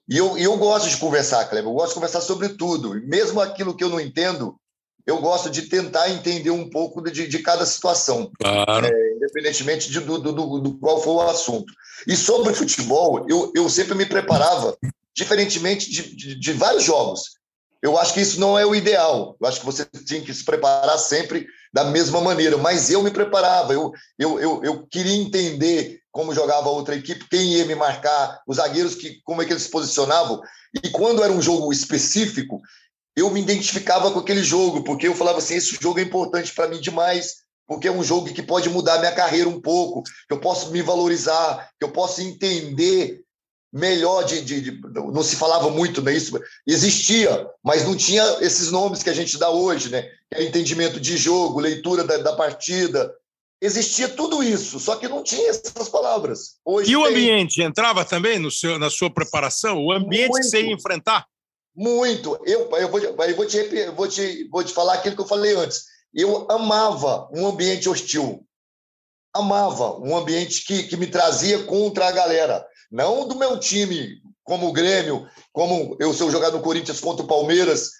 [0.09, 1.69] E eu, eu gosto de conversar, Kleber.
[1.69, 2.93] Eu gosto de conversar sobre tudo.
[3.07, 4.57] Mesmo aquilo que eu não entendo,
[5.05, 8.85] eu gosto de tentar entender um pouco de, de cada situação, claro.
[8.85, 11.73] é, independentemente de, do, do, do, qual for o assunto.
[12.05, 14.77] E sobre futebol, eu, eu sempre me preparava,
[15.15, 17.37] diferentemente de, de, de vários jogos.
[17.81, 19.35] Eu acho que isso não é o ideal.
[19.39, 22.57] Eu acho que você tinha que se preparar sempre da mesma maneira.
[22.57, 27.29] Mas eu me preparava, eu, eu, eu, eu queria entender como jogava a outra equipe,
[27.29, 30.41] quem ia me marcar, os zagueiros, que, como é que eles se posicionavam.
[30.83, 32.59] E quando era um jogo específico,
[33.15, 36.67] eu me identificava com aquele jogo, porque eu falava assim: esse jogo é importante para
[36.67, 40.39] mim demais, porque é um jogo que pode mudar minha carreira um pouco, que eu
[40.39, 43.21] posso me valorizar, que eu posso entender
[43.71, 48.71] melhor de, de, de, não se falava muito né isso existia mas não tinha esses
[48.71, 53.13] nomes que a gente dá hoje né é entendimento de jogo leitura da, da partida
[53.61, 56.57] existia tudo isso, só que não tinha essas palavras.
[56.63, 59.83] Hoje e o ambiente entrava também no seu, na sua preparação?
[59.83, 61.25] O ambiente muito, que você ia enfrentar?
[61.75, 62.39] Muito.
[62.45, 65.55] Eu, eu, vou, eu vou, te, vou, te, vou te falar aquilo que eu falei
[65.55, 65.85] antes.
[66.13, 68.45] Eu amava um ambiente hostil.
[69.33, 72.65] Amava um ambiente que, que me trazia contra a galera.
[72.91, 77.27] Não do meu time, como o Grêmio, como eu sou jogar no Corinthians contra o
[77.27, 77.91] Palmeiras.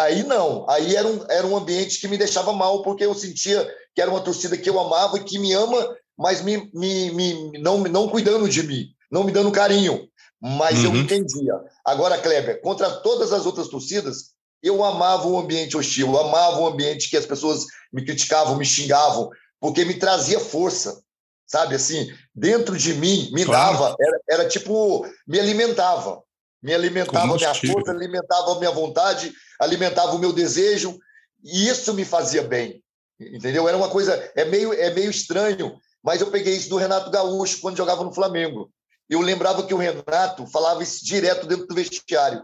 [0.00, 0.68] Aí não.
[0.68, 4.10] Aí era um, era um ambiente que me deixava mal, porque eu sentia que era
[4.10, 8.08] uma torcida que eu amava e que me ama, mas me, me, me, não, não
[8.08, 10.08] cuidando de mim, não me dando carinho.
[10.40, 10.94] Mas uhum.
[10.94, 11.54] eu entendia.
[11.84, 16.66] Agora, Kleber, contra todas as outras torcidas, eu amava o ambiente hostil, eu amava o
[16.66, 21.00] ambiente que as pessoas me criticavam, me xingavam, porque me trazia força,
[21.48, 21.74] sabe?
[21.74, 23.72] Assim, dentro de mim, me claro.
[23.72, 26.22] dava, era, era tipo, me alimentava.
[26.62, 30.98] Me alimentava minha força, alimentava a minha vontade, alimentava o meu desejo,
[31.42, 32.82] e isso me fazia bem.
[33.18, 33.68] Entendeu?
[33.68, 37.60] Era uma coisa, é meio, é meio estranho, mas eu peguei isso do Renato Gaúcho
[37.60, 38.70] quando jogava no Flamengo.
[39.08, 42.42] Eu lembrava que o Renato falava isso direto dentro do vestiário.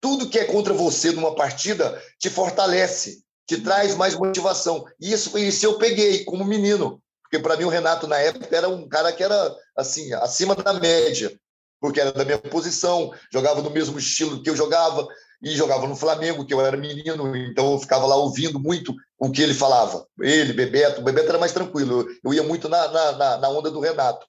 [0.00, 4.84] Tudo que é contra você numa partida te fortalece, te traz mais motivação.
[4.98, 7.00] E isso, isso eu peguei como menino,
[7.30, 10.72] porque para mim o Renato na época era um cara que era assim acima da
[10.72, 11.32] média,
[11.80, 15.06] porque era da minha posição, jogava no mesmo estilo que eu jogava
[15.40, 19.30] e jogava no Flamengo, que eu era menino, então eu ficava lá ouvindo muito o
[19.30, 20.04] que ele falava.
[20.20, 23.80] Ele, Bebeto, o Bebeto era mais tranquilo, eu ia muito na, na, na onda do
[23.80, 24.26] Renato.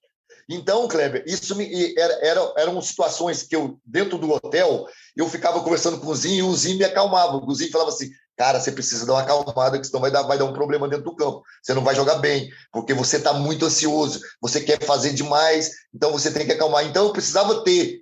[0.47, 4.85] Então, Kleber, isso me, era, era, eram situações que eu, dentro do hotel,
[5.17, 7.37] eu ficava conversando com o Zinho e o Zinho me acalmava.
[7.37, 8.09] O Zinho falava assim:
[8.41, 11.05] cara, você precisa dar uma acalmada, que senão vai dar, vai dar um problema dentro
[11.05, 11.43] do campo.
[11.61, 16.11] Você não vai jogar bem, porque você está muito ansioso, você quer fazer demais, então
[16.11, 16.83] você tem que acalmar.
[16.83, 18.01] Então, eu precisava ter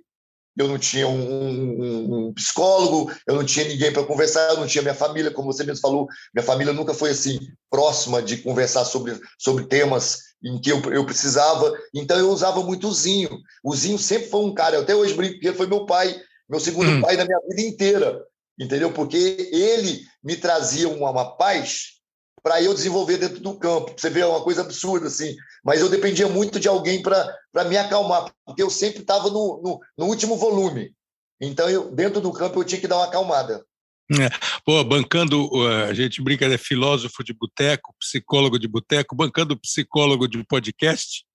[0.58, 4.66] eu não tinha um, um, um psicólogo, eu não tinha ninguém para conversar, eu não
[4.66, 7.38] tinha minha família, como você mesmo falou, minha família nunca foi assim
[7.70, 12.88] próxima de conversar sobre, sobre temas em que eu, eu precisava, então eu usava muito
[12.88, 13.38] o Zinho.
[13.62, 16.14] O Zinho sempre foi um cara, eu até hoje brinco ele foi meu pai,
[16.48, 17.00] meu segundo hum.
[17.00, 18.26] pai da minha vida inteira,
[18.60, 18.92] entendeu?
[18.92, 19.16] Porque
[19.50, 22.00] ele me trazia uma, uma paz
[22.42, 23.94] para eu desenvolver dentro do campo.
[23.96, 25.34] Você vê, é uma coisa absurda, assim.
[25.64, 29.80] Mas eu dependia muito de alguém para me acalmar, porque eu sempre estava no, no,
[29.96, 30.92] no, último volume.
[31.40, 33.64] Então, eu, dentro do campo, eu tinha que dar uma acalmada.
[34.12, 34.28] É.
[34.64, 35.48] Pô, bancando,
[35.88, 41.24] a gente brinca, é filósofo de boteco, psicólogo de boteco, bancando psicólogo de podcast.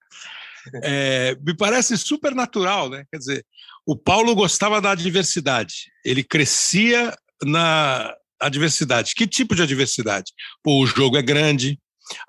[0.82, 3.06] É, me parece super natural, né?
[3.12, 3.46] Quer dizer,
[3.86, 9.14] o Paulo gostava da diversidade, ele crescia na, adversidade.
[9.16, 10.32] Que tipo de adversidade?
[10.64, 11.80] Pô, o jogo é grande,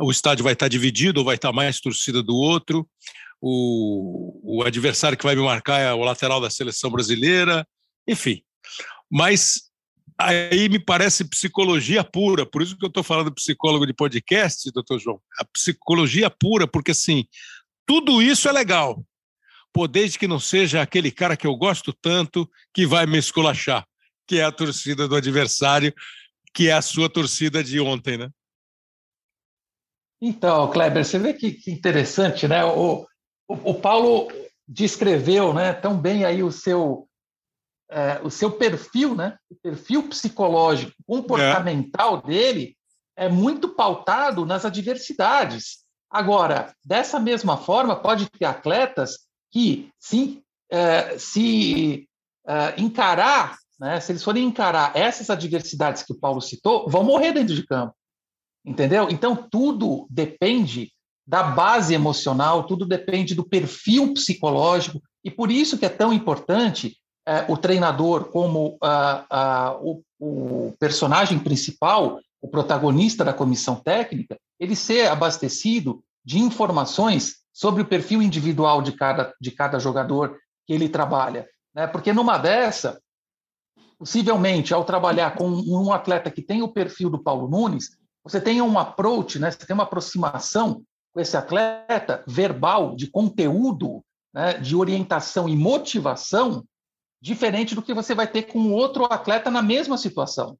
[0.00, 2.88] o estádio vai estar dividido ou vai estar mais torcida do outro,
[3.40, 7.66] o, o adversário que vai me marcar é o lateral da seleção brasileira,
[8.08, 8.42] enfim.
[9.10, 9.66] Mas
[10.18, 14.98] aí me parece psicologia pura, por isso que eu estou falando psicólogo de podcast, doutor
[14.98, 15.20] João.
[15.38, 17.26] A psicologia pura, porque assim,
[17.86, 19.04] tudo isso é legal.
[19.76, 23.86] Pô, desde que não seja aquele cara que eu gosto tanto que vai me esculachar
[24.26, 25.94] que é a torcida do adversário,
[26.52, 28.30] que é a sua torcida de ontem, né?
[30.20, 32.64] Então, Kleber, você vê que, que interessante, né?
[32.64, 33.06] O,
[33.46, 34.28] o, o, Paulo
[34.66, 37.06] descreveu, né, tão bem aí o seu
[37.88, 39.38] é, o seu perfil, né?
[39.48, 42.26] O perfil psicológico, comportamental é.
[42.26, 42.76] dele
[43.14, 45.84] é muito pautado nas adversidades.
[46.10, 49.25] Agora, dessa mesma forma, pode ter atletas
[49.56, 52.06] que sim, é, se
[52.46, 57.32] é, encarar né, se eles forem encarar essas adversidades que o Paulo citou, vão morrer
[57.32, 57.94] dentro de campo.
[58.64, 59.08] Entendeu?
[59.10, 60.90] Então, tudo depende
[61.26, 66.96] da base emocional, tudo depende do perfil psicológico, e por isso que é tão importante
[67.26, 68.78] é, o treinador como
[69.80, 77.80] o, o personagem principal, o protagonista da comissão técnica, ele ser abastecido de informações sobre
[77.80, 81.48] o perfil individual de cada, de cada jogador que ele trabalha.
[81.74, 81.86] Né?
[81.86, 83.00] Porque numa dessa,
[83.98, 88.60] possivelmente, ao trabalhar com um atleta que tem o perfil do Paulo Nunes, você tem
[88.60, 89.50] um approach, né?
[89.50, 90.82] você tem uma aproximação
[91.14, 94.04] com esse atleta verbal, de conteúdo,
[94.34, 94.58] né?
[94.58, 96.62] de orientação e motivação,
[97.22, 100.58] diferente do que você vai ter com outro atleta na mesma situação.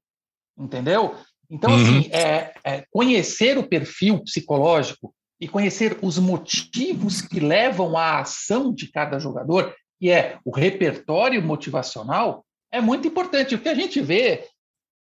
[0.57, 1.15] Entendeu?
[1.47, 1.77] Então, uhum.
[1.77, 8.73] assim, é, é conhecer o perfil psicológico e conhecer os motivos que levam à ação
[8.73, 13.55] de cada jogador, que é o repertório motivacional, é muito importante.
[13.55, 14.47] O que a gente vê,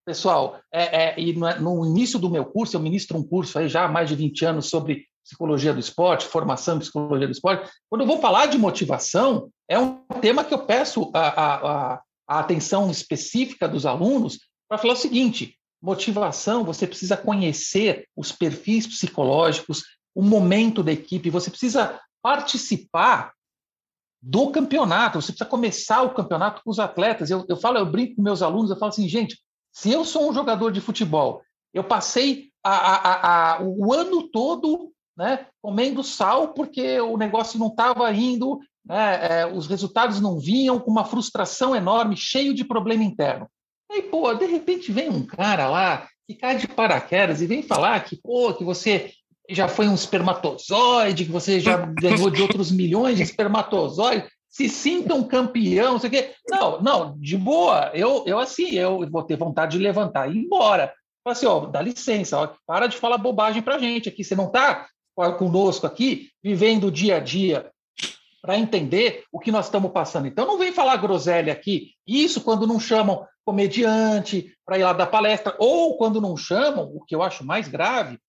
[0.05, 3.85] pessoal, é, é, e no início do meu curso, eu ministro um curso aí já
[3.85, 7.69] há mais de 20 anos sobre psicologia do esporte, formação em psicologia do esporte.
[7.89, 12.39] Quando eu vou falar de motivação, é um tema que eu peço a, a, a
[12.39, 19.83] atenção específica dos alunos para falar o seguinte: motivação, você precisa conhecer os perfis psicológicos
[20.13, 23.33] o momento da equipe, você precisa participar
[24.21, 27.29] do campeonato, você precisa começar o campeonato com os atletas.
[27.31, 29.39] Eu, eu falo, eu brinco com meus alunos, eu falo assim, gente,
[29.71, 31.41] se eu sou um jogador de futebol,
[31.73, 37.67] eu passei a, a, a, o ano todo né, comendo sal porque o negócio não
[37.67, 43.03] estava indo, né, é, os resultados não vinham, com uma frustração enorme, cheio de problema
[43.03, 43.47] interno.
[43.91, 48.03] Aí, pô, de repente vem um cara lá que cai de paraquedas e vem falar
[48.03, 49.11] que, pô, que você
[49.49, 55.15] já foi um espermatozoide, que você já ganhou de outros milhões de espermatozoides, se sinta
[55.15, 56.33] um campeão, não sei o quê.
[56.49, 57.89] Não, não, de boa.
[57.93, 60.93] Eu, eu assim, eu vou ter vontade de levantar e ir embora.
[61.23, 64.23] Fala assim, ó, dá licença, ó, para de falar bobagem para gente aqui.
[64.23, 64.87] Você não está
[65.37, 67.71] conosco aqui, vivendo o dia a dia,
[68.41, 70.27] para entender o que nós estamos passando.
[70.27, 71.91] Então, não vem falar groselha aqui.
[72.05, 77.03] Isso quando não chamam comediante para ir lá dar palestra, ou quando não chamam, o
[77.05, 78.19] que eu acho mais grave,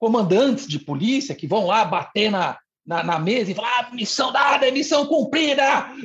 [0.00, 4.32] comandantes de polícia que vão lá bater na, na, na mesa e falar: ah, missão
[4.32, 5.62] dada, é missão cumprida!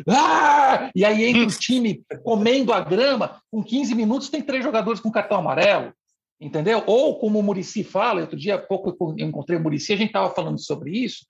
[0.07, 0.91] Ah!
[0.93, 5.09] E aí entra o time comendo a grama, com 15 minutos tem três jogadores com
[5.09, 5.93] cartão amarelo.
[6.39, 6.83] Entendeu?
[6.85, 10.29] Ou como o Murici fala, outro dia, pouco eu encontrei o Murici, a gente estava
[10.29, 11.25] falando sobre isso.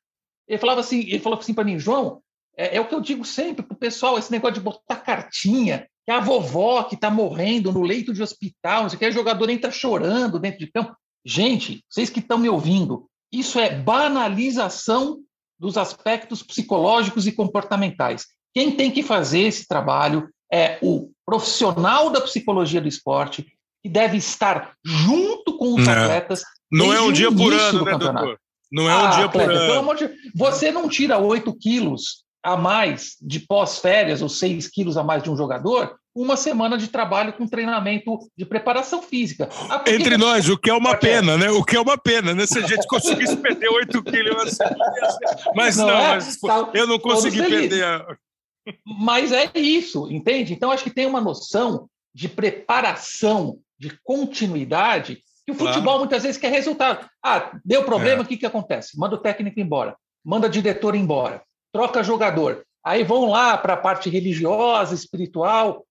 [0.48, 2.22] Ele falava assim, ele falou assim para mim, João,
[2.58, 5.88] é, é, o que eu digo sempre para o pessoal, esse negócio de botar cartinha,
[6.04, 9.12] que a vovó que está morrendo no leito de hospital, não sei o que, o
[9.12, 10.96] jogador entra chorando dentro de campo.
[11.26, 15.20] Gente, vocês que estão me ouvindo, isso é banalização
[15.60, 18.28] dos aspectos psicológicos e comportamentais.
[18.54, 23.46] Quem tem que fazer esse trabalho é o profissional da psicologia do esporte,
[23.82, 25.94] que deve estar junto com os não.
[25.94, 26.44] atletas.
[26.72, 28.40] Não é um dia por ano, né, doutor?
[28.72, 29.96] Não é um ah, dia atleta, por ano.
[29.96, 30.10] De...
[30.36, 35.32] Você não tira 8 quilos a mais de pós-férias ou 6 quilos a mais de
[35.32, 39.50] um jogador uma semana de trabalho com treinamento de preparação física.
[39.70, 41.52] Ah, Entre nós, o que é uma pena, né?
[41.52, 42.46] O que é uma pena, né?
[42.46, 44.58] Se a gente conseguisse perder 8 quilos,
[45.54, 46.16] mas não, não é?
[46.16, 48.06] mas, tá, eu não consegui perder.
[48.86, 50.54] Mas é isso, entende?
[50.54, 56.00] Então, acho que tem uma noção de preparação, de continuidade, que o futebol claro.
[56.00, 57.08] muitas vezes quer resultado.
[57.22, 58.24] Ah, deu problema, é.
[58.24, 58.98] o que, que acontece?
[58.98, 61.44] Manda o técnico embora, manda o diretor embora,
[61.74, 62.66] troca jogador.
[62.84, 65.86] Aí vão lá para a parte religiosa, espiritual,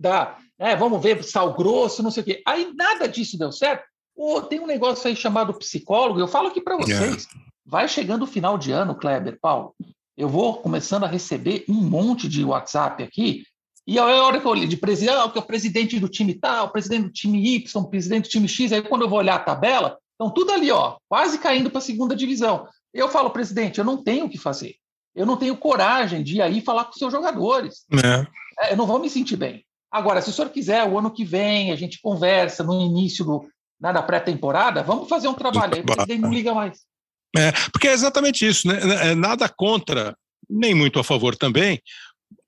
[0.00, 2.42] dá, é, vamos ver sal grosso, não sei o quê.
[2.46, 3.84] Aí nada disso deu certo.
[4.16, 7.28] Oh, tem um negócio aí chamado psicólogo, eu falo aqui para vocês.
[7.64, 9.74] Vai chegando o final de ano, Kleber, Paulo.
[10.16, 13.44] Eu vou começando a receber um monte de WhatsApp aqui,
[13.86, 16.34] e a hora que eu olhei de presidente, ah, que é o presidente do time
[16.34, 19.18] tal, o presidente do time Y, o presidente do time X, aí quando eu vou
[19.18, 22.68] olhar a tabela, estão tudo ali, ó, quase caindo para a segunda divisão.
[22.92, 24.76] Eu falo, presidente, eu não tenho o que fazer.
[25.14, 27.84] Eu não tenho coragem de ir aí falar com os seus jogadores.
[28.04, 28.66] É.
[28.66, 29.64] É, eu não vou me sentir bem.
[29.90, 33.48] Agora, se o senhor quiser, o ano que vem, a gente conversa no início do,
[33.80, 36.80] né, da pré-temporada, vamos fazer um trabalho aí, presidente não liga mais.
[37.36, 39.10] É, porque é exatamente isso, né?
[39.10, 40.16] É nada contra,
[40.48, 41.80] nem muito a favor também,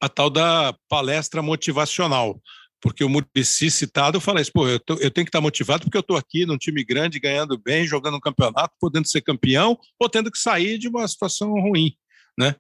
[0.00, 2.40] a tal da palestra motivacional.
[2.80, 5.96] Porque o Murici citado fala isso, pô, eu, tô, eu tenho que estar motivado porque
[5.96, 10.08] eu estou aqui num time grande, ganhando bem, jogando um campeonato, podendo ser campeão, ou
[10.08, 11.94] tendo que sair de uma situação ruim,
[12.36, 12.56] né?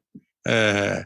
[0.46, 1.04] É,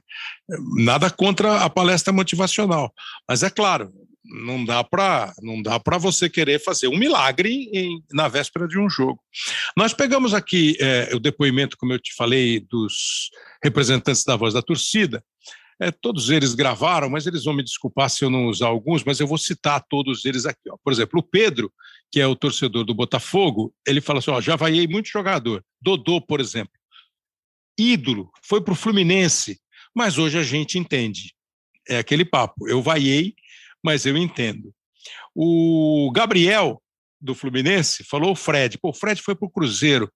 [0.78, 2.92] nada contra a palestra motivacional,
[3.28, 3.92] mas é claro,
[4.24, 8.78] não dá para não dá para você querer fazer um milagre em, na véspera de
[8.78, 9.20] um jogo.
[9.76, 13.30] Nós pegamos aqui é, o depoimento, como eu te falei, dos
[13.62, 15.22] representantes da voz da torcida.
[15.78, 19.20] É, todos eles gravaram, mas eles vão me desculpar se eu não usar alguns, mas
[19.20, 20.70] eu vou citar todos eles aqui.
[20.70, 20.76] Ó.
[20.82, 21.70] Por exemplo, o Pedro,
[22.10, 25.62] que é o torcedor do Botafogo, ele fala assim: ó, já vaiei muito jogador.
[25.80, 26.72] Dodô, por exemplo
[27.78, 29.60] ídolo, foi para o Fluminense,
[29.94, 31.34] mas hoje a gente entende.
[31.88, 32.68] É aquele papo.
[32.68, 33.34] Eu vaiei,
[33.82, 34.74] mas eu entendo.
[35.34, 36.82] O Gabriel,
[37.20, 38.78] do Fluminense, falou o Fred.
[38.78, 40.12] Pô, o Fred foi para o Cruzeiro,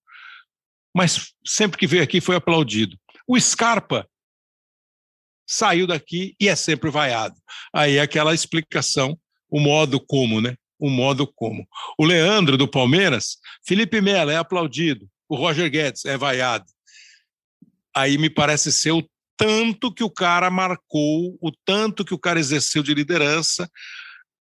[0.94, 2.98] mas sempre que veio aqui foi aplaudido.
[3.26, 4.08] O Scarpa
[5.46, 7.34] saiu daqui e é sempre vaiado.
[7.72, 10.56] Aí é aquela explicação, o modo como, né?
[10.78, 11.66] O modo como.
[11.98, 13.36] O Leandro, do Palmeiras,
[13.66, 15.08] Felipe Melo é aplaudido.
[15.28, 16.64] O Roger Guedes é vaiado
[17.95, 19.05] aí me parece ser o
[19.36, 23.70] tanto que o cara marcou, o tanto que o cara exerceu de liderança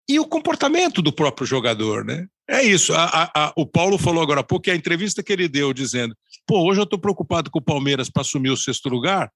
[0.07, 2.27] e o comportamento do próprio jogador, né?
[2.47, 2.93] É isso.
[2.93, 5.73] A, a, a, o Paulo falou agora há pouco que a entrevista que ele deu
[5.73, 6.15] dizendo:
[6.45, 9.31] pô, hoje eu estou preocupado com o Palmeiras para assumir o sexto lugar,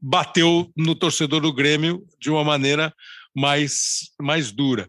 [0.00, 2.92] bateu no torcedor do Grêmio de uma maneira
[3.34, 4.88] mais, mais dura.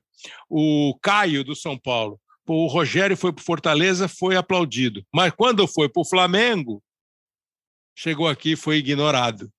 [0.49, 5.67] O Caio do São Paulo, pô, o Rogério foi para Fortaleza, foi aplaudido, mas quando
[5.67, 6.81] foi para o Flamengo,
[7.95, 9.49] chegou aqui e foi ignorado.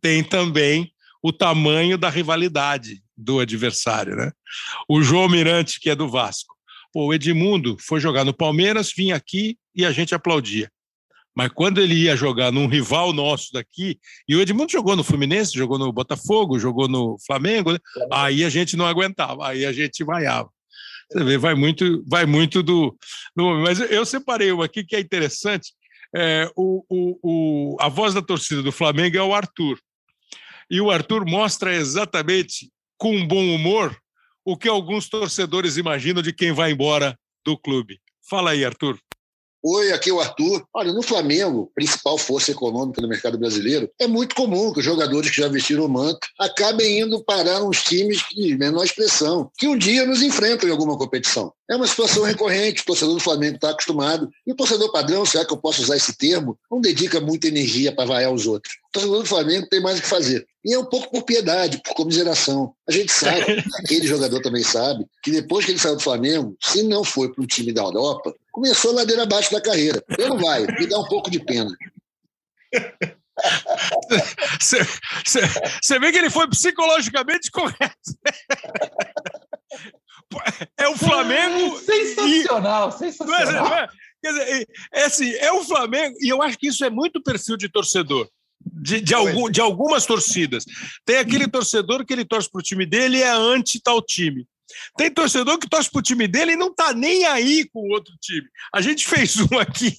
[0.00, 4.30] Tem também o tamanho da rivalidade do adversário, né?
[4.88, 6.54] O João Mirante, que é do Vasco.
[6.92, 10.70] Pô, o Edmundo foi jogar no Palmeiras, vinha aqui e a gente aplaudia.
[11.36, 15.52] Mas quando ele ia jogar num rival nosso daqui, e o Edmundo jogou no Fluminense,
[15.52, 17.78] jogou no Botafogo, jogou no Flamengo, né?
[18.10, 20.48] aí a gente não aguentava, aí a gente vaiava.
[21.10, 22.96] Você vê, vai muito, vai muito do,
[23.36, 23.60] do.
[23.60, 25.72] Mas eu separei uma aqui que é interessante.
[26.18, 29.78] É, o, o, o, a voz da torcida do Flamengo é o Arthur.
[30.70, 33.94] E o Arthur mostra exatamente, com bom humor,
[34.42, 38.00] o que alguns torcedores imaginam de quem vai embora do clube.
[38.30, 38.98] Fala aí, Arthur.
[39.68, 40.64] Oi, aqui é o Arthur.
[40.72, 45.28] Olha, no Flamengo, principal força econômica do mercado brasileiro, é muito comum que os jogadores
[45.28, 49.76] que já vestiram o manto acabem indo parar uns times de menor expressão, que um
[49.76, 51.52] dia nos enfrentam em alguma competição.
[51.68, 54.30] É uma situação recorrente, o torcedor do Flamengo está acostumado.
[54.46, 56.56] E o torcedor padrão, será que eu posso usar esse termo?
[56.70, 58.74] Não dedica muita energia para vaiar os outros.
[58.88, 60.46] O torcedor do Flamengo tem mais o que fazer.
[60.64, 62.72] E é um pouco por piedade, por comiseração.
[62.88, 66.84] A gente sabe, aquele jogador também sabe, que depois que ele saiu do Flamengo, se
[66.84, 70.02] não foi para um time da Europa, começou a ladeira abaixo da carreira.
[70.18, 71.70] Ele não vai, me dá um pouco de pena.
[74.58, 78.16] Você vê que ele foi psicologicamente correto.
[80.78, 81.78] É o Flamengo.
[81.78, 82.92] Sensacional, e...
[82.92, 83.74] sensacional.
[83.74, 83.88] É,
[84.24, 87.58] quer dizer, é, assim, é o Flamengo, e eu acho que isso é muito perfil
[87.58, 88.26] de torcedor.
[88.58, 90.64] De, de, algum, de algumas torcidas.
[91.04, 94.48] Tem aquele torcedor que ele torce para o time dele e é anti tal time.
[94.96, 98.14] Tem torcedor que torce pro time dele e não tá nem aí com o outro
[98.20, 98.46] time.
[98.74, 99.96] A gente fez um aqui,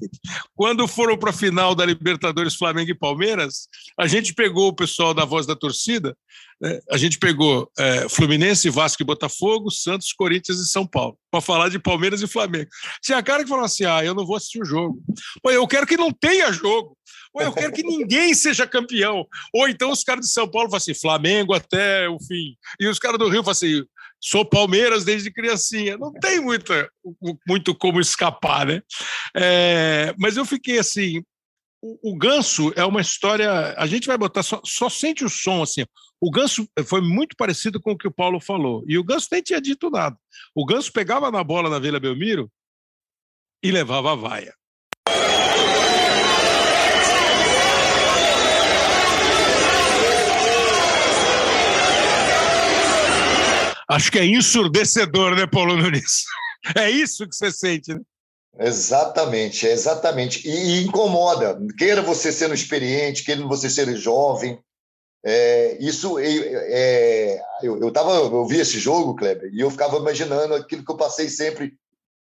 [0.55, 5.13] quando foram para a final da Libertadores Flamengo e Palmeiras, a gente pegou o pessoal
[5.13, 6.15] da voz da torcida,
[6.59, 6.79] né?
[6.89, 11.69] a gente pegou é, Fluminense, Vasco e Botafogo, Santos, Corinthians e São Paulo, para falar
[11.69, 12.69] de Palmeiras e Flamengo.
[13.01, 15.01] Tinha cara que falou assim: ah, eu não vou assistir o jogo.
[15.41, 16.97] Pô, eu quero que não tenha jogo.
[17.33, 19.25] Ou eu quero que ninguém seja campeão.
[19.53, 22.55] Ou então os caras de São Paulo falam assim, Flamengo até o fim.
[22.79, 23.83] E os caras do Rio falam assim,
[24.19, 25.97] sou Palmeiras desde criancinha.
[25.97, 26.73] Não tem muito,
[27.47, 28.81] muito como escapar, né?
[29.35, 31.23] É, mas eu fiquei assim.
[31.81, 33.75] O, o, Ganso é uma história.
[33.77, 35.85] A gente vai botar só, só sente o som assim.
[36.19, 38.83] O Ganso foi muito parecido com o que o Paulo falou.
[38.87, 40.17] E o Ganso nem tinha dito nada.
[40.55, 42.51] O Ganso pegava na bola na Vila Belmiro
[43.63, 44.53] e levava a vaia.
[53.89, 56.23] Acho que é ensurdecedor, né, Paulo Nunes?
[56.75, 58.01] É isso que você sente, né?
[58.59, 60.45] Exatamente, é exatamente.
[60.45, 61.57] E, e, incomoda.
[61.77, 64.59] Queira você sendo experiente, queira você ser jovem.
[65.23, 70.55] É, isso, é, eu, eu, tava, eu vi esse jogo, Kleber, e eu ficava imaginando
[70.55, 71.73] aquilo que eu passei sempre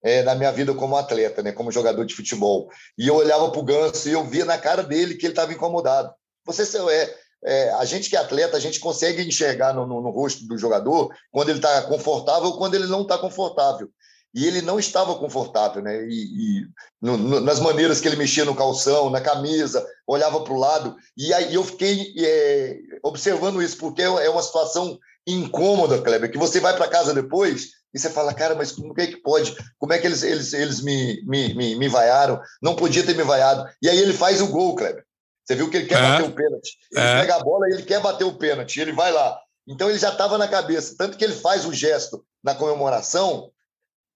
[0.03, 2.69] é, na minha vida como atleta, né, como jogador de futebol.
[2.97, 5.53] E eu olhava para o Ganso e eu via na cara dele que ele estava
[5.53, 6.13] incomodado.
[6.45, 7.15] Você é,
[7.45, 10.57] é, a gente que é atleta, a gente consegue enxergar no, no, no rosto do
[10.57, 13.89] jogador quando ele está confortável ou quando ele não está confortável.
[14.35, 16.05] E ele não estava confortável, né?
[16.07, 16.67] E, e
[16.99, 20.95] no, nas maneiras que ele mexia no calção, na camisa, olhava para o lado.
[21.15, 26.37] E aí eu fiquei é, observando isso, porque é, é uma situação incômoda, Kleber, que
[26.37, 29.55] você vai para casa depois e você fala, cara, mas como é que pode?
[29.77, 32.41] Como é que eles, eles, eles me, me, me, me vaiaram?
[32.61, 33.69] Não podia ter me vaiado.
[33.81, 35.05] E aí ele faz o gol, Kleber.
[35.45, 36.01] Você viu que ele quer é.
[36.01, 36.77] bater o pênalti.
[36.91, 37.19] Ele é.
[37.21, 38.79] pega a bola e ele quer bater o pênalti.
[38.79, 39.39] Ele vai lá.
[39.67, 40.95] Então ele já estava na cabeça.
[40.97, 43.51] Tanto que ele faz o gesto na comemoração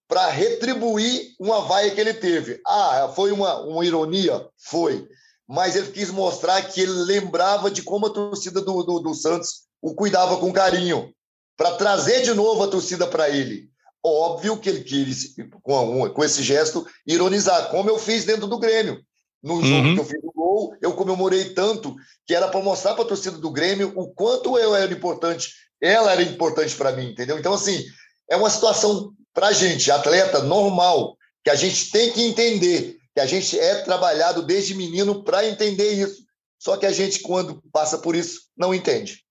[0.08, 2.62] para retribuir uma vaia que ele teve.
[2.66, 4.48] Ah, foi uma, uma ironia?
[4.58, 5.08] Foi.
[5.48, 9.68] Mas ele quis mostrar que ele lembrava de como a torcida do, do, do Santos
[9.82, 11.14] o cuidava com carinho,
[11.56, 13.70] para trazer de novo a torcida para ele.
[14.04, 19.02] Óbvio que ele quis, com, com esse gesto, ironizar, como eu fiz dentro do Grêmio.
[19.48, 19.96] No jogo uhum.
[19.96, 21.96] que eu fiz o gol, eu comemorei tanto
[22.26, 26.12] que era para mostrar para a torcida do Grêmio o quanto eu era importante, ela
[26.12, 27.40] era importante para mim, entendeu?
[27.40, 27.84] Então, assim,
[28.30, 33.22] é uma situação para a gente, atleta normal, que a gente tem que entender, que
[33.22, 36.26] a gente é trabalhado desde menino para entender isso.
[36.60, 39.24] Só que a gente, quando passa por isso, não entende.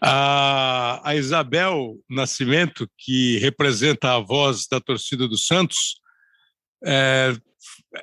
[0.00, 6.00] A, a Isabel Nascimento, que representa a voz da torcida do Santos,
[6.84, 7.36] é,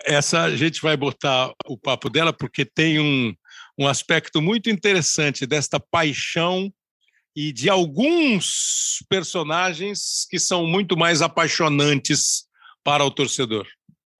[0.03, 3.33] essa a gente vai botar o papo dela porque tem um,
[3.77, 6.71] um aspecto muito interessante desta paixão
[7.35, 12.45] e de alguns personagens que são muito mais apaixonantes
[12.83, 13.67] para o torcedor.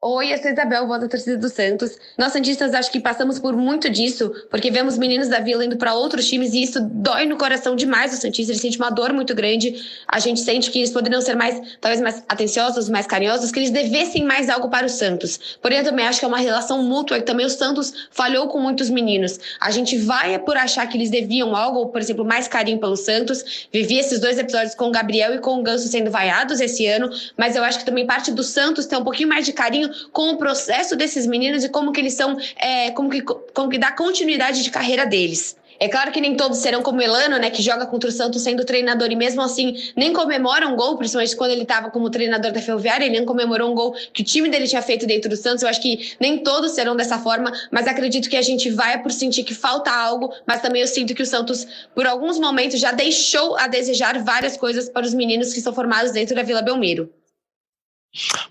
[0.08, 1.98] Oi, eu sou Isabel, voz da torcida do Santos.
[2.16, 5.96] Nós Santistas acho que passamos por muito disso, porque vemos meninos da Vila indo para
[5.96, 8.52] outros times e isso dói no coração demais do Santista.
[8.52, 9.84] Ele sente uma dor muito grande.
[10.08, 13.72] A gente sente que eles poderiam ser mais, talvez mais atenciosos, mais carinhosos, que eles
[13.72, 15.58] devessem mais algo para o Santos.
[15.60, 18.60] Porém, eu também acho que é uma relação mútua e também o Santos falhou com
[18.60, 19.40] muitos meninos.
[19.60, 23.68] A gente vai por achar que eles deviam algo, por exemplo, mais carinho pelo Santos.
[23.74, 27.10] Vivi esses dois episódios com o Gabriel e com o Ganso sendo vaiados esse ano,
[27.36, 30.32] mas eu acho que também parte do Santos ter um pouquinho mais de carinho com
[30.32, 33.92] o processo desses meninos e como que eles são, é, como, que, como que dá
[33.92, 35.56] continuidade de carreira deles.
[35.80, 38.64] É claro que nem todos serão como Elano, né, que joga contra o Santos sendo
[38.64, 42.62] treinador e mesmo assim nem comemora um gol, principalmente quando ele estava como treinador da
[42.62, 45.64] Ferroviária, ele nem comemorou um gol que o time dele tinha feito dentro do Santos.
[45.64, 49.12] Eu acho que nem todos serão dessa forma, mas acredito que a gente vai por
[49.12, 52.92] sentir que falta algo, mas também eu sinto que o Santos, por alguns momentos, já
[52.92, 57.10] deixou a desejar várias coisas para os meninos que são formados dentro da Vila Belmiro.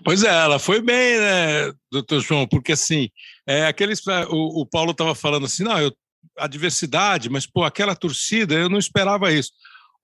[0.03, 2.47] Pois é, ela foi bem, né, doutor João?
[2.47, 3.09] Porque assim,
[3.47, 5.91] é, aqueles, o, o Paulo estava falando assim, não, eu
[6.37, 9.51] a diversidade, mas, pô, aquela torcida, eu não esperava isso.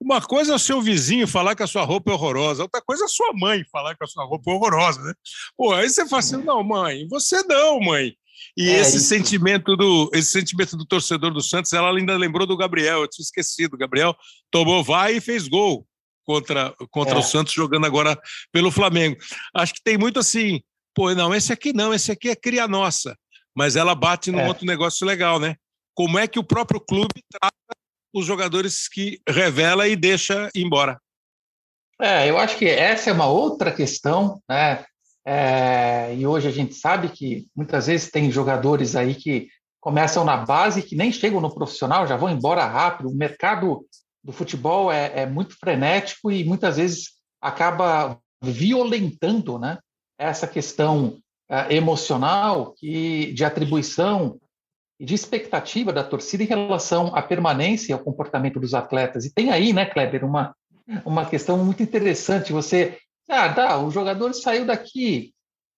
[0.00, 3.04] Uma coisa é o seu vizinho falar que a sua roupa é horrorosa, outra coisa
[3.04, 5.14] é a sua mãe falar que a sua roupa é horrorosa, né?
[5.56, 8.14] Pô, aí você fala assim, não, mãe, você não, mãe.
[8.56, 9.06] E é esse isso.
[9.06, 13.22] sentimento do esse sentimento do torcedor do Santos, ela ainda lembrou do Gabriel, eu tinha
[13.22, 13.74] esquecido.
[13.74, 14.16] O Gabriel
[14.50, 15.86] tomou vai e fez gol
[16.24, 17.18] contra, contra é.
[17.18, 18.18] o Santos, jogando agora
[18.52, 19.16] pelo Flamengo.
[19.54, 20.60] Acho que tem muito assim,
[20.94, 23.16] pô, não, esse aqui não, esse aqui é cria nossa.
[23.54, 24.48] Mas ela bate num é.
[24.48, 25.56] outro negócio legal, né?
[25.94, 27.56] como é que o próprio clube trata
[28.14, 31.00] os jogadores que revela e deixa embora.
[32.00, 34.84] É, eu acho que essa é uma outra questão, né?
[35.24, 39.48] É, e hoje a gente sabe que muitas vezes tem jogadores aí que
[39.80, 43.08] começam na base que nem chegam no profissional, já vão embora rápido.
[43.08, 43.86] O mercado
[44.22, 49.78] do futebol é, é muito frenético e muitas vezes acaba violentando, né?
[50.18, 51.18] Essa questão
[51.48, 54.38] é, emocional que de atribuição
[54.98, 59.24] e de expectativa da torcida em relação à permanência e ao comportamento dos atletas.
[59.24, 60.54] E tem aí, né, Kleber, uma,
[61.04, 62.52] uma questão muito interessante.
[62.52, 62.98] Você,
[63.28, 65.34] ah, tá, o jogador saiu daqui,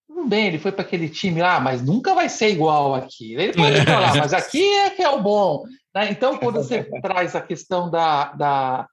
[0.07, 3.33] tudo bem, ele foi para aquele time lá, mas nunca vai ser igual aqui.
[3.33, 5.63] Ele pode falar, mas aqui é que é o bom.
[5.95, 6.09] Né?
[6.11, 8.87] Então, quando você traz a questão da, da,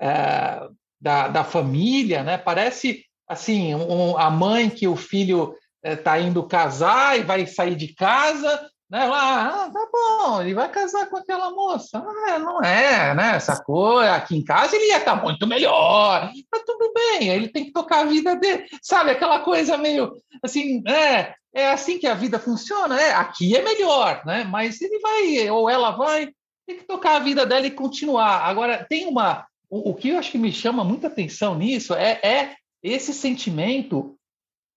[0.00, 0.68] é,
[1.00, 6.42] da, da, família, né, parece assim, um, a mãe que o filho está é, indo
[6.42, 9.06] casar e vai sair de casa né?
[9.06, 12.04] Lá, ah, tá bom, ele vai casar com aquela moça.
[12.28, 13.36] Ah, não é, né?
[13.36, 16.30] Essa coisa, aqui em casa ele ia estar tá muito melhor.
[16.50, 18.66] Tá tudo bem, ele tem que tocar a vida dele.
[18.82, 20.12] Sabe, aquela coisa meio
[20.42, 24.44] assim, é, é assim que a vida funciona, é, aqui é melhor, né?
[24.44, 26.28] Mas ele vai, ou ela vai,
[26.66, 28.42] tem que tocar a vida dela e continuar.
[28.42, 29.46] Agora, tem uma.
[29.70, 34.18] O, o que eu acho que me chama muita atenção nisso é, é esse sentimento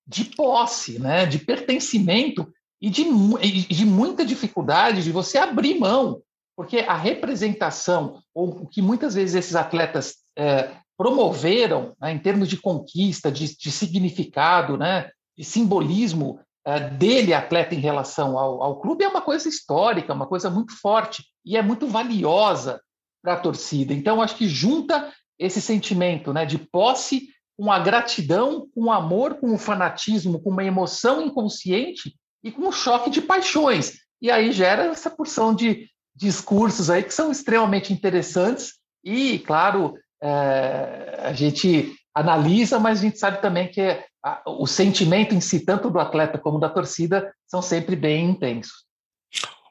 [0.08, 1.26] de posse, né?
[1.26, 2.50] De pertencimento
[2.82, 6.22] e de, de muita dificuldade de você abrir mão,
[6.56, 12.48] porque a representação, ou o que muitas vezes esses atletas é, promoveram né, em termos
[12.48, 18.80] de conquista, de, de significado, né, de simbolismo é, dele, atleta, em relação ao, ao
[18.80, 22.82] clube, é uma coisa histórica, uma coisa muito forte e é muito valiosa
[23.22, 23.94] para a torcida.
[23.94, 29.36] Então, acho que junta esse sentimento né, de posse com a gratidão, com o amor,
[29.36, 32.16] com o fanatismo, com uma emoção inconsciente
[32.46, 33.94] e com um choque de paixões.
[34.22, 41.22] E aí gera essa porção de discursos aí que são extremamente interessantes e, claro, é,
[41.24, 43.82] a gente analisa, mas a gente sabe também que
[44.24, 48.86] a, o sentimento em si, tanto do atleta como da torcida, são sempre bem intensos.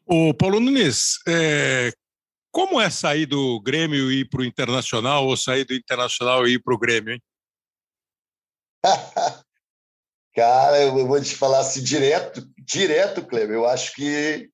[0.05, 1.93] O Paulo Nunes, é,
[2.51, 6.55] como é sair do Grêmio e ir para o Internacional ou sair do Internacional e
[6.55, 7.23] ir para o Grêmio, hein?
[10.35, 13.55] Cara, eu vou te falar assim direto, direto, Kleber.
[13.55, 14.51] Eu acho que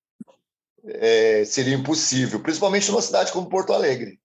[0.86, 4.20] é, seria impossível, principalmente numa cidade como Porto Alegre.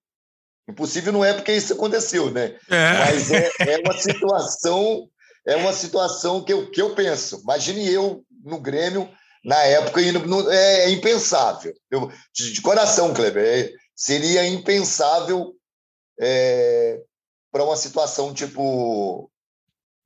[0.67, 2.57] Impossível não é porque isso aconteceu, né?
[2.69, 2.93] É.
[2.99, 5.09] Mas é, é, uma situação,
[5.45, 7.39] é uma situação que eu, que eu penso.
[7.43, 9.09] Imagine eu no Grêmio
[9.43, 11.73] na época indo no, é, é, impensável.
[11.89, 15.53] Eu, de, de, coração, Kleber, é, seria impensável
[16.19, 16.99] é,
[17.51, 19.29] para uma situação tipo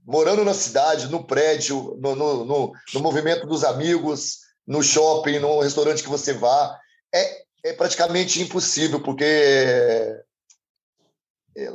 [0.09, 5.59] morando na cidade, no prédio, no, no, no, no, movimento dos amigos, no shopping, no
[5.59, 6.79] restaurante que você vá,
[7.13, 10.23] é, é praticamente impossível, porque é,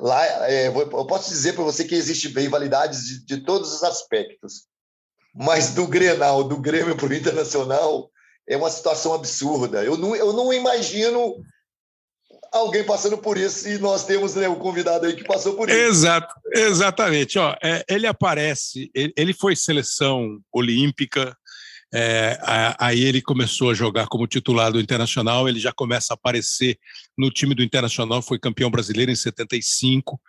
[0.00, 4.66] lá é, eu posso dizer para você que existe rivalidades de, de todos os aspectos,
[5.32, 8.10] mas do Grenal, do Grêmio para o Internacional,
[8.48, 9.84] é uma situação absurda.
[9.84, 11.36] Eu não, eu não imagino
[12.58, 15.76] alguém passando por isso e nós temos né, o convidado aí que passou por isso.
[15.76, 17.38] Exato, exatamente.
[17.38, 21.36] Ó, é, ele aparece, ele, ele, foi seleção olímpica,
[21.92, 22.38] é,
[22.78, 26.78] aí ele começou a jogar como titular do Internacional, ele já começa a aparecer
[27.18, 30.20] no time do Internacional, foi campeão brasileiro em 75.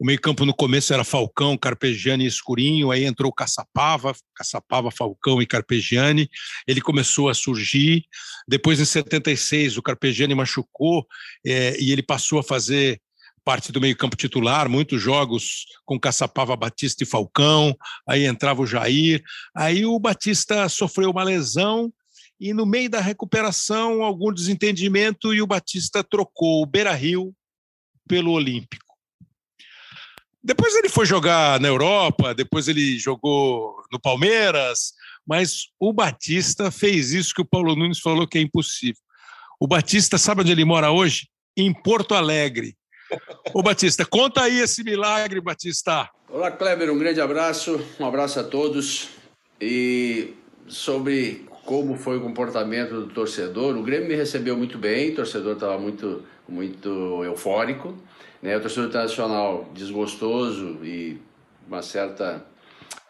[0.00, 5.46] O meio-campo no começo era Falcão, Carpegiani e Escurinho, aí entrou Caçapava, Caçapava, Falcão e
[5.46, 6.26] Carpegiani.
[6.66, 8.06] Ele começou a surgir.
[8.48, 11.06] Depois, em 76, o Carpegiani machucou
[11.46, 12.98] é, e ele passou a fazer
[13.44, 17.76] parte do meio-campo titular, muitos jogos com Caçapava, Batista e Falcão,
[18.08, 19.22] aí entrava o Jair.
[19.54, 21.92] Aí o Batista sofreu uma lesão
[22.40, 27.34] e no meio da recuperação, algum desentendimento e o Batista trocou o Beira Rio
[28.08, 28.89] pelo Olímpico.
[30.42, 34.92] Depois ele foi jogar na Europa, depois ele jogou no Palmeiras,
[35.26, 39.02] mas o Batista fez isso que o Paulo Nunes falou que é impossível.
[39.60, 41.28] O Batista, sabe onde ele mora hoje?
[41.54, 42.74] Em Porto Alegre.
[43.52, 46.08] Ô Batista, conta aí esse milagre, Batista.
[46.28, 49.10] Olá, Kleber, um grande abraço, um abraço a todos.
[49.60, 50.34] E
[50.66, 55.54] sobre como foi o comportamento do torcedor, o Grêmio me recebeu muito bem, o torcedor
[55.54, 57.94] estava muito, muito eufórico.
[58.42, 58.56] Né?
[58.56, 61.18] O torcedor internacional desgostoso e
[61.66, 62.44] uma certa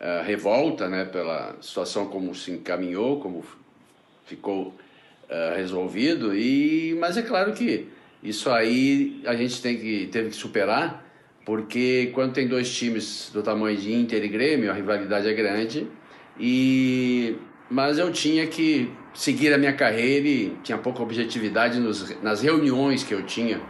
[0.00, 1.04] uh, revolta né?
[1.04, 3.44] pela situação como se encaminhou, como
[4.26, 6.34] ficou uh, resolvido.
[6.34, 7.88] E, mas é claro que
[8.22, 11.06] isso aí a gente tem que, teve que superar,
[11.44, 15.86] porque quando tem dois times do tamanho de Inter e Grêmio, a rivalidade é grande.
[16.38, 17.36] E
[17.70, 23.04] mas eu tinha que seguir a minha carreira e tinha pouca objetividade nos, nas reuniões
[23.04, 23.60] que eu tinha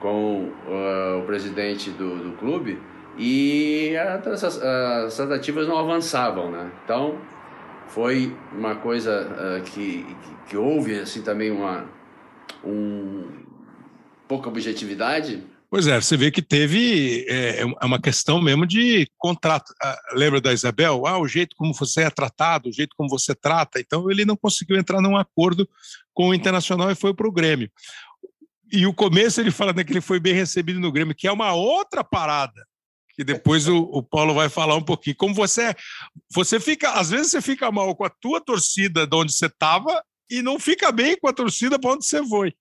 [0.00, 2.80] com uh, o presidente do, do clube
[3.16, 6.70] e as, as, tratativas não avançavam, né?
[6.84, 7.18] Então
[7.88, 10.06] foi uma coisa uh, que,
[10.46, 11.84] que, houve assim também uma
[12.64, 13.24] um,
[14.28, 19.70] pouca objetividade Pois é, você vê que teve é, é uma questão mesmo de contrato.
[19.82, 21.06] Ah, lembra da Isabel?
[21.06, 23.78] Ah, o jeito como você é tratado, o jeito como você trata.
[23.78, 25.68] Então ele não conseguiu entrar num acordo
[26.14, 27.70] com o Internacional e foi para o Grêmio.
[28.70, 31.32] E o começo ele fala né, que ele foi bem recebido no Grêmio, que é
[31.32, 32.66] uma outra parada.
[33.14, 35.16] Que depois o, o Paulo vai falar um pouquinho.
[35.16, 35.74] Como você é,
[36.32, 40.02] você fica, às vezes você fica mal com a tua torcida de onde você estava
[40.30, 42.54] e não fica bem com a torcida para onde você foi.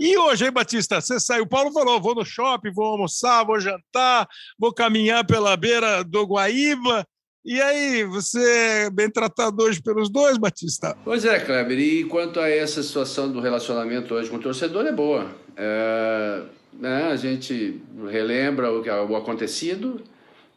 [0.00, 1.00] E hoje, hein, Batista?
[1.00, 1.44] Você saiu.
[1.44, 4.28] O Paulo falou: vou no shopping, vou almoçar, vou jantar,
[4.58, 7.06] vou caminhar pela beira do Guaíba.
[7.50, 10.94] E aí, você é bem tratado hoje pelos dois, Batista?
[11.02, 11.78] Pois é, Kleber.
[11.78, 15.30] E quanto a essa situação do relacionamento hoje com o torcedor, é boa.
[15.56, 16.42] É,
[16.74, 17.80] né, a gente
[18.10, 19.98] relembra o, que, o acontecido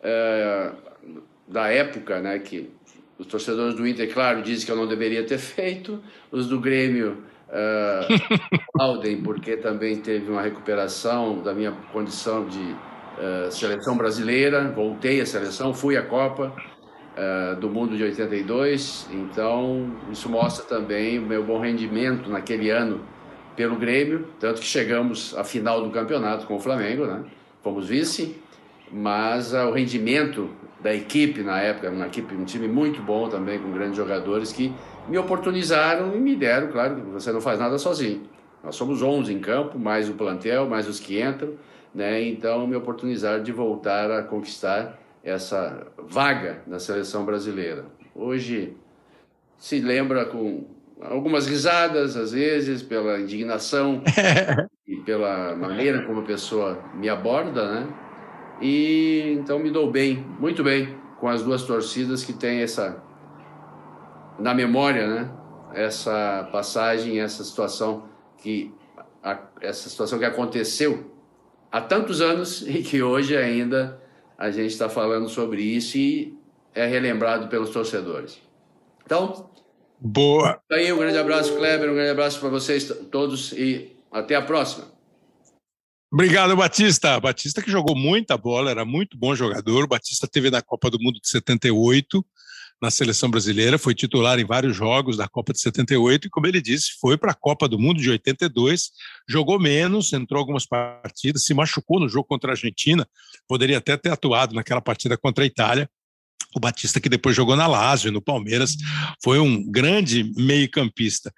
[0.03, 0.71] é,
[1.47, 2.69] da época, né, que
[3.17, 7.23] os torcedores do Inter, claro, dizem que eu não deveria ter feito, os do Grêmio
[7.47, 15.21] uh, Alden, porque também teve uma recuperação da minha condição de uh, seleção brasileira, voltei
[15.21, 16.53] à seleção, fui à Copa
[17.21, 23.01] uh, do Mundo de 82, então isso mostra também o meu bom rendimento naquele ano
[23.55, 27.23] pelo Grêmio, tanto que chegamos à final do campeonato com o Flamengo, né?
[27.61, 28.35] fomos vice,
[28.91, 30.49] mas uh, o rendimento
[30.81, 34.73] da equipe na época, uma equipe, um time muito bom também, com grandes jogadores que
[35.07, 38.23] me oportunizaram e me deram, claro, você não faz nada sozinho.
[38.63, 41.53] Nós somos 11 em campo, mais o plantel, mais os que entram,
[41.93, 42.23] né?
[42.23, 47.85] Então me oportunizaram de voltar a conquistar essa vaga na seleção brasileira.
[48.15, 48.75] Hoje
[49.57, 50.65] se lembra com
[51.01, 54.03] algumas risadas às vezes pela indignação
[54.87, 57.87] e pela maneira como a pessoa me aborda, né?
[58.61, 63.01] E então me dou bem, muito bem com as duas torcidas que têm essa
[64.39, 65.31] na memória, né?
[65.73, 68.73] Essa passagem, essa situação que
[69.23, 71.11] a, essa situação que aconteceu
[71.71, 74.00] há tantos anos e que hoje ainda
[74.41, 76.35] a gente está falando sobre isso e
[76.73, 78.41] é relembrado pelos torcedores.
[79.05, 79.51] Então,
[79.99, 80.59] boa.
[80.71, 84.87] Aí um grande abraço, Kleber, um grande abraço para vocês todos e até a próxima.
[86.11, 87.19] Obrigado, Batista.
[87.19, 89.87] Batista que jogou muita bola, era muito bom jogador.
[89.87, 92.25] Batista teve na Copa do Mundo de 78,
[92.81, 96.59] na seleção brasileira, foi titular em vários jogos da Copa de 78 e, como ele
[96.59, 98.89] disse, foi para a Copa do Mundo de 82,
[99.29, 103.07] jogou menos, entrou algumas partidas, se machucou no jogo contra a Argentina,
[103.47, 105.87] poderia até ter atuado naquela partida contra a Itália.
[106.55, 108.75] O Batista, que depois jogou na Lazio, no Palmeiras,
[109.23, 111.31] foi um grande meio-campista.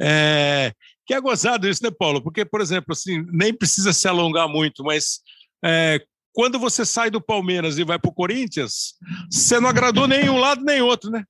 [0.00, 0.72] É,
[1.06, 2.22] que é gozado isso, né, Paulo?
[2.22, 5.20] Porque, por exemplo, assim, nem precisa se alongar muito, mas
[5.64, 6.00] é,
[6.32, 8.94] quando você sai do Palmeiras e vai para o Corinthians,
[9.30, 11.24] você não agradou nenhum lado nem outro, né?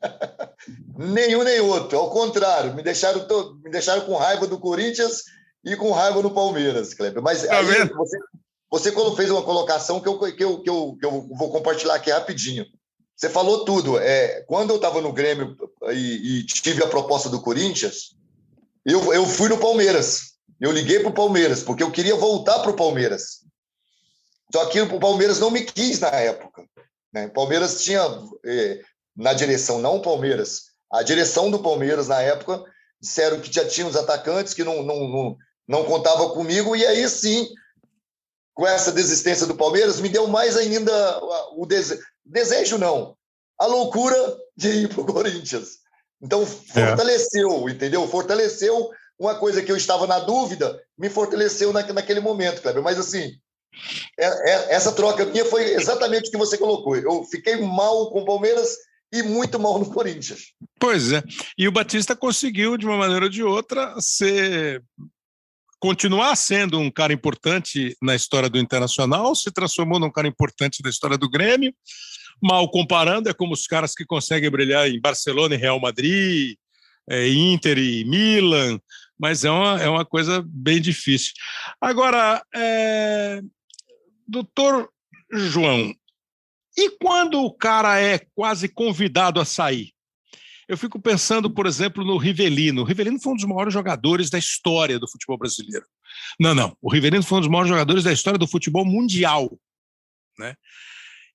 [0.96, 5.22] nenhum nem outro, ao contrário, me deixaram, todo, me deixaram com raiva do Corinthians
[5.64, 7.22] e com raiva do Palmeiras, Kleber.
[7.22, 8.18] Mas tá aí, você,
[8.70, 12.10] você fez uma colocação que eu, que, eu, que, eu, que eu vou compartilhar aqui
[12.10, 12.66] rapidinho.
[13.16, 13.98] Você falou tudo.
[13.98, 15.56] É, quando eu estava no Grêmio
[15.90, 18.16] e, e, tive a proposta do Corinthians,
[18.84, 20.34] eu, eu fui no Palmeiras.
[20.60, 23.44] Eu liguei para o Palmeiras, porque eu queria voltar para o Palmeiras.
[24.52, 26.64] Só que o Palmeiras não me quis na época.
[27.12, 27.26] Né?
[27.26, 28.02] O Palmeiras tinha,
[28.44, 28.80] eh,
[29.16, 32.62] na direção, não o Palmeiras, a direção do Palmeiras na época
[33.00, 35.36] disseram que já tinha os atacantes que não, não, não,
[35.68, 37.48] não contava comigo, e aí sim
[38.58, 40.92] com essa desistência do Palmeiras, me deu mais ainda
[41.52, 41.96] o dese...
[42.24, 43.16] desejo, não,
[43.56, 45.78] a loucura de ir para o Corinthians.
[46.20, 46.46] Então, é.
[46.46, 47.70] fortaleceu, é.
[47.70, 48.08] entendeu?
[48.08, 52.82] Fortaleceu uma coisa que eu estava na dúvida, me fortaleceu na, naquele momento, Kleber.
[52.82, 53.30] Mas, assim,
[54.18, 56.96] é, é, essa troca minha foi exatamente o que você colocou.
[56.96, 58.76] Eu fiquei mal com o Palmeiras
[59.12, 60.52] e muito mal no Corinthians.
[60.78, 61.22] Pois é.
[61.56, 64.82] E o Batista conseguiu, de uma maneira ou de outra, ser
[65.80, 70.90] continuar sendo um cara importante na história do Internacional, se transformou num cara importante na
[70.90, 71.72] história do Grêmio.
[72.42, 76.56] Mal comparando, é como os caras que conseguem brilhar em Barcelona e Real Madrid,
[77.08, 78.78] é, Inter e Milan,
[79.18, 81.32] mas é uma, é uma coisa bem difícil.
[81.80, 83.40] Agora, é,
[84.28, 84.90] doutor
[85.32, 85.92] João,
[86.76, 89.92] e quando o cara é quase convidado a sair?
[90.68, 92.82] Eu fico pensando, por exemplo, no Rivelino.
[92.82, 95.84] O Rivelino foi um dos maiores jogadores da história do futebol brasileiro.
[96.38, 96.76] Não, não.
[96.80, 99.58] O Rivelino foi um dos maiores jogadores da história do futebol mundial.
[100.38, 100.54] Né?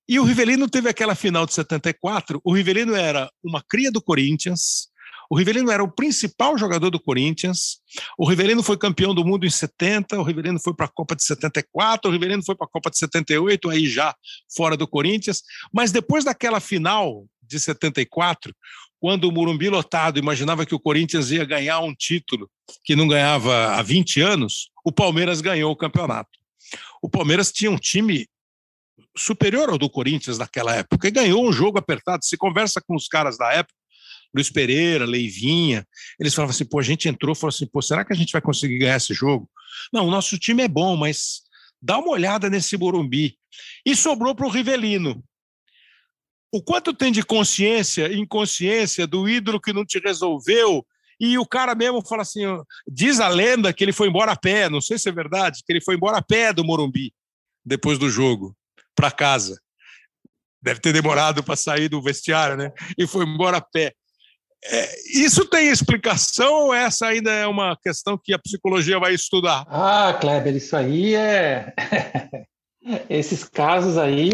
[0.07, 2.39] E o Rivelino teve aquela final de 74.
[2.43, 4.89] O Rivelino era uma cria do Corinthians.
[5.33, 7.79] O Rivelino era o principal jogador do Corinthians.
[8.19, 10.19] O Rivelino foi campeão do mundo em 70.
[10.19, 12.07] O Rivelino foi para a Copa de 74.
[12.07, 14.13] O Rivelino foi para a Copa de 78, aí já
[14.55, 15.41] fora do Corinthians.
[15.73, 18.55] Mas depois daquela final de 74,
[18.99, 22.47] quando o Murumbi lotado imaginava que o Corinthians ia ganhar um título
[22.85, 26.29] que não ganhava há 20 anos, o Palmeiras ganhou o campeonato.
[27.01, 28.27] O Palmeiras tinha um time
[29.17, 32.23] superior ao do Corinthians naquela época e ganhou um jogo apertado.
[32.23, 33.73] Se conversa com os caras da época,
[34.33, 35.87] Luiz Pereira, Leivinha,
[36.19, 38.41] eles falavam assim: pô, a gente entrou, falou assim: pô, será que a gente vai
[38.41, 39.49] conseguir ganhar esse jogo?
[39.91, 41.41] Não, o nosso time é bom, mas
[41.81, 43.37] dá uma olhada nesse Morumbi.
[43.85, 45.23] E sobrou para o Rivelino
[46.51, 50.85] o quanto tem de consciência inconsciência do ídolo que não te resolveu
[51.19, 52.41] e o cara mesmo fala assim,
[52.87, 55.71] diz a lenda que ele foi embora a pé, não sei se é verdade, que
[55.71, 57.13] ele foi embora a pé do Morumbi
[57.65, 58.55] depois do jogo
[58.95, 59.59] para casa.
[60.61, 62.71] Deve ter demorado para sair do vestiário, né?
[62.97, 63.93] E foi embora a pé.
[64.65, 69.65] É, isso tem explicação ou essa ainda é uma questão que a psicologia vai estudar?
[69.67, 71.73] Ah, Kleber, isso aí é.
[73.09, 74.31] Esses casos aí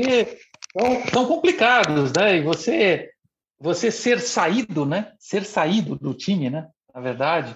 [0.72, 2.38] são, são complicados, né?
[2.38, 3.10] E você,
[3.60, 5.12] você ser saído, né?
[5.20, 6.68] Ser saído do time, né?
[6.94, 7.56] Na verdade,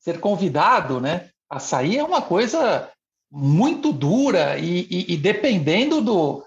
[0.00, 1.28] ser convidado, né?
[1.50, 2.90] A sair é uma coisa
[3.30, 6.44] muito dura e, e, e dependendo do,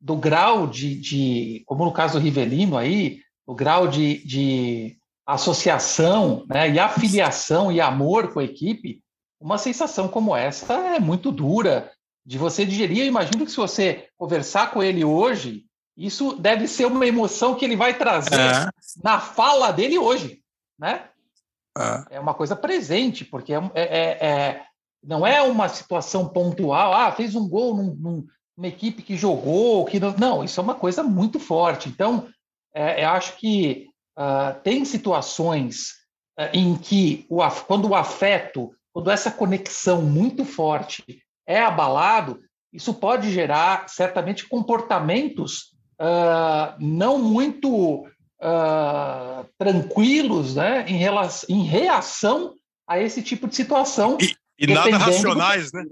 [0.00, 4.96] do grau de, de, como no caso do Rivelino aí, o grau de, de
[5.26, 6.70] associação, né?
[6.70, 9.02] E afiliação e amor com a equipe,
[9.40, 11.90] uma sensação como essa é muito dura
[12.24, 12.98] de você digerir.
[12.98, 15.64] Eu imagino que se você conversar com ele hoje,
[15.96, 18.68] isso deve ser uma emoção que ele vai trazer é.
[19.02, 20.42] na fala dele hoje,
[20.78, 21.08] né?
[21.76, 22.16] É.
[22.16, 24.62] é uma coisa presente, porque é, é, é, é,
[25.02, 26.92] não é uma situação pontual.
[26.92, 28.26] Ah, fez um gol num, num,
[28.56, 31.88] numa equipe que jogou, que não, não, isso é uma coisa muito forte.
[31.88, 32.28] Então,
[32.74, 35.92] é, eu acho que uh, tem situações
[36.38, 41.04] uh, em que o, quando o afeto, quando essa conexão muito forte
[41.46, 42.40] é abalado,
[42.72, 48.06] isso pode gerar certamente comportamentos uh, não muito
[49.56, 52.54] tranquilos né, em, relação, em reação
[52.88, 54.18] a esse tipo de situação.
[54.20, 55.78] E, e nada racionais, do...
[55.78, 55.84] né?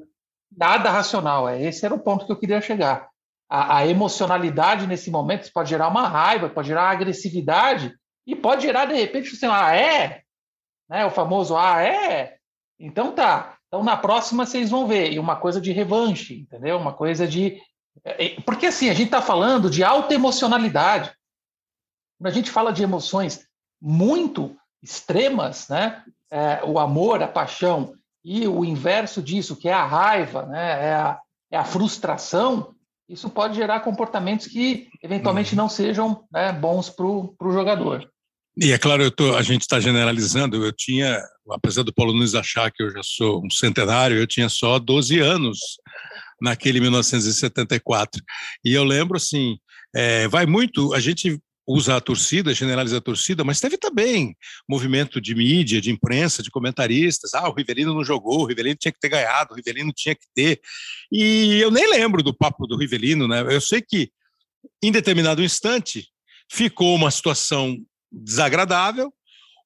[0.59, 1.63] Nada racional, é.
[1.63, 3.09] esse era o ponto que eu queria chegar.
[3.49, 7.95] A, a emocionalidade nesse momento pode gerar uma raiva, pode gerar agressividade
[8.31, 10.23] e pode gerar, de repente, assim, ah, é?
[10.89, 12.37] Né, o famoso, ah, é?
[12.79, 13.57] Então tá.
[13.67, 15.13] Então, na próxima, vocês vão ver.
[15.13, 16.79] E uma coisa de revanche, entendeu?
[16.79, 17.61] Uma coisa de.
[18.05, 21.13] É, é, porque, assim, a gente está falando de alta emocionalidade.
[22.19, 23.45] Quando a gente fala de emoções
[23.83, 26.05] muito extremas, né?
[26.31, 27.95] É, o amor, a paixão,
[28.25, 30.89] e o inverso disso, que é a raiva, né?
[30.89, 31.21] é, a,
[31.51, 32.75] é a frustração,
[33.09, 35.63] isso pode gerar comportamentos que, eventualmente, uhum.
[35.63, 38.09] não sejam né, bons para o jogador.
[38.63, 40.63] E é claro, tô, a gente está generalizando.
[40.63, 41.19] Eu tinha,
[41.51, 45.19] apesar do Paulo Nunes achar que eu já sou um centenário, eu tinha só 12
[45.19, 45.59] anos
[46.43, 48.23] naquele 1974.
[48.63, 49.57] E eu lembro assim,
[49.97, 54.37] é, vai muito, a gente usa a torcida, generaliza a torcida, mas teve também
[54.69, 57.33] movimento de mídia, de imprensa, de comentaristas.
[57.33, 60.27] Ah, o Rivelino não jogou, o Rivelino tinha que ter ganhado, o Rivelino tinha que
[60.35, 60.61] ter.
[61.11, 63.41] E eu nem lembro do papo do Rivelino, né?
[63.41, 64.11] Eu sei que
[64.83, 66.09] em determinado instante
[66.51, 67.79] ficou uma situação
[68.11, 69.13] desagradável.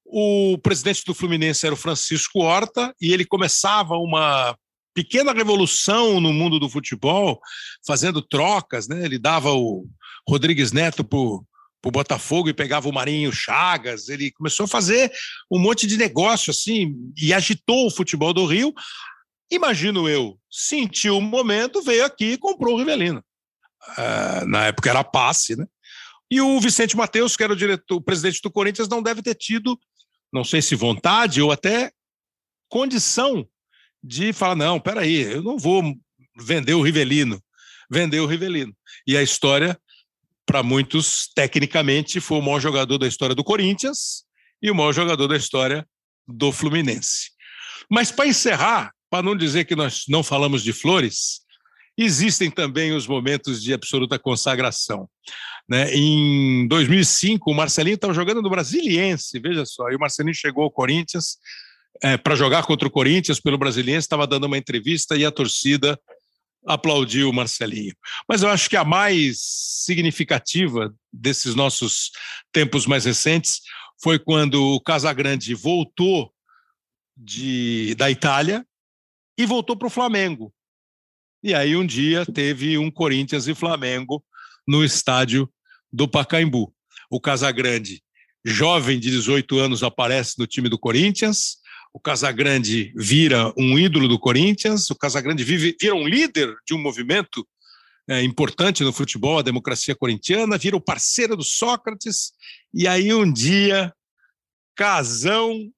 [0.04, 4.56] O presidente do Fluminense era o Francisco Horta e ele começava uma
[4.94, 7.40] pequena revolução no mundo do futebol,
[7.86, 9.04] fazendo trocas, né?
[9.04, 9.86] Ele dava o
[10.28, 14.08] Rodrigues Neto para o Botafogo e pegava o Marinho Chagas.
[14.08, 15.10] Ele começou a fazer
[15.50, 18.72] um monte de negócio assim e agitou o futebol do Rio
[19.50, 23.22] imagino eu, sentiu o momento, veio aqui e comprou o Rivelino.
[23.98, 25.66] Uh, na época era passe, né?
[26.34, 29.36] E o Vicente Mateus, que era o, diretor, o presidente do Corinthians, não deve ter
[29.36, 29.78] tido,
[30.32, 31.92] não sei se vontade ou até
[32.68, 33.48] condição
[34.02, 35.94] de falar: não, peraí, eu não vou
[36.36, 37.40] vender o Rivelino,
[37.88, 38.76] vender o Rivelino.
[39.06, 39.78] E a história,
[40.44, 44.24] para muitos, tecnicamente, foi o maior jogador da história do Corinthians
[44.60, 45.86] e o maior jogador da história
[46.26, 47.30] do Fluminense.
[47.88, 51.43] Mas para encerrar, para não dizer que nós não falamos de flores,
[51.96, 55.08] existem também os momentos de absoluta consagração.
[55.68, 55.94] Né?
[55.94, 60.70] Em 2005, o Marcelinho estava jogando no Brasiliense, veja só, e o Marcelinho chegou ao
[60.70, 61.38] Corinthians
[62.02, 65.98] é, para jogar contra o Corinthians pelo Brasiliense, estava dando uma entrevista e a torcida
[66.66, 67.94] aplaudiu o Marcelinho.
[68.28, 72.10] Mas eu acho que a mais significativa desses nossos
[72.52, 73.60] tempos mais recentes
[74.02, 76.32] foi quando o Casagrande voltou
[77.16, 78.66] de, da Itália
[79.38, 80.52] e voltou para o Flamengo.
[81.44, 84.24] E aí um dia teve um Corinthians e Flamengo
[84.66, 85.46] no estádio
[85.92, 86.74] do Pacaembu.
[87.10, 88.02] O Casagrande,
[88.42, 91.58] jovem de 18 anos, aparece no time do Corinthians.
[91.92, 94.88] O Casagrande vira um ídolo do Corinthians.
[94.88, 97.46] O Casagrande vive, vira um líder de um movimento
[98.08, 100.56] é, importante no futebol, a democracia corintiana.
[100.56, 102.32] Vira o parceiro do Sócrates.
[102.72, 103.92] E aí um dia,
[104.74, 105.70] Casão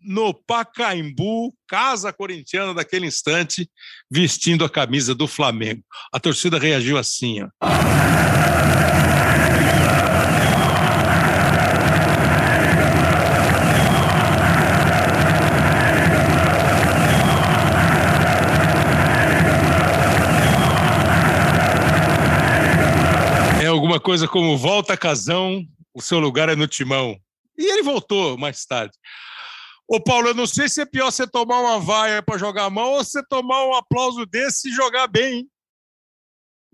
[0.00, 3.68] no Pacaembu, casa corintiana daquele instante,
[4.10, 5.82] vestindo a camisa do Flamengo.
[6.12, 7.48] A torcida reagiu assim, ó.
[23.60, 25.62] É alguma coisa como volta casão,
[25.92, 27.18] o seu lugar é no timão.
[27.58, 28.94] E ele voltou mais tarde.
[29.88, 32.70] Ô, Paulo, eu não sei se é pior você tomar uma vaia para jogar a
[32.70, 35.38] mão ou você tomar um aplauso desse e jogar bem.
[35.38, 35.50] Hein?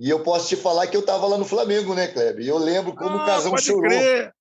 [0.00, 2.44] E eu posso te falar que eu estava lá no Flamengo, né, Kleber?
[2.44, 3.82] E eu lembro como ah, o Casão chorou.
[3.82, 4.34] Crer.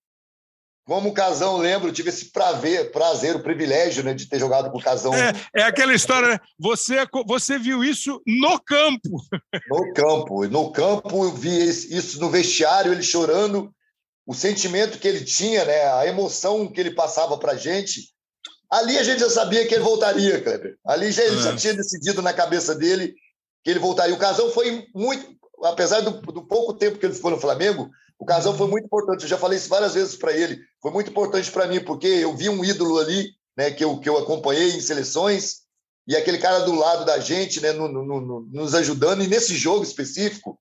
[0.85, 4.79] Como o Casão, lembro, tive esse prazer, prazer, o privilégio né, de ter jogado com
[4.79, 5.13] o Casão.
[5.13, 6.39] É, é aquela história, né?
[6.59, 9.21] você, você viu isso no campo.
[9.69, 10.47] No campo.
[10.47, 13.71] No campo, eu vi isso no vestiário, ele chorando,
[14.25, 18.13] o sentimento que ele tinha, né, a emoção que ele passava para gente
[18.73, 20.75] Ali a gente já sabia que ele voltaria, Kleber.
[20.83, 21.43] Ali já, ele é.
[21.43, 23.13] já tinha decidido na cabeça dele
[23.63, 24.15] que ele voltaria.
[24.15, 28.25] O Casão foi muito, apesar do, do, pouco tempo que ele ficou no Flamengo, o
[28.25, 29.21] Casão foi muito importante.
[29.21, 30.59] Eu já falei isso várias vezes para ele.
[30.81, 34.09] Foi muito importante para mim, porque eu vi um ídolo ali, né, que eu, que
[34.09, 35.57] eu acompanhei em seleções,
[36.07, 39.23] e aquele cara do lado da gente, né, no, no, no, nos ajudando.
[39.23, 40.59] E nesse jogo específico,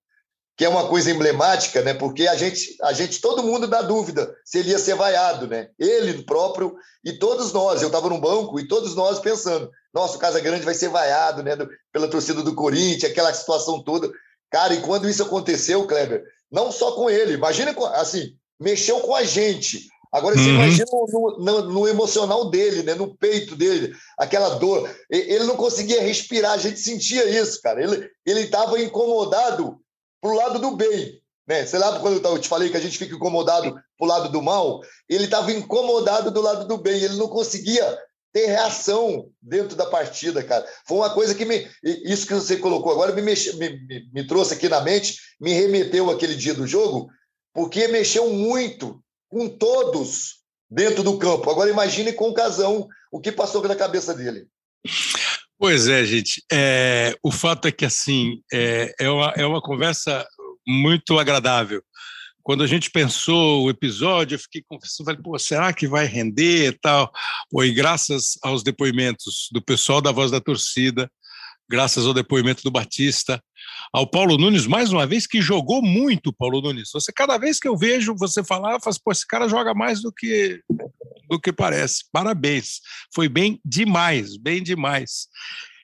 [0.57, 1.95] que é uma coisa emblemática, né?
[1.95, 5.69] Porque a gente, a gente, todo mundo dá dúvida se ele ia ser vaiado, né?
[5.79, 6.75] Ele próprio
[7.05, 7.81] e todos nós.
[7.81, 11.43] Eu estava no banco e todos nós pensando: nossa, o Casa Grande vai ser vaiado,
[11.43, 11.57] né?
[11.93, 14.11] pela torcida do Corinthians, aquela situação toda.
[14.51, 19.25] Cara, e quando isso aconteceu, Kleber, não só com ele, imagina assim, mexeu com a
[19.25, 19.89] gente.
[20.13, 20.57] Agora você uhum.
[20.57, 22.95] imagina no, no, no, emocional dele, né?
[22.95, 24.95] no peito dele, aquela dor.
[25.09, 27.83] Ele não conseguia respirar, a gente sentia isso, cara.
[27.83, 29.82] Ele estava incomodado
[30.23, 31.21] para o lado do bem.
[31.47, 31.67] Né?
[31.67, 34.41] Sei lá, quando eu te falei que a gente fica incomodado para o lado do
[34.41, 37.99] mal, ele estava incomodado do lado do bem, ele não conseguia
[38.33, 40.65] ter reação dentro da partida, cara.
[40.87, 41.69] Foi uma coisa que me.
[41.83, 45.53] Isso que você colocou agora me, mexe, me, me, me trouxe aqui na mente, me
[45.53, 47.11] remeteu aquele dia do jogo,
[47.53, 51.51] porque mexeu muito com todos dentro do campo.
[51.51, 54.47] Agora imagine com o Casão o que passou na cabeça dele.
[55.63, 56.43] Pois é, gente.
[56.51, 60.27] É, o fato é que assim é, é, uma, é uma conversa
[60.67, 61.81] muito agradável.
[62.43, 66.67] Quando a gente pensou o episódio, eu fiquei confessando, falei, pô, será que vai render
[66.67, 67.13] e tal?
[67.61, 71.09] E graças aos depoimentos do pessoal da Voz da Torcida,
[71.71, 73.41] graças ao depoimento do Batista,
[73.93, 76.91] ao Paulo Nunes, mais uma vez, que jogou muito, Paulo Nunes.
[76.93, 80.13] Você, cada vez que eu vejo você falar, falo, pô, esse cara joga mais do
[80.13, 80.61] que
[81.33, 82.05] do que parece.
[82.13, 82.81] Parabéns.
[83.15, 85.29] Foi bem demais, bem demais.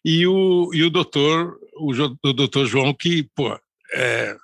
[0.04, 3.58] E o, e o doutor, o, o doutor João, que, pô,
[3.94, 4.36] é,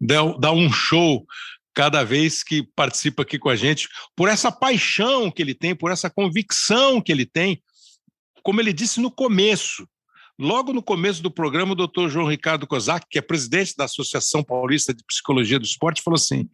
[0.00, 1.24] dá, dá um show
[1.72, 5.92] cada vez que participa aqui com a gente, por essa paixão que ele tem, por
[5.92, 7.62] essa convicção que ele tem,
[8.42, 9.88] como ele disse no começo,
[10.36, 14.42] logo no começo do programa, o doutor João Ricardo Kozak, que é presidente da Associação
[14.42, 16.48] Paulista de Psicologia do Esporte, falou assim: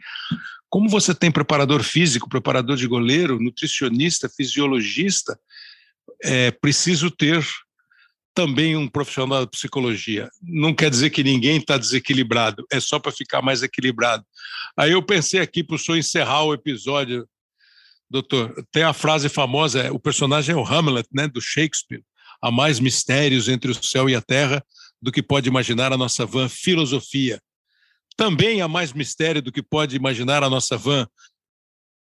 [0.75, 5.39] como você tem preparador físico, preparador de goleiro, nutricionista, fisiologista,
[6.21, 7.47] é preciso ter
[8.35, 10.29] também um profissional de psicologia.
[10.43, 14.25] Não quer dizer que ninguém está desequilibrado, é só para ficar mais equilibrado.
[14.77, 17.25] Aí eu pensei aqui para o senhor encerrar o episódio,
[18.11, 18.53] doutor.
[18.73, 22.03] Tem a frase famosa, o personagem é o Hamlet, né, do Shakespeare.
[22.43, 24.61] há mais mistérios entre o céu e a terra
[25.01, 27.41] do que pode imaginar a nossa van filosofia.
[28.17, 31.07] Também há mais mistério do que pode imaginar a nossa van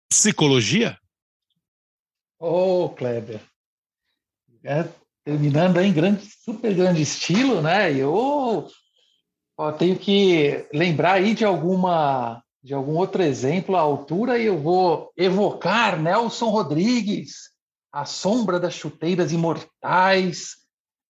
[0.09, 0.97] psicologia?
[2.39, 3.41] Oh, Kleber.
[4.63, 4.88] É,
[5.25, 7.93] terminando em grande, super grande estilo, né?
[7.93, 8.67] Eu
[9.57, 14.59] ó, tenho que lembrar aí de alguma de algum outro exemplo à altura e eu
[14.59, 17.51] vou evocar Nelson Rodrigues,
[17.93, 20.55] a sombra das chuteiras imortais,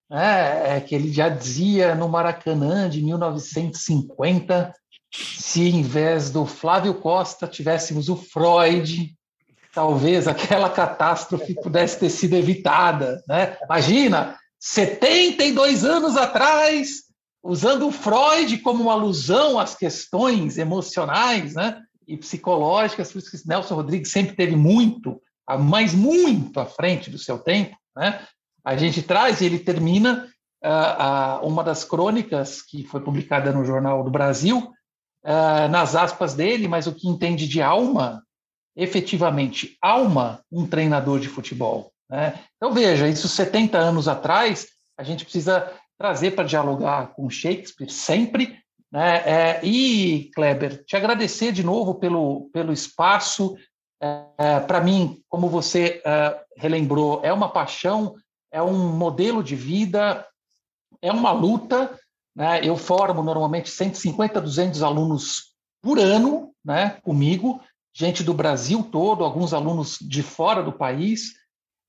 [0.10, 0.78] né?
[0.78, 4.72] é, que ele já dizia no Maracanã de 1950,
[5.18, 9.16] se em vez do Flávio Costa tivéssemos o Freud,
[9.74, 13.24] talvez aquela catástrofe pudesse ter sido evitada.
[13.28, 13.58] Né?
[13.64, 17.04] Imagina, 72 anos atrás,
[17.44, 23.48] usando o Freud como uma alusão às questões emocionais né, e psicológicas, por isso que
[23.48, 25.22] Nelson Rodrigues sempre teve muito,
[25.60, 27.76] mas muito à frente do seu tempo.
[27.96, 28.22] Né?
[28.64, 30.28] A gente traz e ele termina
[30.64, 34.72] uh, uh, uma das crônicas que foi publicada no Jornal do Brasil,
[35.28, 38.24] uh, nas aspas dele, mas o que entende de alma,
[38.76, 41.92] efetivamente, alma, um treinador de futebol.
[42.10, 42.40] Né?
[42.56, 44.68] Então, veja, isso 70 anos atrás,
[44.98, 48.58] a gente precisa trazer para dialogar com Shakespeare sempre.
[48.92, 49.18] Né?
[49.26, 53.58] É, e, Kleber, te agradecer de novo pelo, pelo espaço.
[54.02, 58.16] É, é, para mim, como você é, relembrou, é uma paixão,
[58.52, 60.26] é um modelo de vida,
[61.02, 62.00] é uma luta.
[62.38, 62.62] Né?
[62.64, 67.60] Eu formo normalmente 150, 200 alunos por ano né, comigo,
[67.92, 71.34] gente do Brasil todo, alguns alunos de fora do país.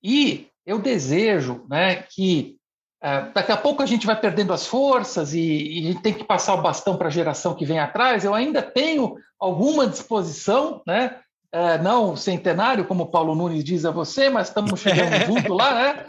[0.03, 2.57] E eu desejo né, que
[3.03, 6.15] é, daqui a pouco a gente vai perdendo as forças e, e a gente tem
[6.15, 8.25] que passar o bastão para a geração que vem atrás.
[8.25, 11.21] Eu ainda tenho alguma disposição, né?
[11.51, 16.07] É, não centenário, como Paulo Nunes diz a você, mas estamos chegando junto lá, né?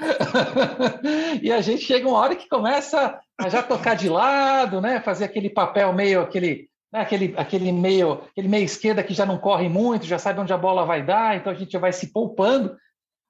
[1.41, 4.99] e a gente chega uma hora que começa a já tocar de lado, né?
[4.99, 7.01] Fazer aquele papel meio, aquele, né?
[7.01, 10.57] aquele, aquele meio, aquele meio esquerda que já não corre muito, já sabe onde a
[10.57, 12.75] bola vai dar, então a gente vai se poupando.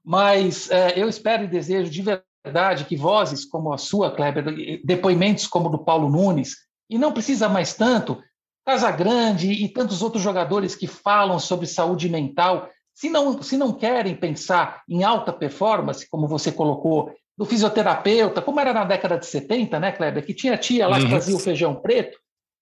[0.03, 4.44] Mas é, eu espero e desejo de verdade verdade que vozes como a sua, Kleber,
[4.84, 6.56] depoimentos como o do Paulo Nunes,
[6.90, 8.22] e não precisa mais tanto,
[8.70, 14.16] Casagrande e tantos outros jogadores que falam sobre saúde mental, se não, se não querem
[14.16, 19.80] pensar em alta performance, como você colocou, do fisioterapeuta, como era na década de 70,
[19.80, 21.10] né, Kleber, que tinha tia lá que uhum.
[21.10, 22.20] fazia o feijão preto,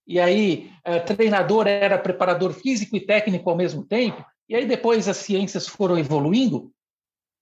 [0.08, 5.10] e aí eh, treinador era preparador físico e técnico ao mesmo tempo, e aí depois
[5.10, 6.72] as ciências foram evoluindo,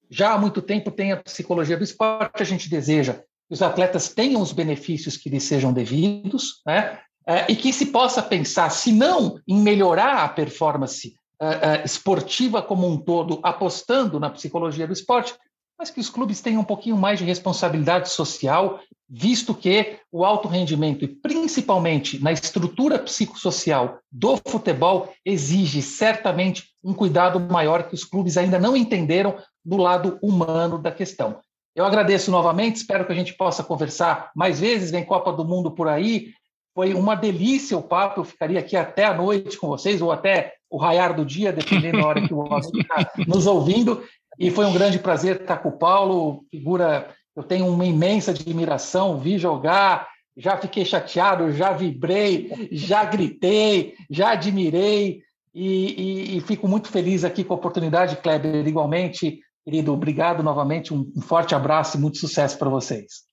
[0.09, 4.09] já há muito tempo tem a psicologia do esporte, a gente deseja que os atletas
[4.11, 6.99] tenham os benefícios que lhes sejam devidos, né?
[7.27, 12.61] É, e que se possa pensar, se não em melhorar a performance é, é, esportiva
[12.61, 15.33] como um todo, apostando na psicologia do esporte,
[15.77, 18.79] mas que os clubes tenham um pouquinho mais de responsabilidade social,
[19.09, 26.93] visto que o alto rendimento, e principalmente na estrutura psicossocial do futebol, exige certamente um
[26.93, 31.39] cuidado maior que os clubes ainda não entenderam do lado humano da questão.
[31.75, 34.91] Eu agradeço novamente, espero que a gente possa conversar mais vezes.
[34.91, 36.31] Vem Copa do Mundo por aí.
[36.75, 38.19] Foi uma delícia o papo.
[38.19, 41.99] Eu ficaria aqui até a noite com vocês, ou até o raiar do dia, dependendo
[41.99, 44.03] da hora que o amigo está nos ouvindo.
[44.37, 49.17] E foi um grande prazer estar com o Paulo, figura eu tenho uma imensa admiração,
[49.17, 50.07] vi jogar,
[50.37, 55.21] já fiquei chateado, já vibrei, já gritei, já admirei
[55.53, 60.93] e, e, e, fico muito feliz aqui com a oportunidade, Kleber, igualmente, querido, obrigado novamente,
[60.93, 63.25] um, um forte abraço e muito sucesso para vocês.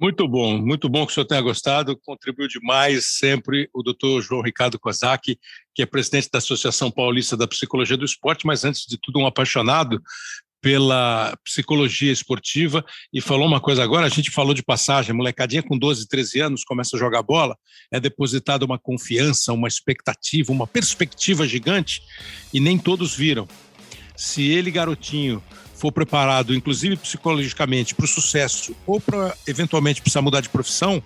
[0.00, 1.98] Muito bom, muito bom que o senhor tenha gostado.
[1.98, 5.36] Contribuiu demais sempre o doutor João Ricardo Kozak,
[5.74, 9.26] que é presidente da Associação Paulista da Psicologia do Esporte, mas antes de tudo um
[9.26, 10.00] apaixonado
[10.60, 15.76] pela psicologia esportiva e falou uma coisa agora, a gente falou de passagem, molecadinha com
[15.76, 17.56] 12, 13 anos começa a jogar bola,
[17.92, 22.02] é depositada uma confiança, uma expectativa, uma perspectiva gigante
[22.54, 23.48] e nem todos viram.
[24.16, 25.42] Se ele, garotinho,
[25.78, 31.02] for preparado, inclusive psicologicamente, para o sucesso ou para eventualmente precisar mudar de profissão,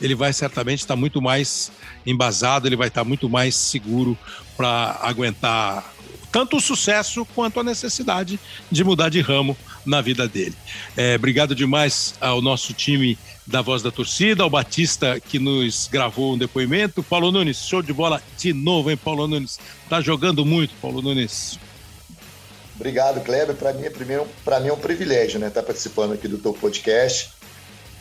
[0.00, 1.70] ele vai certamente estar muito mais
[2.04, 4.18] embasado, ele vai estar muito mais seguro
[4.56, 5.94] para aguentar
[6.32, 8.38] tanto o sucesso quanto a necessidade
[8.70, 10.54] de mudar de ramo na vida dele.
[10.96, 13.16] É, obrigado demais ao nosso time
[13.46, 17.02] da Voz da Torcida, ao Batista que nos gravou um depoimento.
[17.02, 19.58] Paulo Nunes, show de bola de novo, hein, Paulo Nunes?
[19.88, 21.58] Tá jogando muito, Paulo Nunes.
[22.78, 23.56] Obrigado, Kleber.
[23.56, 26.38] Para mim, é primeiro, para mim é um privilégio, né, estar tá participando aqui do
[26.38, 27.30] teu podcast.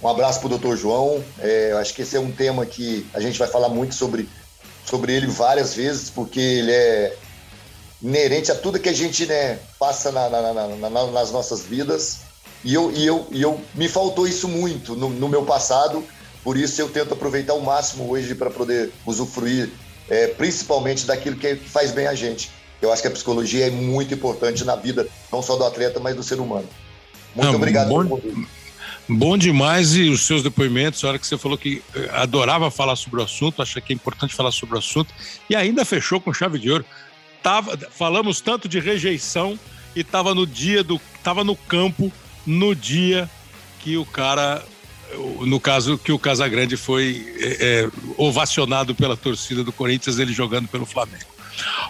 [0.02, 1.24] Um abraço para o doutor João.
[1.40, 4.30] É, acho que esse é um tema que a gente vai falar muito sobre,
[4.86, 7.18] sobre ele várias vezes, porque ele é
[8.02, 12.20] inerente a tudo que a gente né, passa na, na, na, nas nossas vidas.
[12.64, 16.04] E eu, e eu, e eu me faltou isso muito no, no meu passado,
[16.44, 19.72] por isso eu tento aproveitar o máximo hoje para poder usufruir,
[20.10, 22.52] é, principalmente daquilo que faz bem a gente.
[22.82, 26.16] Eu acho que a psicologia é muito importante na vida, não só do atleta, mas
[26.16, 26.68] do ser humano.
[27.36, 27.90] Muito não, obrigado.
[27.90, 28.22] Bom,
[29.08, 32.96] bom demais e os seus depoimentos, a hora que você falou que eh, adorava falar
[32.96, 35.14] sobre o assunto, acha que é importante falar sobre o assunto,
[35.50, 36.86] e ainda fechou com chave de ouro.
[37.42, 39.58] Tava, falamos tanto de rejeição
[39.96, 41.00] e estava no dia do.
[41.16, 42.12] estava no campo
[42.46, 43.30] no dia
[43.80, 44.64] que o cara.
[45.40, 50.86] No caso, que o Casagrande foi é, ovacionado pela torcida do Corinthians, ele jogando pelo
[50.86, 51.37] Flamengo.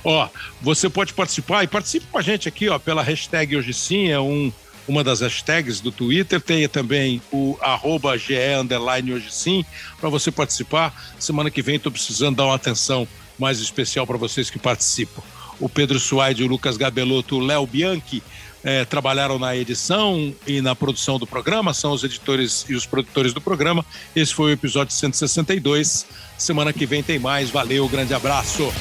[0.03, 0.27] Ó,
[0.61, 4.19] você pode participar e participe com a gente aqui, ó, pela hashtag Hoje Sim, é
[4.19, 4.51] um,
[4.87, 6.41] uma das hashtags do Twitter.
[6.41, 9.65] Tem também o arroba GE underline Hoje Sim,
[9.99, 10.93] para você participar.
[11.19, 13.07] Semana que vem estou precisando dar uma atenção
[13.37, 15.21] mais especial para vocês que participam.
[15.59, 18.21] O Pedro Suaide, o Lucas Gabelotto, o Léo Bianchi
[18.63, 23.33] é, trabalharam na edição e na produção do programa, são os editores e os produtores
[23.33, 23.85] do programa.
[24.15, 26.05] Esse foi o episódio 162.
[26.37, 27.49] Semana que vem tem mais.
[27.49, 28.71] Valeu, grande abraço.